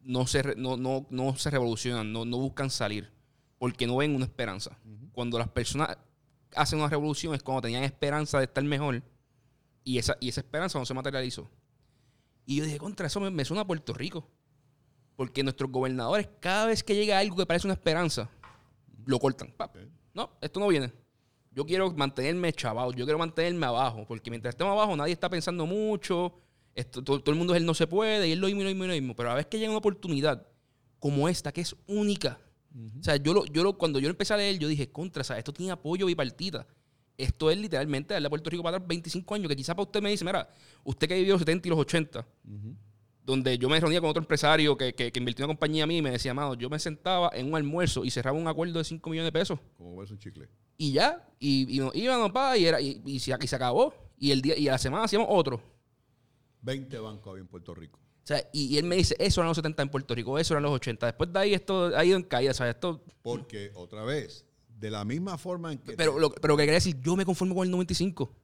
no 0.01 0.25
se, 0.25 0.55
no, 0.55 0.77
no, 0.77 1.05
no 1.09 1.35
se 1.35 1.49
revolucionan, 1.51 2.11
no, 2.13 2.23
no, 2.23 2.37
buscan 2.37 2.69
salir, 2.69 3.11
porque 3.59 3.85
no 3.85 3.97
ven 3.97 4.15
una 4.15 4.23
esperanza. 4.23 4.79
Cuando 5.11 5.37
las 5.37 5.49
personas 5.49 5.97
hacen 6.55 6.79
una 6.79 6.89
revolución 6.89 7.33
es 7.33 7.43
cuando 7.43 7.61
tenían 7.61 7.83
esperanza 7.83 8.39
de 8.39 8.45
estar 8.45 8.63
mejor 8.63 9.03
y 9.83 9.97
esa, 9.97 10.17
y 10.19 10.29
esa 10.29 10.41
esperanza 10.41 10.79
no 10.79 10.85
se 10.85 10.93
materializó. 10.93 11.49
Y 12.45 12.57
yo 12.57 12.65
dije, 12.65 12.77
contra 12.77 13.07
eso 13.07 13.19
me, 13.19 13.45
suena 13.45 13.61
a 13.61 13.67
Puerto 13.67 13.93
Rico. 13.93 14.27
Porque 15.15 15.43
nuestros 15.43 15.71
gobernadores, 15.71 16.29
cada 16.39 16.67
vez 16.67 16.83
que 16.83 16.95
llega 16.95 17.17
algo 17.17 17.35
que 17.35 17.45
parece 17.45 17.67
una 17.67 17.73
esperanza, 17.73 18.29
lo 19.05 19.19
cortan. 19.19 19.53
No, 20.13 20.31
esto 20.41 20.59
no 20.59 20.67
viene 20.67 20.93
yo 21.57 21.65
quiero 21.65 21.91
mantenerme 21.93 22.53
chaval, 22.53 22.93
yo 22.93 23.03
quiero 23.03 23.17
mantenerme 23.17 23.65
abajo, 23.65 24.05
porque 24.07 24.29
mientras 24.29 24.53
estemos 24.53 24.73
abajo 24.73 24.95
nadie 24.95 25.13
está 25.13 25.27
pensando 25.27 25.65
mucho, 25.65 26.39
esto, 26.75 27.03
todo, 27.03 27.19
el 27.25 27.35
mundo 27.35 27.55
es 27.55 27.59
él 27.59 27.65
no 27.65 27.73
se 27.73 27.87
puede, 27.87 28.27
y 28.27 28.33
él 28.33 28.39
lo 28.39 28.45
mismo, 28.45 28.61
lo 28.61 28.69
mismo, 28.69 28.85
lo 28.85 28.93
mismo. 28.93 29.15
Pero 29.15 29.31
a 29.31 29.33
veces 29.33 29.47
que 29.47 29.57
llega 29.57 29.71
una 29.71 29.79
oportunidad 29.79 30.45
como 30.99 31.27
esta, 31.27 31.51
que 31.51 31.61
es 31.61 31.75
única. 31.87 32.39
O 32.99 33.03
sea, 33.03 33.15
yo, 33.17 33.33
lo, 33.33 33.45
yo 33.45 33.63
lo, 33.63 33.77
cuando 33.77 33.99
yo 33.99 34.09
empecé 34.09 34.33
a 34.33 34.37
leer, 34.37 34.59
yo 34.59 34.67
dije, 34.67 34.89
contra, 34.91 35.23
o 35.23 35.33
esto 35.37 35.53
tiene 35.53 35.71
apoyo 35.71 36.05
bipartita. 36.05 36.67
Esto 37.17 37.49
es 37.49 37.57
literalmente 37.57 38.13
darle 38.13 38.27
a 38.27 38.29
Puerto 38.29 38.49
Rico 38.49 38.61
para 38.61 38.77
dar 38.77 38.87
25 38.87 39.33
años, 39.33 39.47
que 39.47 39.55
quizás 39.55 39.75
para 39.75 39.83
usted 39.83 40.01
me 40.01 40.11
dice, 40.11 40.23
mira, 40.23 40.47
usted 40.83 41.07
que 41.07 41.15
ha 41.15 41.17
vivido 41.17 41.33
los 41.33 41.41
70 41.41 41.67
y 41.67 41.71
los 41.71 41.79
80, 41.79 42.27
donde 43.23 43.57
yo 43.57 43.67
me 43.69 43.79
reunía 43.79 43.99
con 43.99 44.09
otro 44.09 44.21
empresario 44.21 44.77
que, 44.77 44.93
que, 44.93 45.11
invirtió 45.15 45.43
en 45.43 45.49
una 45.49 45.55
compañía 45.55 45.85
a 45.85 45.87
mí 45.87 45.97
y 45.97 46.01
me 46.03 46.11
decía, 46.11 46.31
amado, 46.31 46.53
yo 46.53 46.69
me 46.69 46.77
sentaba 46.77 47.31
en 47.33 47.47
un 47.47 47.55
almuerzo 47.55 48.05
y 48.05 48.11
cerraba 48.11 48.37
un 48.37 48.47
acuerdo 48.47 48.77
de 48.77 48.83
5 48.83 49.09
millones 49.09 49.33
de 49.33 49.39
pesos. 49.39 49.59
Como 49.77 49.95
un 49.95 50.19
chicle 50.19 50.47
y 50.77 50.93
ya, 50.93 51.27
y, 51.39 51.79
y 51.79 52.01
íbamos 52.01 52.31
para 52.31 52.57
y, 52.57 52.65
era, 52.65 52.79
y, 52.79 53.01
y, 53.05 53.19
se, 53.19 53.35
y, 53.39 53.47
se, 53.47 53.55
acabó. 53.55 53.93
Y, 54.19 54.31
el 54.31 54.41
día, 54.41 54.57
y 54.57 54.67
a 54.67 54.73
la 54.73 54.77
semana 54.77 55.05
hacíamos 55.05 55.27
otro. 55.29 55.61
20 56.61 56.99
bancos 56.99 57.31
había 57.31 57.41
en 57.41 57.47
Puerto 57.47 57.73
Rico. 57.73 57.99
O 58.27 58.33
sea, 58.35 58.45
y, 58.51 58.77
él 58.77 58.83
me 58.83 58.97
dice, 58.97 59.15
eso 59.19 59.39
eran 59.39 59.47
los 59.47 59.55
70 59.55 59.83
en 59.83 59.87
Puerto 59.87 60.13
Rico, 60.13 60.37
eso 60.37 60.53
eran 60.53 60.63
los 60.63 60.73
80. 60.73 61.05
Después 61.05 61.31
de 61.31 61.39
ahí 61.39 61.53
esto 61.53 61.95
ha 61.95 62.03
ido 62.03 62.17
en 62.17 62.23
caída, 62.23 62.53
¿sabes? 62.53 62.75
Esto... 62.75 63.01
Porque, 63.21 63.71
otra 63.73 64.03
vez, 64.03 64.43
de 64.67 64.91
la 64.91 65.05
misma 65.05 65.37
forma 65.37 65.71
en 65.71 65.77
que... 65.77 65.93
Pero, 65.93 66.19
lo, 66.19 66.29
pero 66.31 66.57
que 66.57 66.63
quería 66.63 66.73
decir, 66.73 66.97
yo 67.01 67.15
me 67.15 67.23
conformo 67.23 67.55
con 67.55 67.63
el 67.63 67.71
95. 67.71 68.35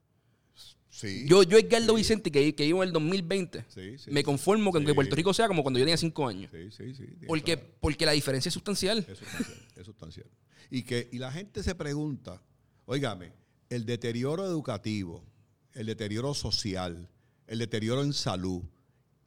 Sí, 0.88 1.26
yo, 1.28 1.44
yo 1.44 1.58
Edgardo 1.58 1.96
Vicente, 1.96 2.32
que, 2.32 2.56
que 2.56 2.64
vivo 2.64 2.82
en 2.82 2.88
el 2.88 2.94
2020, 2.94 3.66
me 4.08 4.24
conformo 4.24 4.72
con 4.72 4.86
que 4.86 4.94
Puerto 4.94 5.18
Rico 5.18 5.34
sea 5.34 5.50
como 5.50 5.64
cuando 5.64 5.80
yo 5.80 5.84
tenía 5.84 5.98
5 5.98 6.28
años. 6.30 6.50
Sí, 6.54 6.72
sí, 6.72 6.96
sí. 6.96 7.06
Porque, 7.28 7.58
porque 7.58 8.06
la 8.06 8.14
diferencia 8.14 8.48
es 8.48 8.54
sustancial. 8.54 9.00
Es 9.00 9.18
sustancial, 9.18 9.58
es 9.76 9.86
sustancial. 9.86 10.28
Y, 10.72 10.84
que, 10.84 11.10
y 11.12 11.18
la 11.18 11.30
gente 11.30 11.62
se 11.62 11.76
pregunta, 11.76 12.42
Óigame, 12.86 13.34
el 13.70 13.86
deterioro 13.86 14.46
educativo, 14.46 15.26
el 15.74 15.88
deterioro 15.88 16.34
social, 16.34 17.10
el 17.48 17.60
deterioro 17.60 18.02
en 18.02 18.14
salud 18.14 18.64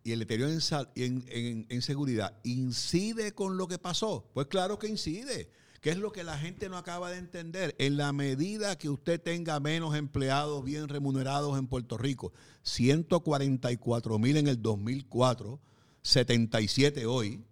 y 0.07 0.13
el 0.13 0.21
deterioro 0.21 0.53
en, 0.53 1.83
seguridad, 1.83 2.39
¿incide 2.45 3.33
con 3.33 3.57
lo 3.57 3.67
que 3.67 3.77
pasó? 3.77 4.31
Pues 4.35 4.47
claro 4.47 4.79
que 4.79 4.87
incide. 4.87 5.51
¿Qué 5.81 5.91
es 5.91 5.99
lo 5.99 6.13
que 6.13 6.23
la 6.23 6.39
gente 6.39 6.69
no 6.69 6.77
acaba 6.77 7.11
de 7.11 7.19
entender? 7.19 7.75
En 7.79 7.97
la 7.97 8.13
medida 8.13 8.79
que 8.79 8.89
usted 8.89 9.21
tenga 9.21 9.59
menos 9.59 9.97
empleados 9.97 10.65
bien 10.65 10.89
remunerados 10.89 11.59
en 11.59 11.67
Puerto 11.67 11.99
Rico, 11.99 12.33
144 12.63 14.19
mil 14.21 14.37
en 14.37 14.47
el 14.47 14.63
2004, 14.63 15.59
77 16.03 17.05
hoy, 17.07 17.45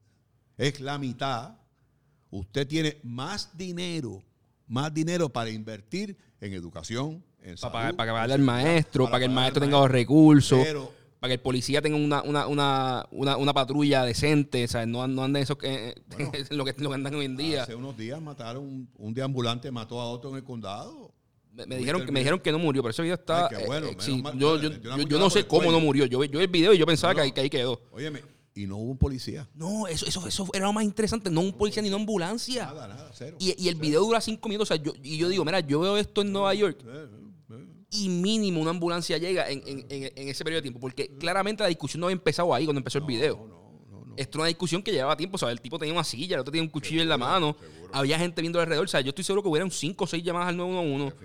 es 0.57 0.79
la 0.81 0.97
mitad, 0.97 1.57
usted 2.31 2.69
tiene 2.69 3.01
más 3.03 3.57
dinero 3.59 4.23
más 4.67 4.95
dinero 4.95 5.29
para 5.29 5.51
invertir 5.51 6.17
en 6.41 6.53
educación, 6.53 7.23
en 7.43 7.57
salud, 7.57 7.73
para, 7.73 7.93
para, 7.93 8.13
pagarle 8.13 8.35
al 8.35 8.41
maestro, 8.41 9.05
para, 9.07 9.19
que 9.19 9.25
el 9.27 9.31
maestro 9.31 9.61
tenga 9.61 9.79
los 9.79 9.91
recursos, 9.91 10.67
para 11.25 11.31
que 11.31 11.35
el 11.37 11.41
policía 11.41 11.81
tenga 11.81 11.97
una, 11.97 12.23
una, 12.23 12.47
una, 12.47 13.07
una, 13.11 13.39
una 13.39 13.55
patrulla 13.55 14.05
decente, 14.05 14.69
¿sabes? 14.69 14.89
No, 14.89 15.09
no 15.09 15.25
anden 15.25 15.43
eso 15.43 15.57
que, 15.57 15.95
lo, 16.51 16.67
que, 16.67 16.75
lo 16.77 16.91
que 16.91 16.95
andan 16.95 17.15
hoy 17.15 17.25
en 17.25 17.35
día. 17.35 17.63
Hace 17.63 17.75
unos 17.75 17.97
días 17.97 18.21
mataron, 18.21 18.63
un, 18.63 18.91
un 18.99 19.15
deambulante 19.15 19.71
mató 19.71 20.03
a 20.03 20.05
otro 20.05 20.29
en 20.29 20.37
el 20.37 20.45
condado. 20.45 21.15
Me, 21.51 21.79
dijeron 21.79 22.05
que 22.05 22.13
me 22.13 22.21
dijeron 22.21 22.41
que 22.41 22.53
no 22.53 22.59
murió, 22.59 22.83
pero 22.83 22.91
ese 22.91 23.01
video 23.01 23.15
está. 23.15 23.49
Eh, 23.59 23.97
yo, 24.37 24.61
yo, 24.61 24.71
yo, 24.99 25.19
no 25.19 25.31
sé 25.31 25.47
cómo 25.47 25.73
no 25.73 25.81
murió. 25.81 26.05
Yo, 26.05 26.23
yo 26.25 26.41
vi 26.41 26.45
el 26.45 26.51
video 26.51 26.75
y 26.75 26.79
yo 26.79 26.85
pensaba 26.85 27.15
que, 27.15 27.23
ahí, 27.23 27.33
que 27.33 27.41
ahí 27.41 27.49
quedó. 27.49 27.81
Óyeme, 27.91 28.21
y 28.55 28.67
no 28.67 28.77
hubo 28.77 28.91
un 28.91 28.99
policía. 28.99 29.49
No, 29.55 29.87
eso, 29.87 30.05
eso, 30.05 30.29
eso 30.29 30.47
era 30.53 30.67
lo 30.67 30.75
más 30.75 30.85
interesante. 30.85 31.31
No 31.31 31.41
un 31.41 31.55
policía 31.55 31.83
ni 31.83 31.89
una 31.89 31.97
ambulancia. 31.97 32.67
Nada, 32.67 32.89
nada, 32.89 33.11
cero. 33.15 33.39
Y, 33.41 33.67
el 33.67 33.77
video 33.77 34.03
dura 34.03 34.21
cinco 34.21 34.47
minutos. 34.51 34.71
O 34.71 34.75
sea, 34.75 34.83
yo, 34.83 34.93
y 35.03 35.17
yo 35.17 35.31
digo, 35.31 35.43
mira, 35.43 35.61
yo 35.61 35.81
veo 35.81 35.97
esto 35.97 36.21
en 36.21 36.33
Nueva 36.33 36.53
York. 36.53 36.85
Y 37.91 38.09
mínimo 38.09 38.61
una 38.61 38.71
ambulancia 38.71 39.19
llega 39.19 39.49
en, 39.49 39.63
ese 39.89 40.45
periodo 40.45 40.59
de 40.59 40.63
tiempo. 40.63 40.81
Porque 40.81 41.17
claramente 41.19 41.63
la 41.63 41.69
discusión 41.69 42.01
no 42.01 42.07
había 42.07 42.15
empezado 42.15 42.55
ahí 42.55 42.65
cuando 42.65 42.81
empezó 42.81 42.99
el 42.99 43.05
video. 43.05 43.37
No, 43.37 44.07
no, 44.07 44.15
Esto 44.17 44.39
es 44.39 44.41
una 44.41 44.49
discusión 44.49 44.83
que 44.83 44.93
llevaba 44.93 45.17
tiempo. 45.17 45.37
O 45.37 45.39
sea, 45.39 45.51
el 45.51 45.61
tipo 45.61 45.79
tenía 45.79 45.95
una 45.95 46.05
silla, 46.05 46.35
el 46.35 46.41
otro 46.41 46.53
tenía 46.53 46.65
un 46.65 46.71
cuchillo 46.71 47.03
en 47.03 47.09
la 47.09 47.19
mano. 47.19 47.57
Había 47.93 48.19
gente 48.19 48.41
viendo 48.41 48.61
alrededor. 48.61 48.87
O 48.87 48.89
sea, 48.89 49.01
yo 49.01 49.11
estoy 49.11 49.25
seguro 49.25 49.43
que 49.43 49.49
hubieran 49.49 49.71
cinco 49.71 50.05
o 50.05 50.07
seis 50.07 50.25
llamadas 50.25 50.49
al 50.49 50.57
911. 50.57 51.17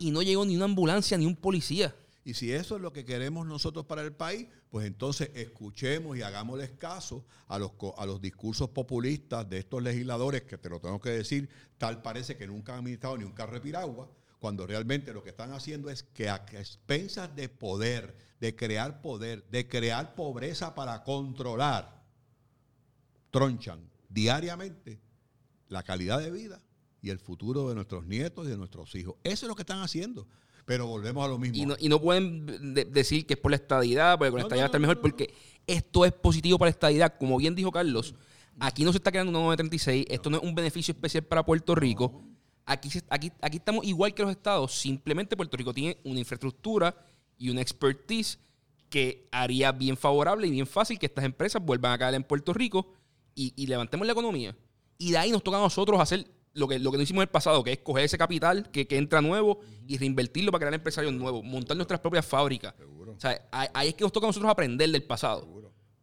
Y 0.00 0.10
no 0.10 0.22
llegó 0.22 0.44
ni 0.44 0.54
una 0.54 0.66
ambulancia 0.66 1.16
ni 1.16 1.26
un 1.26 1.34
policía. 1.34 1.94
Y 2.28 2.34
si 2.34 2.52
eso 2.52 2.76
es 2.76 2.82
lo 2.82 2.92
que 2.92 3.06
queremos 3.06 3.46
nosotros 3.46 3.86
para 3.86 4.02
el 4.02 4.12
país, 4.12 4.48
pues 4.68 4.86
entonces 4.86 5.30
escuchemos 5.34 6.14
y 6.14 6.20
hagámosles 6.20 6.72
caso 6.72 7.24
a 7.46 7.58
los, 7.58 7.72
a 7.96 8.04
los 8.04 8.20
discursos 8.20 8.68
populistas 8.68 9.48
de 9.48 9.56
estos 9.56 9.82
legisladores, 9.82 10.42
que 10.42 10.58
te 10.58 10.68
lo 10.68 10.78
tengo 10.78 11.00
que 11.00 11.08
decir, 11.08 11.48
tal 11.78 12.02
parece 12.02 12.36
que 12.36 12.46
nunca 12.46 12.74
han 12.74 12.80
administrado 12.80 13.16
ni 13.16 13.24
un 13.24 13.32
carro 13.32 13.54
de 13.54 13.62
piragua, 13.62 14.10
cuando 14.38 14.66
realmente 14.66 15.12
lo 15.12 15.22
que 15.22 15.30
están 15.30 15.52
haciendo 15.52 15.90
es 15.90 16.02
que 16.02 16.28
a 16.28 16.36
expensas 16.52 17.34
de 17.34 17.48
poder, 17.48 18.16
de 18.40 18.54
crear 18.54 19.00
poder, 19.00 19.44
de 19.50 19.68
crear 19.68 20.14
pobreza 20.14 20.74
para 20.74 21.02
controlar, 21.02 22.04
tronchan 23.30 23.80
diariamente 24.08 25.00
la 25.68 25.82
calidad 25.82 26.20
de 26.20 26.30
vida 26.30 26.62
y 27.02 27.10
el 27.10 27.18
futuro 27.18 27.68
de 27.68 27.74
nuestros 27.74 28.06
nietos 28.06 28.46
y 28.46 28.50
de 28.50 28.56
nuestros 28.56 28.94
hijos. 28.94 29.16
Eso 29.22 29.46
es 29.46 29.48
lo 29.48 29.54
que 29.54 29.62
están 29.62 29.80
haciendo. 29.80 30.26
Pero 30.64 30.86
volvemos 30.86 31.24
a 31.24 31.28
lo 31.28 31.38
mismo. 31.38 31.76
Y 31.78 31.88
no, 31.88 31.98
pueden 31.98 32.74
decir 32.92 33.26
que 33.26 33.34
es 33.34 33.40
por 33.40 33.50
la 33.50 33.56
estadidad, 33.56 34.18
porque 34.18 34.30
con 34.30 34.40
la 34.40 34.42
estadidad 34.42 34.66
está 34.66 34.78
mejor, 34.78 35.00
porque 35.00 35.32
esto 35.66 36.04
es 36.04 36.12
positivo 36.12 36.58
para 36.58 36.68
la 36.68 36.72
estadidad. 36.72 37.16
Como 37.18 37.38
bien 37.38 37.54
dijo 37.54 37.72
Carlos, 37.72 38.14
aquí 38.60 38.84
no 38.84 38.92
se 38.92 38.98
está 38.98 39.10
creando 39.10 39.30
una 39.30 39.38
936, 39.38 40.04
esto 40.10 40.28
no 40.28 40.36
es 40.36 40.42
un 40.42 40.54
beneficio 40.54 40.92
especial 40.92 41.24
para 41.24 41.42
Puerto 41.42 41.74
Rico. 41.74 42.22
Aquí, 42.70 42.90
aquí, 43.08 43.32
aquí 43.40 43.56
estamos 43.56 43.82
igual 43.86 44.12
que 44.12 44.22
los 44.22 44.30
estados, 44.30 44.74
simplemente 44.74 45.38
Puerto 45.38 45.56
Rico 45.56 45.72
tiene 45.72 45.96
una 46.04 46.18
infraestructura 46.18 46.94
y 47.38 47.48
una 47.48 47.62
expertise 47.62 48.38
que 48.90 49.26
haría 49.32 49.72
bien 49.72 49.96
favorable 49.96 50.46
y 50.46 50.50
bien 50.50 50.66
fácil 50.66 50.98
que 50.98 51.06
estas 51.06 51.24
empresas 51.24 51.64
vuelvan 51.64 51.92
a 51.92 51.98
caer 51.98 52.14
en 52.14 52.24
Puerto 52.24 52.52
Rico 52.52 52.92
y, 53.34 53.66
levantemos 53.66 54.06
la 54.06 54.12
economía. 54.12 54.54
Y 54.98 55.12
de 55.12 55.18
ahí 55.18 55.30
nos 55.30 55.42
toca 55.42 55.56
a 55.56 55.60
nosotros 55.60 55.98
hacer 55.98 56.28
lo 56.52 56.66
que, 56.66 56.78
lo 56.78 56.90
que 56.90 56.98
no 56.98 57.04
hicimos 57.04 57.20
en 57.20 57.28
el 57.28 57.30
pasado, 57.30 57.62
que 57.64 57.72
es 57.72 57.78
coger 57.78 58.04
ese 58.04 58.18
capital 58.18 58.68
que, 58.70 58.86
entra 58.90 59.22
nuevo 59.22 59.60
y 59.86 59.96
reinvertirlo 59.96 60.52
para 60.52 60.60
crear 60.60 60.74
empresarios 60.74 61.14
nuevos, 61.14 61.44
montar 61.44 61.76
nuestras 61.76 62.00
propias 62.00 62.26
fábricas. 62.26 62.74
O 63.16 63.18
sea, 63.18 63.48
ahí, 63.50 63.88
es 63.88 63.94
que 63.94 64.02
nos 64.04 64.12
toca 64.12 64.26
a 64.26 64.28
nosotros 64.28 64.50
aprender 64.50 64.90
del 64.90 65.04
pasado. 65.04 65.46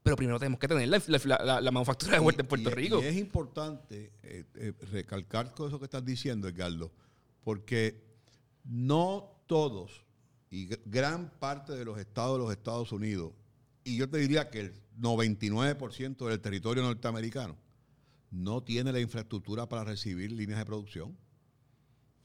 Pero 0.05 0.17
primero 0.17 0.37
tenemos 0.37 0.59
que 0.59 0.67
tener 0.67 0.87
la, 0.87 1.71
manufactura 1.71 2.13
de 2.13 2.19
vuelta 2.19 2.43
en 2.43 2.47
Puerto 2.47 2.69
Rico. 2.69 3.01
Y 3.01 3.05
es 3.05 3.17
importante 3.17 4.11
eh, 4.21 4.45
eh, 4.53 4.73
recalcar 4.91 5.55
todo 5.55 5.67
eso 5.67 5.79
que 5.79 5.85
estás 5.85 6.05
diciendo, 6.05 6.47
Edgardo, 6.47 6.91
porque 7.43 8.05
no 8.65 9.41
todos 9.47 10.05
y 10.51 10.67
gran 10.85 11.31
parte 11.39 11.73
de 11.73 11.83
los 11.83 11.97
estados 11.97 12.37
de 12.37 12.43
los 12.43 12.51
Estados 12.51 12.91
Unidos, 12.91 13.33
y 13.83 13.97
yo 13.97 14.07
te 14.07 14.19
diría 14.19 14.51
que 14.51 14.59
el 14.59 14.73
99% 14.99 16.27
del 16.27 16.39
territorio 16.39 16.83
norteamericano, 16.83 17.57
no 18.29 18.61
tiene 18.61 18.91
la 18.91 18.99
infraestructura 18.99 19.67
para 19.67 19.85
recibir 19.85 20.31
líneas 20.31 20.59
de 20.59 20.65
producción. 20.65 21.17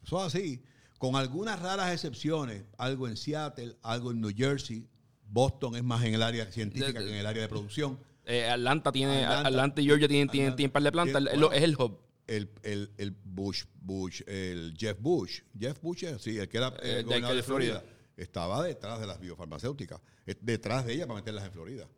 Eso 0.05 0.19
es 0.19 0.35
así, 0.35 0.63
con 0.99 1.17
algunas 1.17 1.59
raras 1.59 1.95
excepciones, 1.95 2.63
algo 2.77 3.09
en 3.09 3.17
Seattle, 3.17 3.75
algo 3.81 4.11
en 4.11 4.21
New 4.21 4.35
Jersey, 4.37 4.87
Boston 5.31 5.77
es 5.77 5.85
más 5.85 6.05
en 6.05 6.15
el 6.15 6.23
área 6.23 6.51
científica 6.51 7.01
que 7.01 7.09
en 7.09 7.15
el 7.15 7.27
área 7.27 7.43
de 7.43 7.49
producción. 7.49 7.99
Eh, 8.25 8.49
Atlanta 8.49 8.93
tiene, 8.93 9.25
Atlanta, 9.25 9.81
y 9.81 9.87
Georgia 9.87 10.09
tienen, 10.09 10.29
tienen, 10.29 10.71
par 10.71 10.83
de 10.83 10.93
plantas, 10.93 11.23
es 11.53 11.63
el 11.63 11.77
hub. 11.77 12.01
El, 12.27 12.49
el, 12.63 13.17
Bush, 13.25 13.65
Bush, 13.75 14.23
el 14.27 14.75
Jeff 14.79 15.01
Bush, 15.01 15.41
Jeff 15.59 15.81
Bush, 15.81 16.05
sí, 16.21 16.39
el 16.39 16.49
que 16.49 16.59
era 16.59 16.69
eh, 16.81 16.99
el 16.99 17.05
gobernador 17.05 17.37
de 17.37 17.43
Florida, 17.43 17.85
estaba 18.17 18.63
detrás 18.63 19.01
de 19.01 19.07
las 19.09 19.19
biofarmacéuticas, 19.19 20.01
detrás 20.41 20.87
de 20.87 20.93
ella 20.93 21.07
para 21.09 21.19
meterlas 21.19 21.45
en 21.45 21.53
Florida. 21.53 21.89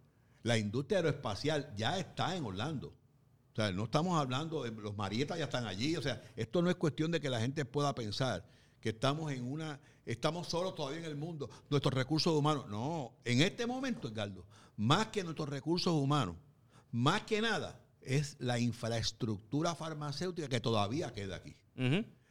La 0.43 0.57
industria 0.57 0.99
aeroespacial 0.99 1.73
ya 1.77 1.99
está 1.99 2.35
en 2.35 2.45
Orlando. 2.45 2.95
O 3.53 3.55
sea, 3.55 3.71
no 3.73 3.85
estamos 3.85 4.19
hablando 4.19 4.63
de 4.63 4.71
los 4.71 4.97
marietas 4.97 5.39
ya 5.39 5.45
están 5.45 5.67
allí. 5.67 5.97
O 5.97 6.03
sea, 6.03 6.23
esto 6.37 6.63
no 6.63 6.71
es 6.71 6.77
cuestión 6.77 7.11
de 7.11 7.21
que 7.21 7.29
la 7.29 7.41
gente 7.41 7.65
pueda 7.67 7.95
pensar 7.95 8.47
que 8.81 8.91
estamos 8.91 9.31
en 9.33 9.45
una, 9.45 9.79
estamos 10.07 10.49
solos 10.49 10.75
todavía 10.75 11.01
en 11.01 11.07
el 11.07 11.17
mundo, 11.17 11.49
nuestros 11.71 11.95
recursos 11.95 12.33
humanos. 12.33 12.67
No, 12.69 13.13
en 13.25 13.41
este 13.41 13.67
momento, 13.67 14.09
Edgardo, 14.09 14.45
más 14.77 15.09
que 15.09 15.25
nuestros 15.25 15.49
recursos 15.49 15.93
humanos, 15.93 16.37
más 16.91 17.23
que 17.23 17.41
nada, 17.41 17.81
es 18.01 18.37
la 18.39 18.59
infraestructura 18.59 19.75
farmacéutica 19.75 20.49
que 20.49 20.61
todavía 20.61 21.13
queda 21.13 21.37
aquí. 21.37 21.57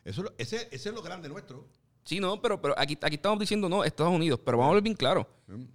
Eso, 0.04 0.32
ese, 0.38 0.68
ese 0.72 0.90
es 0.90 0.96
lo 0.96 1.02
grande 1.02 1.30
nuestro. 1.30 1.68
Sí, 2.04 2.20
no, 2.20 2.42
pero, 2.42 2.60
pero 2.60 2.74
aquí, 2.78 2.98
aquí 3.02 3.16
estamos 3.16 3.40
diciendo, 3.40 3.70
no, 3.70 3.84
Estados 3.84 4.14
Unidos, 4.14 4.40
pero 4.44 4.58
vamos 4.58 4.72
a 4.72 4.74
ver 4.76 4.84
bien 4.84 4.96
claro. 4.96 5.28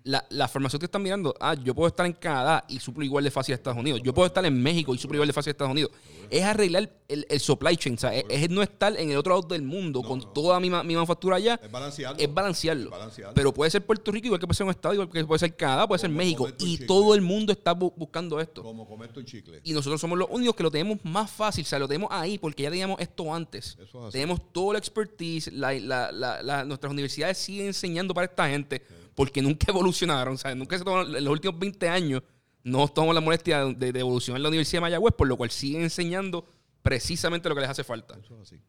La, 0.05 0.25
la 0.31 0.49
farmacéutica 0.49 0.87
están 0.87 1.03
mirando, 1.03 1.35
ah, 1.41 1.55
yo 1.55 1.75
puedo 1.75 1.89
estar 1.89 2.07
en 2.07 2.13
Canadá 2.13 2.65
y 2.69 2.79
suplo 2.79 3.05
igual 3.05 3.25
de 3.25 3.31
fácil 3.31 3.53
a 3.53 3.57
Estados 3.57 3.79
Unidos. 3.79 4.01
Yo 4.03 4.15
puedo 4.15 4.27
estar 4.27 4.45
en 4.45 4.63
México 4.63 4.95
y 4.95 4.99
suplo 4.99 5.17
igual 5.17 5.27
de 5.27 5.33
fácil 5.33 5.51
a 5.51 5.53
Estados 5.53 5.73
Unidos. 5.73 5.91
Es 6.31 6.45
arreglar 6.45 6.91
el, 7.09 7.27
el 7.29 7.41
supply 7.41 7.77
chain, 7.77 7.95
o 7.95 7.99
sea, 7.99 8.15
es, 8.15 8.51
no 8.51 8.63
estar 8.63 8.97
en 8.97 9.11
el 9.11 9.17
otro 9.17 9.35
lado 9.35 9.49
del 9.49 9.63
mundo 9.63 10.03
con 10.03 10.33
toda 10.33 10.59
mi, 10.61 10.71
mi, 10.71 10.95
manufactura 10.95 11.37
allá. 11.37 11.61
Es 11.63 11.71
balancearlo. 11.71 12.19
Es 12.19 12.35
balancearlo. 12.35 12.91
Pero 13.35 13.53
puede 13.53 13.71
ser 13.71 13.85
Puerto 13.85 14.11
Rico, 14.11 14.27
igual 14.27 14.41
que 14.41 14.47
puede 14.47 14.57
ser 14.57 14.65
un 14.65 14.71
estado, 14.71 14.95
igual 14.95 15.09
que 15.09 15.25
puede 15.25 15.39
ser 15.39 15.55
Canadá, 15.55 15.87
puede 15.87 15.99
ser 15.99 16.11
México. 16.11 16.49
Y 16.59 16.79
todo 16.87 17.15
el 17.15 17.21
mundo 17.21 17.53
está 17.53 17.73
buscando 17.73 18.41
esto. 18.41 18.63
Como 18.63 18.87
comer 18.87 19.13
tu 19.13 19.23
chicle. 19.23 19.61
Y 19.65 19.73
nosotros 19.73 20.01
somos 20.01 20.19
los 20.19 20.29
únicos 20.31 20.57
que 20.57 20.63
lo 20.63 20.71
tenemos 20.71 20.99
más 21.05 21.31
fácil, 21.31 21.65
o 21.65 21.67
sea, 21.67 21.79
lo 21.79 21.89
tenemos 21.89 22.09
ahí 22.11 22.39
porque 22.39 22.65
ya 22.65 22.71
teníamos 22.71 23.01
esto 23.01 23.33
antes. 23.33 23.77
Tenemos 24.11 24.41
toda 24.53 24.75
la 24.75 24.79
expertise, 24.79 25.53
la, 25.53 25.73
la, 25.75 26.13
la, 26.13 26.65
nuestras 26.65 26.93
universidades 26.93 27.39
siguen 27.39 27.67
enseñando 27.67 28.15
para 28.15 28.27
esta 28.27 28.49
gente 28.49 28.83
porque 29.17 29.43
nunca 29.43 29.67
evolucionaron, 29.73 30.39
¿sabes? 30.39 30.57
Nunca 30.57 30.79
se 30.79 30.85
tomaron, 30.85 31.17
en 31.17 31.25
los 31.25 31.33
últimos 31.33 31.59
20 31.59 31.89
años 31.89 32.23
no 32.63 32.87
tomamos 32.89 33.15
la 33.15 33.21
molestia 33.21 33.65
de, 33.65 33.89
evolucionar 33.99 34.41
la 34.41 34.49
Universidad 34.49 34.79
de 34.79 34.83
Mayagüez, 34.83 35.15
por 35.15 35.27
lo 35.27 35.37
cual 35.37 35.51
siguen 35.51 35.83
enseñando 35.83 36.47
precisamente 36.83 37.49
lo 37.49 37.55
que 37.55 37.63
les 37.63 37.71
hace 37.71 37.85
falta. 37.85 38.19
Eso 38.19 38.35
es 38.37 38.43
así. 38.43 38.61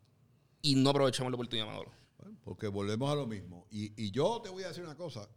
Y 0.62 0.76
no 0.76 0.92
aprovechamos 0.92 1.32
la 1.32 1.36
oportunidad, 1.36 1.68
Maduro. 1.68 1.92
porque 2.44 2.68
volvemos 2.68 3.12
a 3.12 3.16
lo 3.16 3.28
mismo. 3.28 3.68
Y, 3.70 4.12
yo 4.12 4.40
te 4.44 4.50
voy 4.50 4.64
a 4.64 4.70
decir 4.70 4.84
una 4.84 4.96
cosa. 4.96 5.28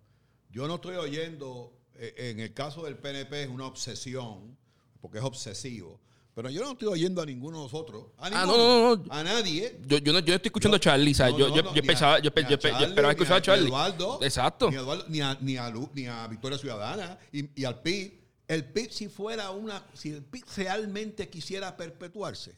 Yo 0.51 0.69
no 0.69 0.77
estoy 0.77 0.97
oyendo, 0.97 1.73
eh, 1.95 2.15
en 2.17 2.41
el 2.41 2.53
caso 2.53 2.85
del 2.85 2.97
PNP 2.97 3.45
es 3.45 3.49
una 3.49 3.67
obsesión, 3.67 4.57
porque 5.01 5.19
es 5.19 5.25
obsesivo. 5.25 6.01
Pero 6.35 6.49
yo 6.49 6.63
no 6.63 6.73
estoy 6.73 6.89
oyendo 6.89 7.21
a 7.21 7.27
ninguno 7.27 7.59
de 7.59 7.65
nosotros. 7.65 8.07
A, 8.19 8.27
ah, 8.27 8.47
no, 8.47 8.57
no, 8.57 8.97
no. 8.97 9.13
a 9.13 9.25
nadie. 9.25 9.79
Yo, 9.87 9.99
yo, 9.99 10.13
no, 10.13 10.21
yo 10.21 10.35
estoy 10.35 10.49
escuchando 10.49 10.77
a 10.77 10.81
Charlie. 10.81 11.13
¿sabes? 11.13 11.37
yo, 11.37 11.55
yo, 11.55 11.75
yo, 11.75 11.83
pensaba, 11.83 12.19
yo, 12.21 12.31
yo, 12.35 12.55
esperaba 12.55 13.11
escuchar 13.11 13.39
a 13.39 13.43
Charlie. 13.43 13.67
Eduardo, 13.67 14.21
Exacto. 14.23 14.71
Ni 14.71 14.77
a, 14.77 14.81
Eduardo, 14.81 15.05
ni, 15.09 15.21
a, 15.21 15.39
ni, 15.41 15.57
a, 15.57 15.73
ni 15.95 16.07
a 16.07 16.27
Victoria 16.29 16.59
Ciudadana 16.59 17.19
y, 17.33 17.61
y 17.61 17.65
al 17.65 17.83
PIB. 17.83 18.21
El 18.47 18.65
PIB, 18.65 18.91
si 18.91 19.09
fuera 19.09 19.51
una. 19.51 19.85
Si 19.93 20.11
el 20.11 20.23
PIB 20.23 20.45
realmente 20.57 21.29
quisiera 21.29 21.77
perpetuarse, 21.77 22.55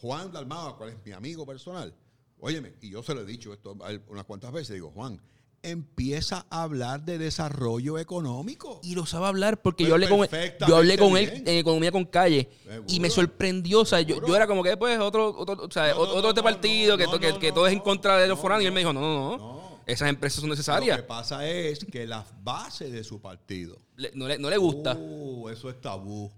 Juan 0.00 0.32
Dalmado, 0.32 0.76
cual 0.76 0.90
es 0.90 0.96
mi 1.04 1.12
amigo 1.12 1.46
personal, 1.46 1.94
óyeme, 2.38 2.74
y 2.80 2.90
yo 2.90 3.02
se 3.02 3.14
lo 3.14 3.22
he 3.22 3.26
dicho 3.26 3.52
esto 3.52 3.76
unas 4.08 4.24
cuantas 4.24 4.52
veces, 4.52 4.74
digo, 4.74 4.90
Juan, 4.90 5.20
empieza 5.62 6.46
a 6.50 6.62
hablar 6.62 7.04
de 7.04 7.18
desarrollo 7.18 7.98
económico. 7.98 8.80
Y 8.82 8.94
lo 8.94 9.06
sabe 9.06 9.26
hablar 9.26 9.62
porque 9.62 9.84
yo 9.84 9.94
hablé 9.94 10.08
con 10.08 10.20
él, 10.20 10.54
yo 10.66 10.76
hablé 10.76 10.98
con 10.98 11.16
él 11.16 11.42
en 11.46 11.58
Economía 11.58 11.92
con 11.92 12.04
Calle 12.04 12.48
y 12.88 13.00
me 13.00 13.10
sorprendió. 13.10 13.80
O 13.80 13.84
sea, 13.84 14.00
yo, 14.00 14.24
yo, 14.26 14.36
era 14.36 14.46
como 14.46 14.62
que 14.62 14.70
después 14.70 14.98
otro, 14.98 15.36
otro, 15.36 15.64
o 15.64 15.70
sea, 15.70 15.96
otro 15.96 16.30
este 16.30 16.42
partido 16.42 16.96
que, 16.96 17.06
que, 17.18 17.38
que, 17.38 17.52
todo 17.52 17.66
es 17.66 17.72
en 17.72 17.80
contra 17.80 18.18
de 18.18 18.28
los 18.28 18.38
foráneos 18.38 18.64
y 18.64 18.66
él 18.66 18.72
me 18.72 18.80
dijo, 18.80 18.92
no, 18.92 19.00
no, 19.00 19.38
no. 19.38 19.60
Esas 19.86 20.08
empresas 20.08 20.40
son 20.40 20.50
necesarias. 20.50 20.96
Lo 20.96 21.02
que 21.02 21.08
pasa 21.08 21.46
es 21.48 21.84
que 21.84 22.06
las 22.06 22.26
bases 22.44 22.92
de 22.92 23.02
su 23.02 23.20
partido 23.20 23.76
no, 24.14 24.28
le, 24.28 24.38
no 24.38 24.48
le 24.48 24.56
gusta. 24.56 24.94
Uh, 24.94 25.48
eso 25.48 25.68
es 25.68 25.80
tabú. 25.80 26.30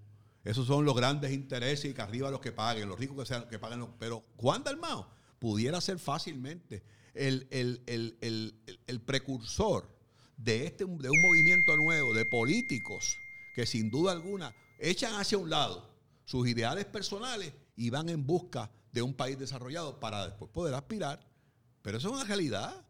Esos 0.44 0.66
son 0.66 0.84
los 0.84 0.96
grandes 0.96 1.32
intereses 1.32 1.90
y 1.90 1.94
que 1.94 2.02
arriba 2.02 2.30
los 2.30 2.40
que 2.40 2.50
paguen, 2.50 2.88
los 2.88 2.98
ricos 2.98 3.16
que 3.18 3.26
sean 3.26 3.48
que 3.48 3.58
paguen. 3.58 3.86
pero 3.98 4.24
Juan 4.36 4.64
Dalmao 4.64 5.06
pudiera 5.38 5.80
ser 5.80 5.98
fácilmente 5.98 6.82
el, 7.14 9.02
precursor 9.04 9.88
de, 10.36 10.66
este, 10.66 10.84
de 10.84 11.10
un 11.10 11.22
movimiento 11.22 11.76
nuevo 11.76 12.14
de 12.14 12.24
políticos 12.24 13.16
que 13.54 13.66
sin 13.66 13.90
duda 13.90 14.12
alguna 14.12 14.54
echan 14.78 15.14
hacia 15.14 15.38
un 15.38 15.50
lado 15.50 15.90
sus 16.24 16.48
ideales 16.48 16.84
personales 16.84 17.52
y 17.76 17.90
van 17.90 18.08
en 18.08 18.26
busca 18.26 18.70
de 18.92 19.02
un 19.02 19.14
país 19.14 19.38
desarrollado 19.38 20.00
para 20.00 20.26
después 20.26 20.50
poder 20.50 20.74
aspirar. 20.74 21.26
Pero 21.82 21.98
eso 21.98 22.08
es 22.08 22.14
una 22.14 22.24
realidad. 22.24 22.86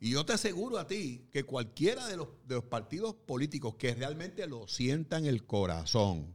Y 0.00 0.10
yo 0.10 0.26
te 0.26 0.32
aseguro 0.32 0.78
a 0.78 0.86
ti 0.86 1.28
que 1.30 1.44
cualquiera 1.44 2.08
de 2.08 2.16
los, 2.16 2.28
de 2.46 2.56
los 2.56 2.64
partidos 2.64 3.14
políticos 3.14 3.76
que 3.76 3.94
realmente 3.94 4.46
lo 4.46 4.66
sienta 4.66 5.16
en 5.16 5.26
el 5.26 5.44
corazón, 5.46 6.34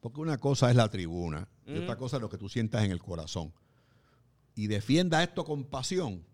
porque 0.00 0.20
una 0.20 0.38
cosa 0.38 0.70
es 0.70 0.76
la 0.76 0.88
tribuna 0.88 1.46
y 1.66 1.76
otra 1.76 1.96
cosa 1.96 2.16
es 2.16 2.22
lo 2.22 2.30
que 2.30 2.38
tú 2.38 2.48
sientas 2.48 2.84
en 2.84 2.90
el 2.90 3.00
corazón, 3.00 3.52
y 4.54 4.66
defienda 4.66 5.22
esto 5.22 5.44
con 5.44 5.64
pasión, 5.64 6.24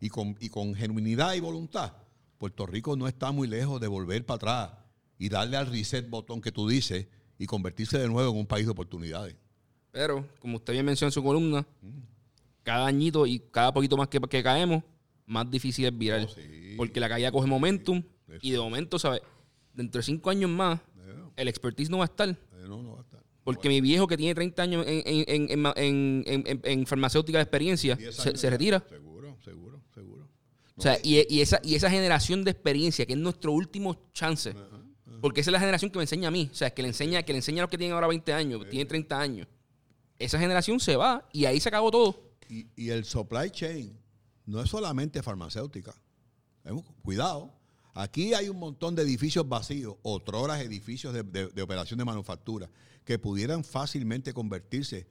y 0.00 0.08
con, 0.08 0.36
y 0.40 0.48
con 0.48 0.74
genuinidad 0.74 1.34
y 1.34 1.40
voluntad, 1.40 1.92
Puerto 2.38 2.66
Rico 2.66 2.96
no 2.96 3.08
está 3.08 3.32
muy 3.32 3.48
lejos 3.48 3.80
de 3.80 3.88
volver 3.88 4.24
para 4.24 4.36
atrás 4.36 4.70
y 5.18 5.28
darle 5.28 5.56
al 5.56 5.66
reset 5.66 6.08
botón 6.08 6.40
que 6.40 6.52
tú 6.52 6.68
dices 6.68 7.06
y 7.38 7.46
convertirse 7.46 7.98
de 7.98 8.08
nuevo 8.08 8.32
en 8.32 8.38
un 8.38 8.46
país 8.46 8.66
de 8.66 8.72
oportunidades. 8.72 9.36
Pero, 9.90 10.26
como 10.40 10.56
usted 10.56 10.74
bien 10.74 10.84
mencionó 10.84 11.08
en 11.08 11.12
su 11.12 11.22
columna, 11.22 11.66
cada 12.62 12.86
añito 12.86 13.26
y 13.26 13.38
cada 13.38 13.72
poquito 13.72 13.96
más 13.96 14.08
que, 14.08 14.20
que 14.20 14.42
caemos, 14.42 14.82
más 15.24 15.50
difícil 15.50 15.86
es 15.86 15.96
virar. 15.96 16.26
Oh, 16.28 16.34
Porque 16.76 17.00
la 17.00 17.08
caída 17.08 17.32
coge 17.32 17.46
momentum 17.46 18.02
y 18.42 18.50
de 18.50 18.58
momento, 18.58 18.98
¿sabes? 18.98 19.22
Dentro 19.72 19.98
de 20.00 20.02
cinco 20.04 20.30
años 20.30 20.50
más, 20.50 20.80
el 21.36 21.48
expertise 21.48 21.90
no 21.90 21.98
va 21.98 22.04
a 22.04 22.06
estar. 22.06 22.36
no, 22.68 22.82
no 22.82 22.92
va 22.92 22.98
a 22.98 23.02
estar. 23.02 23.22
Porque 23.44 23.68
mi 23.68 23.80
viejo 23.80 24.08
que 24.08 24.16
tiene 24.16 24.34
30 24.34 24.62
años 24.62 24.84
en, 24.88 25.56
farmacéutica 26.86 27.38
de 27.38 27.42
experiencia 27.42 27.96
se, 28.10 28.50
retira. 28.50 28.84
O 30.76 30.82
sea, 30.82 30.98
y, 31.02 31.40
esa, 31.40 31.60
y 31.62 31.74
esa 31.74 31.90
generación 31.90 32.44
de 32.44 32.50
experiencia, 32.50 33.06
que 33.06 33.14
es 33.14 33.18
nuestro 33.18 33.52
último 33.52 33.96
chance, 34.12 34.54
porque 35.22 35.40
esa 35.40 35.50
es 35.50 35.52
la 35.52 35.60
generación 35.60 35.90
que 35.90 35.98
me 35.98 36.04
enseña 36.04 36.28
a 36.28 36.30
mí, 36.30 36.50
o 36.52 36.54
sea, 36.54 36.70
que 36.70 36.82
le 36.82 36.88
enseña, 36.88 37.22
que 37.22 37.32
le 37.32 37.38
enseña 37.38 37.62
a 37.62 37.64
los 37.64 37.70
que 37.70 37.78
tienen 37.78 37.94
ahora 37.94 38.08
20 38.08 38.32
años, 38.32 38.64
que 38.64 38.70
tienen 38.70 38.86
30 38.86 39.18
años. 39.18 39.48
Esa 40.18 40.38
generación 40.38 40.78
se 40.78 40.96
va 40.96 41.26
y 41.32 41.46
ahí 41.46 41.60
se 41.60 41.70
acabó 41.70 41.90
todo. 41.90 42.34
Y, 42.48 42.90
el 42.90 43.04
supply 43.04 43.50
chain 43.50 43.98
no 44.44 44.62
es 44.62 44.70
solamente 44.70 45.22
farmacéutica. 45.22 45.94
Cuidado. 47.02 47.52
Aquí 47.94 48.34
hay 48.34 48.50
un 48.50 48.58
montón 48.58 48.94
de 48.94 49.02
edificios 49.02 49.48
vacíos, 49.48 49.96
otroras 50.02 50.60
edificios 50.60 51.14
de, 51.14 51.22
de 51.22 51.62
operación 51.62 51.98
de 51.98 52.04
manufactura, 52.04 52.68
que 53.04 53.18
pudieran 53.18 53.64
fácilmente 53.64 54.34
convertirse 54.34 55.06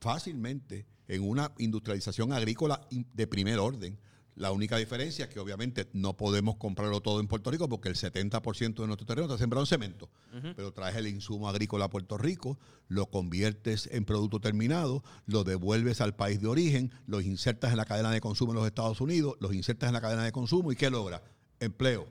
fácilmente 0.00 0.86
en 1.08 1.22
una 1.22 1.52
industrialización 1.58 2.32
agrícola 2.32 2.80
de 2.90 3.26
primer 3.26 3.58
orden. 3.58 3.98
La 4.36 4.52
única 4.52 4.76
diferencia 4.76 5.24
es 5.24 5.30
que 5.30 5.40
obviamente 5.40 5.88
no 5.94 6.14
podemos 6.14 6.56
comprarlo 6.56 7.00
todo 7.00 7.20
en 7.20 7.26
Puerto 7.26 7.50
Rico 7.50 7.70
porque 7.70 7.88
el 7.88 7.94
70% 7.94 8.74
de 8.74 8.86
nuestro 8.86 9.06
terreno 9.06 9.24
está 9.26 9.38
sembrado 9.38 9.62
en 9.62 9.66
cemento. 9.66 10.10
Pero 10.54 10.74
traes 10.74 10.94
el 10.96 11.06
insumo 11.06 11.48
agrícola 11.48 11.86
a 11.86 11.90
Puerto 11.90 12.18
Rico, 12.18 12.58
lo 12.88 13.06
conviertes 13.06 13.88
en 13.90 14.04
producto 14.04 14.38
terminado, 14.38 15.02
lo 15.24 15.42
devuelves 15.42 16.02
al 16.02 16.14
país 16.14 16.38
de 16.42 16.48
origen, 16.48 16.92
los 17.06 17.24
insertas 17.24 17.70
en 17.70 17.78
la 17.78 17.86
cadena 17.86 18.10
de 18.10 18.20
consumo 18.20 18.52
en 18.52 18.58
los 18.58 18.66
Estados 18.66 19.00
Unidos, 19.00 19.36
los 19.40 19.54
insertas 19.54 19.88
en 19.88 19.94
la 19.94 20.02
cadena 20.02 20.24
de 20.24 20.32
consumo 20.32 20.70
y 20.70 20.76
¿qué 20.76 20.90
logra? 20.90 21.22
Empleo, 21.58 22.06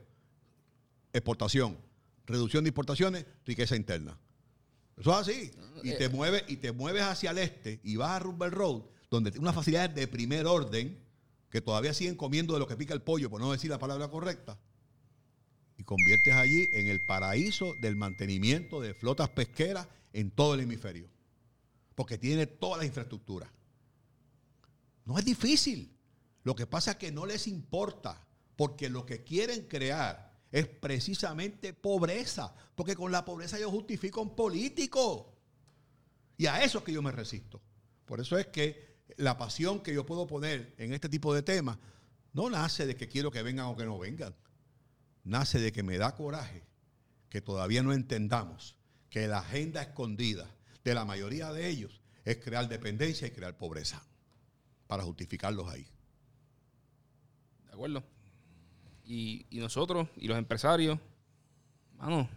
exportación, 1.13 1.78
reducción 2.26 2.63
de 2.63 2.69
importaciones, 2.69 3.28
riqueza 3.45 3.76
interna. 3.76 4.17
Eso 4.97 5.11
es 5.11 5.17
así. 5.30 5.51
Y 5.84 5.93
te, 5.93 6.09
mueves, 6.09 6.43
y 6.47 6.57
te 6.57 6.71
mueves 6.71 7.03
hacia 7.03 7.30
el 7.30 7.38
este 7.38 7.82
y 7.84 7.97
vas 7.97 8.09
a 8.09 8.19
Rubber 8.19 8.51
Road, 8.51 8.82
donde 9.11 9.30
tienes 9.30 9.43
unas 9.43 9.53
facilidades 9.53 9.93
de 9.93 10.07
primer 10.07 10.47
orden 10.47 11.04
que 11.55 11.61
todavía 11.61 11.93
siguen 11.93 12.15
comiendo 12.15 12.53
de 12.53 12.59
lo 12.59 12.67
que 12.67 12.75
pica 12.75 12.93
el 12.93 13.01
pollo, 13.01 13.29
por 13.29 13.39
no 13.39 13.49
decir 13.49 13.69
la 13.69 13.79
palabra 13.79 14.09
correcta, 14.09 14.59
y 15.77 15.85
conviertes 15.85 16.33
allí 16.33 16.67
en 16.73 16.89
el 16.89 16.99
paraíso 16.99 17.75
del 17.79 17.95
mantenimiento 17.95 18.81
de 18.81 18.93
flotas 18.93 19.29
pesqueras 19.29 19.87
en 20.11 20.31
todo 20.31 20.55
el 20.55 20.59
hemisferio. 20.59 21.07
Porque 21.95 22.17
tiene 22.17 22.45
toda 22.45 22.79
la 22.79 22.85
infraestructura. 22.85 23.49
No 25.05 25.17
es 25.17 25.23
difícil. 25.23 25.97
Lo 26.43 26.57
que 26.57 26.67
pasa 26.67 26.91
es 26.91 26.97
que 26.97 27.13
no 27.13 27.25
les 27.25 27.47
importa, 27.47 28.27
porque 28.57 28.89
lo 28.89 29.05
que 29.05 29.23
quieren 29.23 29.65
crear 29.69 30.37
es 30.51 30.67
precisamente 30.67 31.71
pobreza, 31.71 32.53
porque 32.75 32.97
con 32.97 33.13
la 33.13 33.23
pobreza 33.23 33.57
yo 33.57 33.71
justifico 33.71 34.21
un 34.21 34.35
político. 34.35 35.33
Y 36.37 36.47
a 36.47 36.61
eso 36.65 36.79
es 36.79 36.83
que 36.83 36.91
yo 36.91 37.01
me 37.01 37.13
resisto. 37.13 37.61
Por 38.03 38.19
eso 38.19 38.37
es 38.37 38.47
que 38.47 38.94
la 39.17 39.37
pasión 39.37 39.81
que 39.81 39.93
yo 39.93 40.05
puedo 40.05 40.27
poner 40.27 40.73
en 40.77 40.93
este 40.93 41.09
tipo 41.09 41.33
de 41.33 41.41
temas 41.41 41.77
no 42.33 42.49
nace 42.49 42.85
de 42.85 42.95
que 42.95 43.07
quiero 43.07 43.31
que 43.31 43.43
vengan 43.43 43.67
o 43.67 43.77
que 43.77 43.85
no 43.85 43.97
vengan. 43.97 44.35
Nace 45.23 45.59
de 45.59 45.71
que 45.71 45.83
me 45.83 45.97
da 45.97 46.15
coraje 46.15 46.63
que 47.29 47.41
todavía 47.41 47.81
no 47.81 47.93
entendamos 47.93 48.75
que 49.09 49.27
la 49.27 49.39
agenda 49.39 49.81
escondida 49.81 50.49
de 50.83 50.93
la 50.93 51.05
mayoría 51.05 51.51
de 51.51 51.67
ellos 51.67 52.01
es 52.25 52.37
crear 52.37 52.67
dependencia 52.67 53.27
y 53.27 53.31
crear 53.31 53.57
pobreza 53.57 54.03
para 54.87 55.03
justificarlos 55.03 55.67
ahí. 55.69 55.87
De 57.67 57.73
acuerdo. 57.73 58.03
Y, 59.05 59.45
nosotros 59.51 60.09
y 60.17 60.27
los 60.27 60.37
empresarios, 60.37 60.99
vamos 61.97 62.29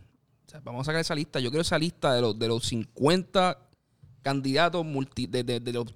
a 0.81 0.85
sacar 0.85 1.01
esa 1.01 1.15
lista. 1.15 1.41
Yo 1.41 1.51
quiero 1.51 1.63
esa 1.63 1.79
lista 1.79 2.15
de 2.15 2.21
los, 2.21 2.39
de 2.39 2.49
los 2.49 2.65
50 2.67 3.68
candidatos 4.29 4.85
multi, 4.85 5.27
de, 5.27 5.43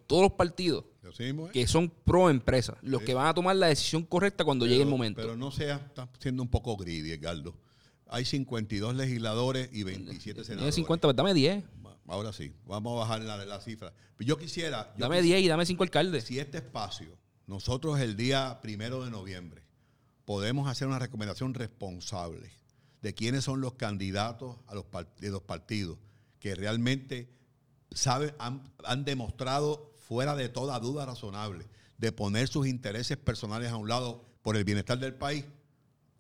todos 0.07 0.23
los 0.23 0.33
partidos 0.33 0.87
que 1.53 1.67
son 1.67 1.91
pro 1.91 2.31
empresa, 2.31 2.79
los 2.81 3.03
que 3.03 3.13
van 3.13 3.27
a 3.27 3.35
tomar 3.35 3.55
la 3.57 3.67
decisión 3.67 4.05
correcta 4.05 4.43
cuando 4.43 4.67
llegue 4.67 4.83
el 4.83 4.89
momento. 4.89 5.21
Pero 5.21 5.37
no 5.37 5.51
sea, 5.51 5.77
está 5.77 6.09
siendo 6.19 6.43
un 6.43 6.49
poco 6.49 6.75
greedy, 6.79 7.13
Edgardo. 7.13 7.55
Hay 8.07 8.25
52 8.25 8.95
legisladores 8.95 9.69
y 9.71 9.83
27 9.83 10.45
senadores. 10.45 10.47
Tiene 10.47 10.73
50, 10.73 11.09
pues 11.09 11.17
dame 11.17 11.35
10. 11.35 11.63
Ahora 12.07 12.33
sí, 12.33 12.53
vamos 12.67 12.97
a 12.97 13.01
bajar 13.01 13.23
la, 13.23 13.45
la 13.45 13.61
cifra. 13.61 13.93
Yo 14.19 14.39
quisiera... 14.39 14.95
dame 14.97 15.21
10 15.21 15.43
y 15.43 15.49
dame 15.49 15.67
5 15.67 15.83
alcaldes. 15.83 16.25
Si 16.25 16.39
este 16.39 16.59
espacio, 16.59 17.19
nosotros 17.47 18.01
el 18.01 18.17
día 18.17 18.61
primero 18.63 19.05
de 19.05 19.11
noviembre, 19.11 19.63
podemos 20.25 20.69
hacer 20.69 20.89
una 20.89 20.99
recomendación 20.99 21.53
responsable 21.53 22.51
de 23.03 23.13
quiénes 23.13 23.45
son 23.45 23.61
los 23.61 23.75
candidatos 23.75 24.57
a 24.69 24.75
los, 24.75 24.87
de 25.21 25.31
los 25.31 25.43
partidos 25.43 25.99
que 26.41 26.55
realmente 26.55 27.42
saben, 27.95 28.35
han, 28.39 29.05
demostrado 29.05 29.95
fuera 29.99 30.37
de 30.37 30.49
toda 30.49 30.79
duda 30.81 31.07
razonable 31.07 31.67
de 31.99 32.13
poner 32.13 32.49
sus 32.49 32.67
intereses 32.67 33.17
personales 33.17 33.71
a 33.71 33.77
un 33.77 33.89
lado 33.89 34.25
por 34.43 34.57
el 34.57 34.65
bienestar 34.65 34.99
del 34.99 35.15
país, 35.15 35.45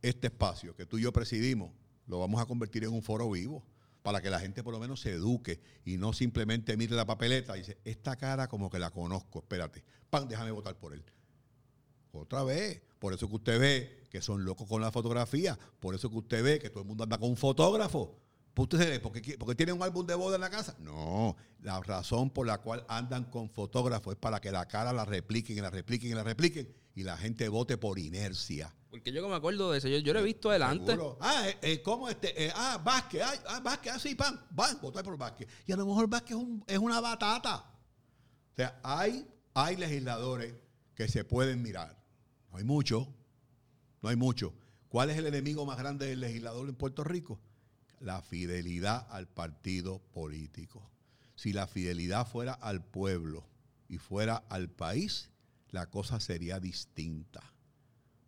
este 0.00 0.28
espacio 0.28 0.74
que 0.76 0.86
tú 0.86 0.98
y 0.98 1.02
yo 1.02 1.12
presidimos 1.12 1.70
lo 2.06 2.18
vamos 2.18 2.40
a 2.40 2.46
convertir 2.46 2.84
en 2.84 2.92
un 2.92 3.02
foro 3.02 3.30
vivo 3.30 3.64
para 4.02 4.20
que 4.20 4.30
la 4.30 4.40
gente 4.40 4.62
por 4.62 4.72
lo 4.72 4.80
menos 4.80 5.00
se 5.00 5.12
eduque 5.12 5.60
y 5.84 5.96
no 5.96 6.12
simplemente 6.12 6.76
mire 6.76 6.96
la 6.96 7.06
papeleta 7.06 7.56
y 7.56 7.60
dice, 7.60 7.78
esta 7.84 8.16
cara 8.16 8.48
como 8.48 8.68
que 8.68 8.78
la 8.78 8.90
conozco, 8.90 9.40
espérate, 9.40 9.84
pan, 10.10 10.28
déjame 10.28 10.50
votar 10.50 10.76
por 10.76 10.92
él. 10.92 11.04
Otra 12.12 12.42
vez, 12.42 12.82
por 12.98 13.14
eso 13.14 13.28
que 13.28 13.36
usted 13.36 13.60
ve 13.60 14.02
que 14.10 14.20
son 14.20 14.44
locos 14.44 14.68
con 14.68 14.82
la 14.82 14.92
fotografía, 14.92 15.58
por 15.80 15.94
eso 15.94 16.10
que 16.10 16.16
usted 16.16 16.44
ve 16.44 16.58
que 16.58 16.68
todo 16.68 16.82
el 16.82 16.88
mundo 16.88 17.04
anda 17.04 17.16
con 17.18 17.30
un 17.30 17.36
fotógrafo, 17.36 18.21
¿Usted 18.54 19.00
porque, 19.00 19.36
porque 19.38 19.54
tiene 19.54 19.72
un 19.72 19.82
álbum 19.82 20.06
de 20.06 20.14
boda 20.14 20.34
en 20.34 20.42
la 20.42 20.50
casa? 20.50 20.76
No, 20.78 21.36
la 21.62 21.80
razón 21.80 22.30
por 22.30 22.46
la 22.46 22.58
cual 22.58 22.84
andan 22.88 23.24
con 23.24 23.48
fotógrafos 23.48 24.12
es 24.12 24.18
para 24.18 24.40
que 24.40 24.52
la 24.52 24.66
cara 24.68 24.92
la 24.92 25.04
repliquen 25.04 25.56
y 25.56 25.60
la 25.60 25.70
repliquen 25.70 26.10
y 26.10 26.14
la 26.14 26.22
repliquen 26.22 26.68
y 26.94 27.02
la 27.02 27.16
gente 27.16 27.48
vote 27.48 27.78
por 27.78 27.98
inercia. 27.98 28.74
Porque 28.90 29.10
yo 29.10 29.26
me 29.26 29.34
acuerdo 29.34 29.72
de 29.72 29.78
eso, 29.78 29.88
yo, 29.88 30.12
lo 30.12 30.20
he 30.20 30.22
visto 30.22 30.50
adelante. 30.50 30.98
Ah, 31.20 31.48
eh, 31.48 31.58
eh, 31.62 31.82
¿cómo 31.82 32.10
este? 32.10 32.44
Eh, 32.44 32.52
ah, 32.54 32.78
Vázquez, 32.84 33.22
ah, 33.46 33.60
Vázquez, 33.60 33.94
así, 33.94 34.14
pan, 34.14 34.38
van, 34.50 34.78
votar 34.82 35.02
por 35.02 35.16
Vázquez. 35.16 35.48
Y 35.66 35.72
a 35.72 35.76
lo 35.76 35.86
mejor 35.86 36.08
Vázquez 36.08 36.36
es, 36.36 36.74
es 36.74 36.78
una 36.78 37.00
batata. 37.00 37.56
O 37.56 38.54
sea, 38.54 38.78
hay, 38.82 39.26
hay 39.54 39.76
legisladores 39.76 40.54
que 40.94 41.08
se 41.08 41.24
pueden 41.24 41.62
mirar. 41.62 41.98
No 42.50 42.58
hay 42.58 42.64
mucho, 42.64 43.08
no 44.02 44.10
hay 44.10 44.16
mucho. 44.16 44.52
¿Cuál 44.90 45.08
es 45.08 45.16
el 45.16 45.26
enemigo 45.26 45.64
más 45.64 45.78
grande 45.78 46.06
del 46.06 46.20
legislador 46.20 46.68
en 46.68 46.74
Puerto 46.74 47.02
Rico? 47.02 47.40
La 48.02 48.22
fidelidad 48.22 49.06
al 49.10 49.28
partido 49.28 50.00
político. 50.12 50.90
Si 51.34 51.52
la 51.52 51.66
fidelidad 51.66 52.26
fuera 52.26 52.52
al 52.52 52.84
pueblo 52.84 53.44
y 53.88 53.98
fuera 53.98 54.44
al 54.48 54.68
país, 54.68 55.30
la 55.70 55.86
cosa 55.86 56.20
sería 56.20 56.60
distinta. 56.60 57.40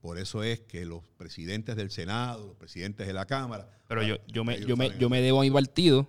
Por 0.01 0.19
eso 0.19 0.43
es 0.43 0.61
que 0.61 0.85
los 0.85 1.03
presidentes 1.17 1.77
del 1.77 1.91
Senado, 1.91 2.49
los 2.49 2.57
presidentes 2.57 3.07
de 3.07 3.13
la 3.13 3.27
Cámara. 3.27 3.69
Pero 3.89 4.03
yo, 4.03 4.17
yo, 4.27 4.45
me, 4.45 4.61
yo, 4.61 4.77
me, 4.77 4.97
yo 4.99 5.09
me 5.09 5.21
debo 5.21 5.41
a 5.41 5.43
mi 5.43 5.51
partido. 5.51 6.09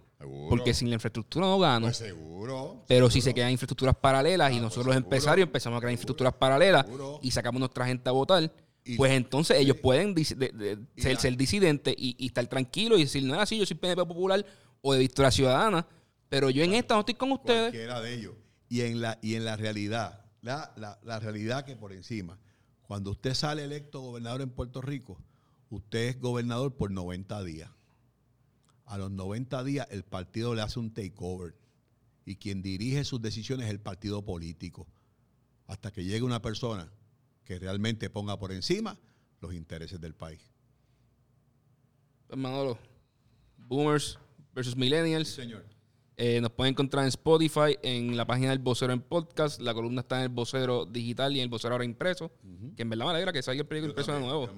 Porque 0.50 0.74
sin 0.74 0.90
la 0.90 0.96
infraestructura 0.96 1.46
no 1.46 1.60
gano. 1.60 1.88
Pues 1.88 1.98
seguro. 1.98 2.84
Pero 2.88 3.10
si 3.10 3.22
se 3.22 3.34
quedan 3.34 3.52
infraestructuras 3.52 3.96
paralelas 3.96 4.52
y 4.52 4.56
ah, 4.56 4.58
pues 4.58 4.64
nosotros 4.64 4.88
los 4.88 4.96
empresarios 4.96 5.48
empezamos 5.48 5.78
a 5.78 5.80
crear 5.82 5.92
infraestructuras 5.92 6.34
paralelas 6.34 6.86
y 7.22 7.32
sacamos 7.32 7.60
nuestra 7.60 7.86
gente 7.86 8.10
a 8.10 8.12
votar, 8.12 8.52
pues 8.98 9.12
entonces 9.14 9.58
ellos 9.58 9.78
pueden 9.78 10.16
ser, 10.96 11.38
disidentes 11.38 11.96
y, 11.98 12.26
estar 12.26 12.46
tranquilos 12.48 13.00
y 13.00 13.04
decir, 13.04 13.24
no 13.24 13.34
es 13.34 13.42
así, 13.42 13.58
yo 13.58 13.66
soy 13.66 13.78
PNP 13.78 14.06
Popular 14.06 14.46
o 14.82 14.94
de 14.94 15.00
Victoria 15.00 15.32
Ciudadana, 15.32 15.88
pero 16.30 16.52
yo 16.52 16.64
en 16.64 16.74
esta 16.74 16.94
no 16.94 17.00
estoy 17.00 17.16
con 17.16 17.32
ustedes. 17.32 17.72
Cualquiera 17.72 18.02
de 18.02 18.14
ellos. 18.14 18.36
Y 18.70 18.82
en 18.82 19.02
la, 19.02 19.18
y 19.24 19.36
en 19.36 19.46
la 19.46 19.56
realidad, 19.56 20.26
la, 20.42 20.72
la, 21.04 21.20
realidad 21.20 21.66
que 21.66 21.76
por 21.76 21.94
encima, 21.94 22.38
cuando 22.84 23.12
usted 23.12 23.34
sale 23.34 23.64
electo 23.64 24.02
gobernador 24.02 24.42
en 24.42 24.52
Puerto 24.52 24.82
Rico, 24.82 25.18
usted 25.70 26.10
es 26.10 26.20
gobernador 26.20 26.76
por 26.76 26.92
90 26.92 27.44
días. 27.44 27.72
A 28.86 29.00
los 29.00 29.10
90 29.10 29.64
días 29.64 29.88
el 29.90 30.04
partido 30.04 30.54
le 30.54 30.62
hace 30.62 30.80
un 30.80 30.94
takeover 30.94 31.56
y 32.24 32.36
quien 32.36 32.62
dirige 32.62 33.04
sus 33.04 33.20
decisiones 33.20 33.66
es 33.66 33.72
el 33.72 33.80
partido 33.80 34.24
político. 34.24 34.88
Hasta 35.66 35.92
que 35.92 36.04
llegue 36.04 36.22
una 36.22 36.44
persona 36.44 36.92
que 37.46 37.60
realmente 37.60 38.10
ponga 38.10 38.38
por 38.38 38.52
encima 38.52 38.98
los 39.40 39.54
intereses 39.54 40.02
del 40.02 40.14
país. 40.14 40.42
Manolo, 42.36 42.78
Boomers 43.58 44.18
versus 44.54 44.76
Millennials. 44.76 45.30
señor. 45.30 45.64
Eh, 46.18 46.40
nos 46.40 46.52
pueden 46.52 46.72
encontrar 46.74 47.04
en 47.04 47.10
Spotify, 47.10 47.78
en 47.84 48.16
la 48.16 48.26
página 48.26 48.50
del 48.50 48.60
vocero 48.60 48.94
en 48.94 49.02
podcast. 49.02 49.60
La 49.60 49.74
columna 49.74 50.02
está 50.02 50.18
en 50.18 50.24
el 50.24 50.30
vocero 50.30 50.86
digital 50.86 51.36
y 51.36 51.40
en 51.40 51.44
el 51.44 51.50
vocero 51.50 51.74
ahora 51.74 51.84
impreso. 51.84 52.32
Que 52.76 52.84
en 52.84 52.90
verdad 52.90 53.06
me 53.06 53.12
alegra 53.12 53.34
que 53.34 53.42
salga 53.42 53.62
el 53.62 53.68
periódico 53.68 53.92
impreso 53.92 54.14
de 54.14 54.20
nuevo. 54.22 54.50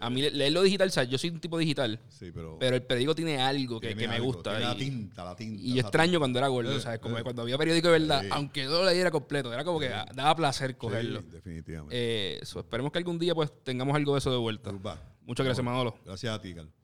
A 0.00 0.10
mí 0.10 0.22
leerlo 0.30 0.62
digital, 0.62 0.90
¿sabes? 0.90 1.10
yo 1.10 1.18
soy 1.18 1.30
un 1.30 1.40
tipo 1.40 1.58
digital. 1.58 2.00
Sí, 2.08 2.30
pero, 2.32 2.56
pero 2.58 2.76
el 2.76 2.82
periódico 2.82 3.14
tiene 3.14 3.40
algo 3.40 3.80
que, 3.80 3.94
me 3.94 4.20
gusta. 4.20 4.50
Tiene 4.50 4.64
la 4.64 4.76
tinta, 4.76 5.24
la 5.24 5.36
tinta. 5.36 5.62
Y 5.62 5.74
yo 5.74 5.80
extraño 5.80 6.18
cuando 6.18 6.38
era 6.38 6.48
gordo, 6.48 6.78
¿sabes? 6.80 7.00
Como 7.00 7.20
cuando 7.22 7.42
había 7.42 7.58
periódico 7.58 7.88
de 7.88 7.98
verdad, 7.98 8.24
aunque 8.30 8.64
no 8.64 8.70
lo 8.70 8.84
leyera 8.84 9.10
completo, 9.10 9.52
era 9.52 9.64
como 9.64 9.80
que 9.80 9.88
daba 9.88 10.36
placer 10.36 10.76
cogerlo. 10.76 11.22
definitivamente. 11.22 11.96
Eh, 11.96 12.40
esperemos 12.42 12.92
que 12.92 12.98
algún 12.98 13.18
día 13.18 13.34
pues 13.34 13.52
tengamos 13.64 13.94
algo 13.94 14.14
de 14.14 14.18
eso 14.18 14.30
de 14.30 14.38
vuelta. 14.38 14.72
Muchas 15.24 15.44
gracias, 15.44 15.64
Manolo. 15.64 15.98
Gracias 16.04 16.34
a 16.34 16.40
ti, 16.40 16.54
Carlos. 16.54 16.77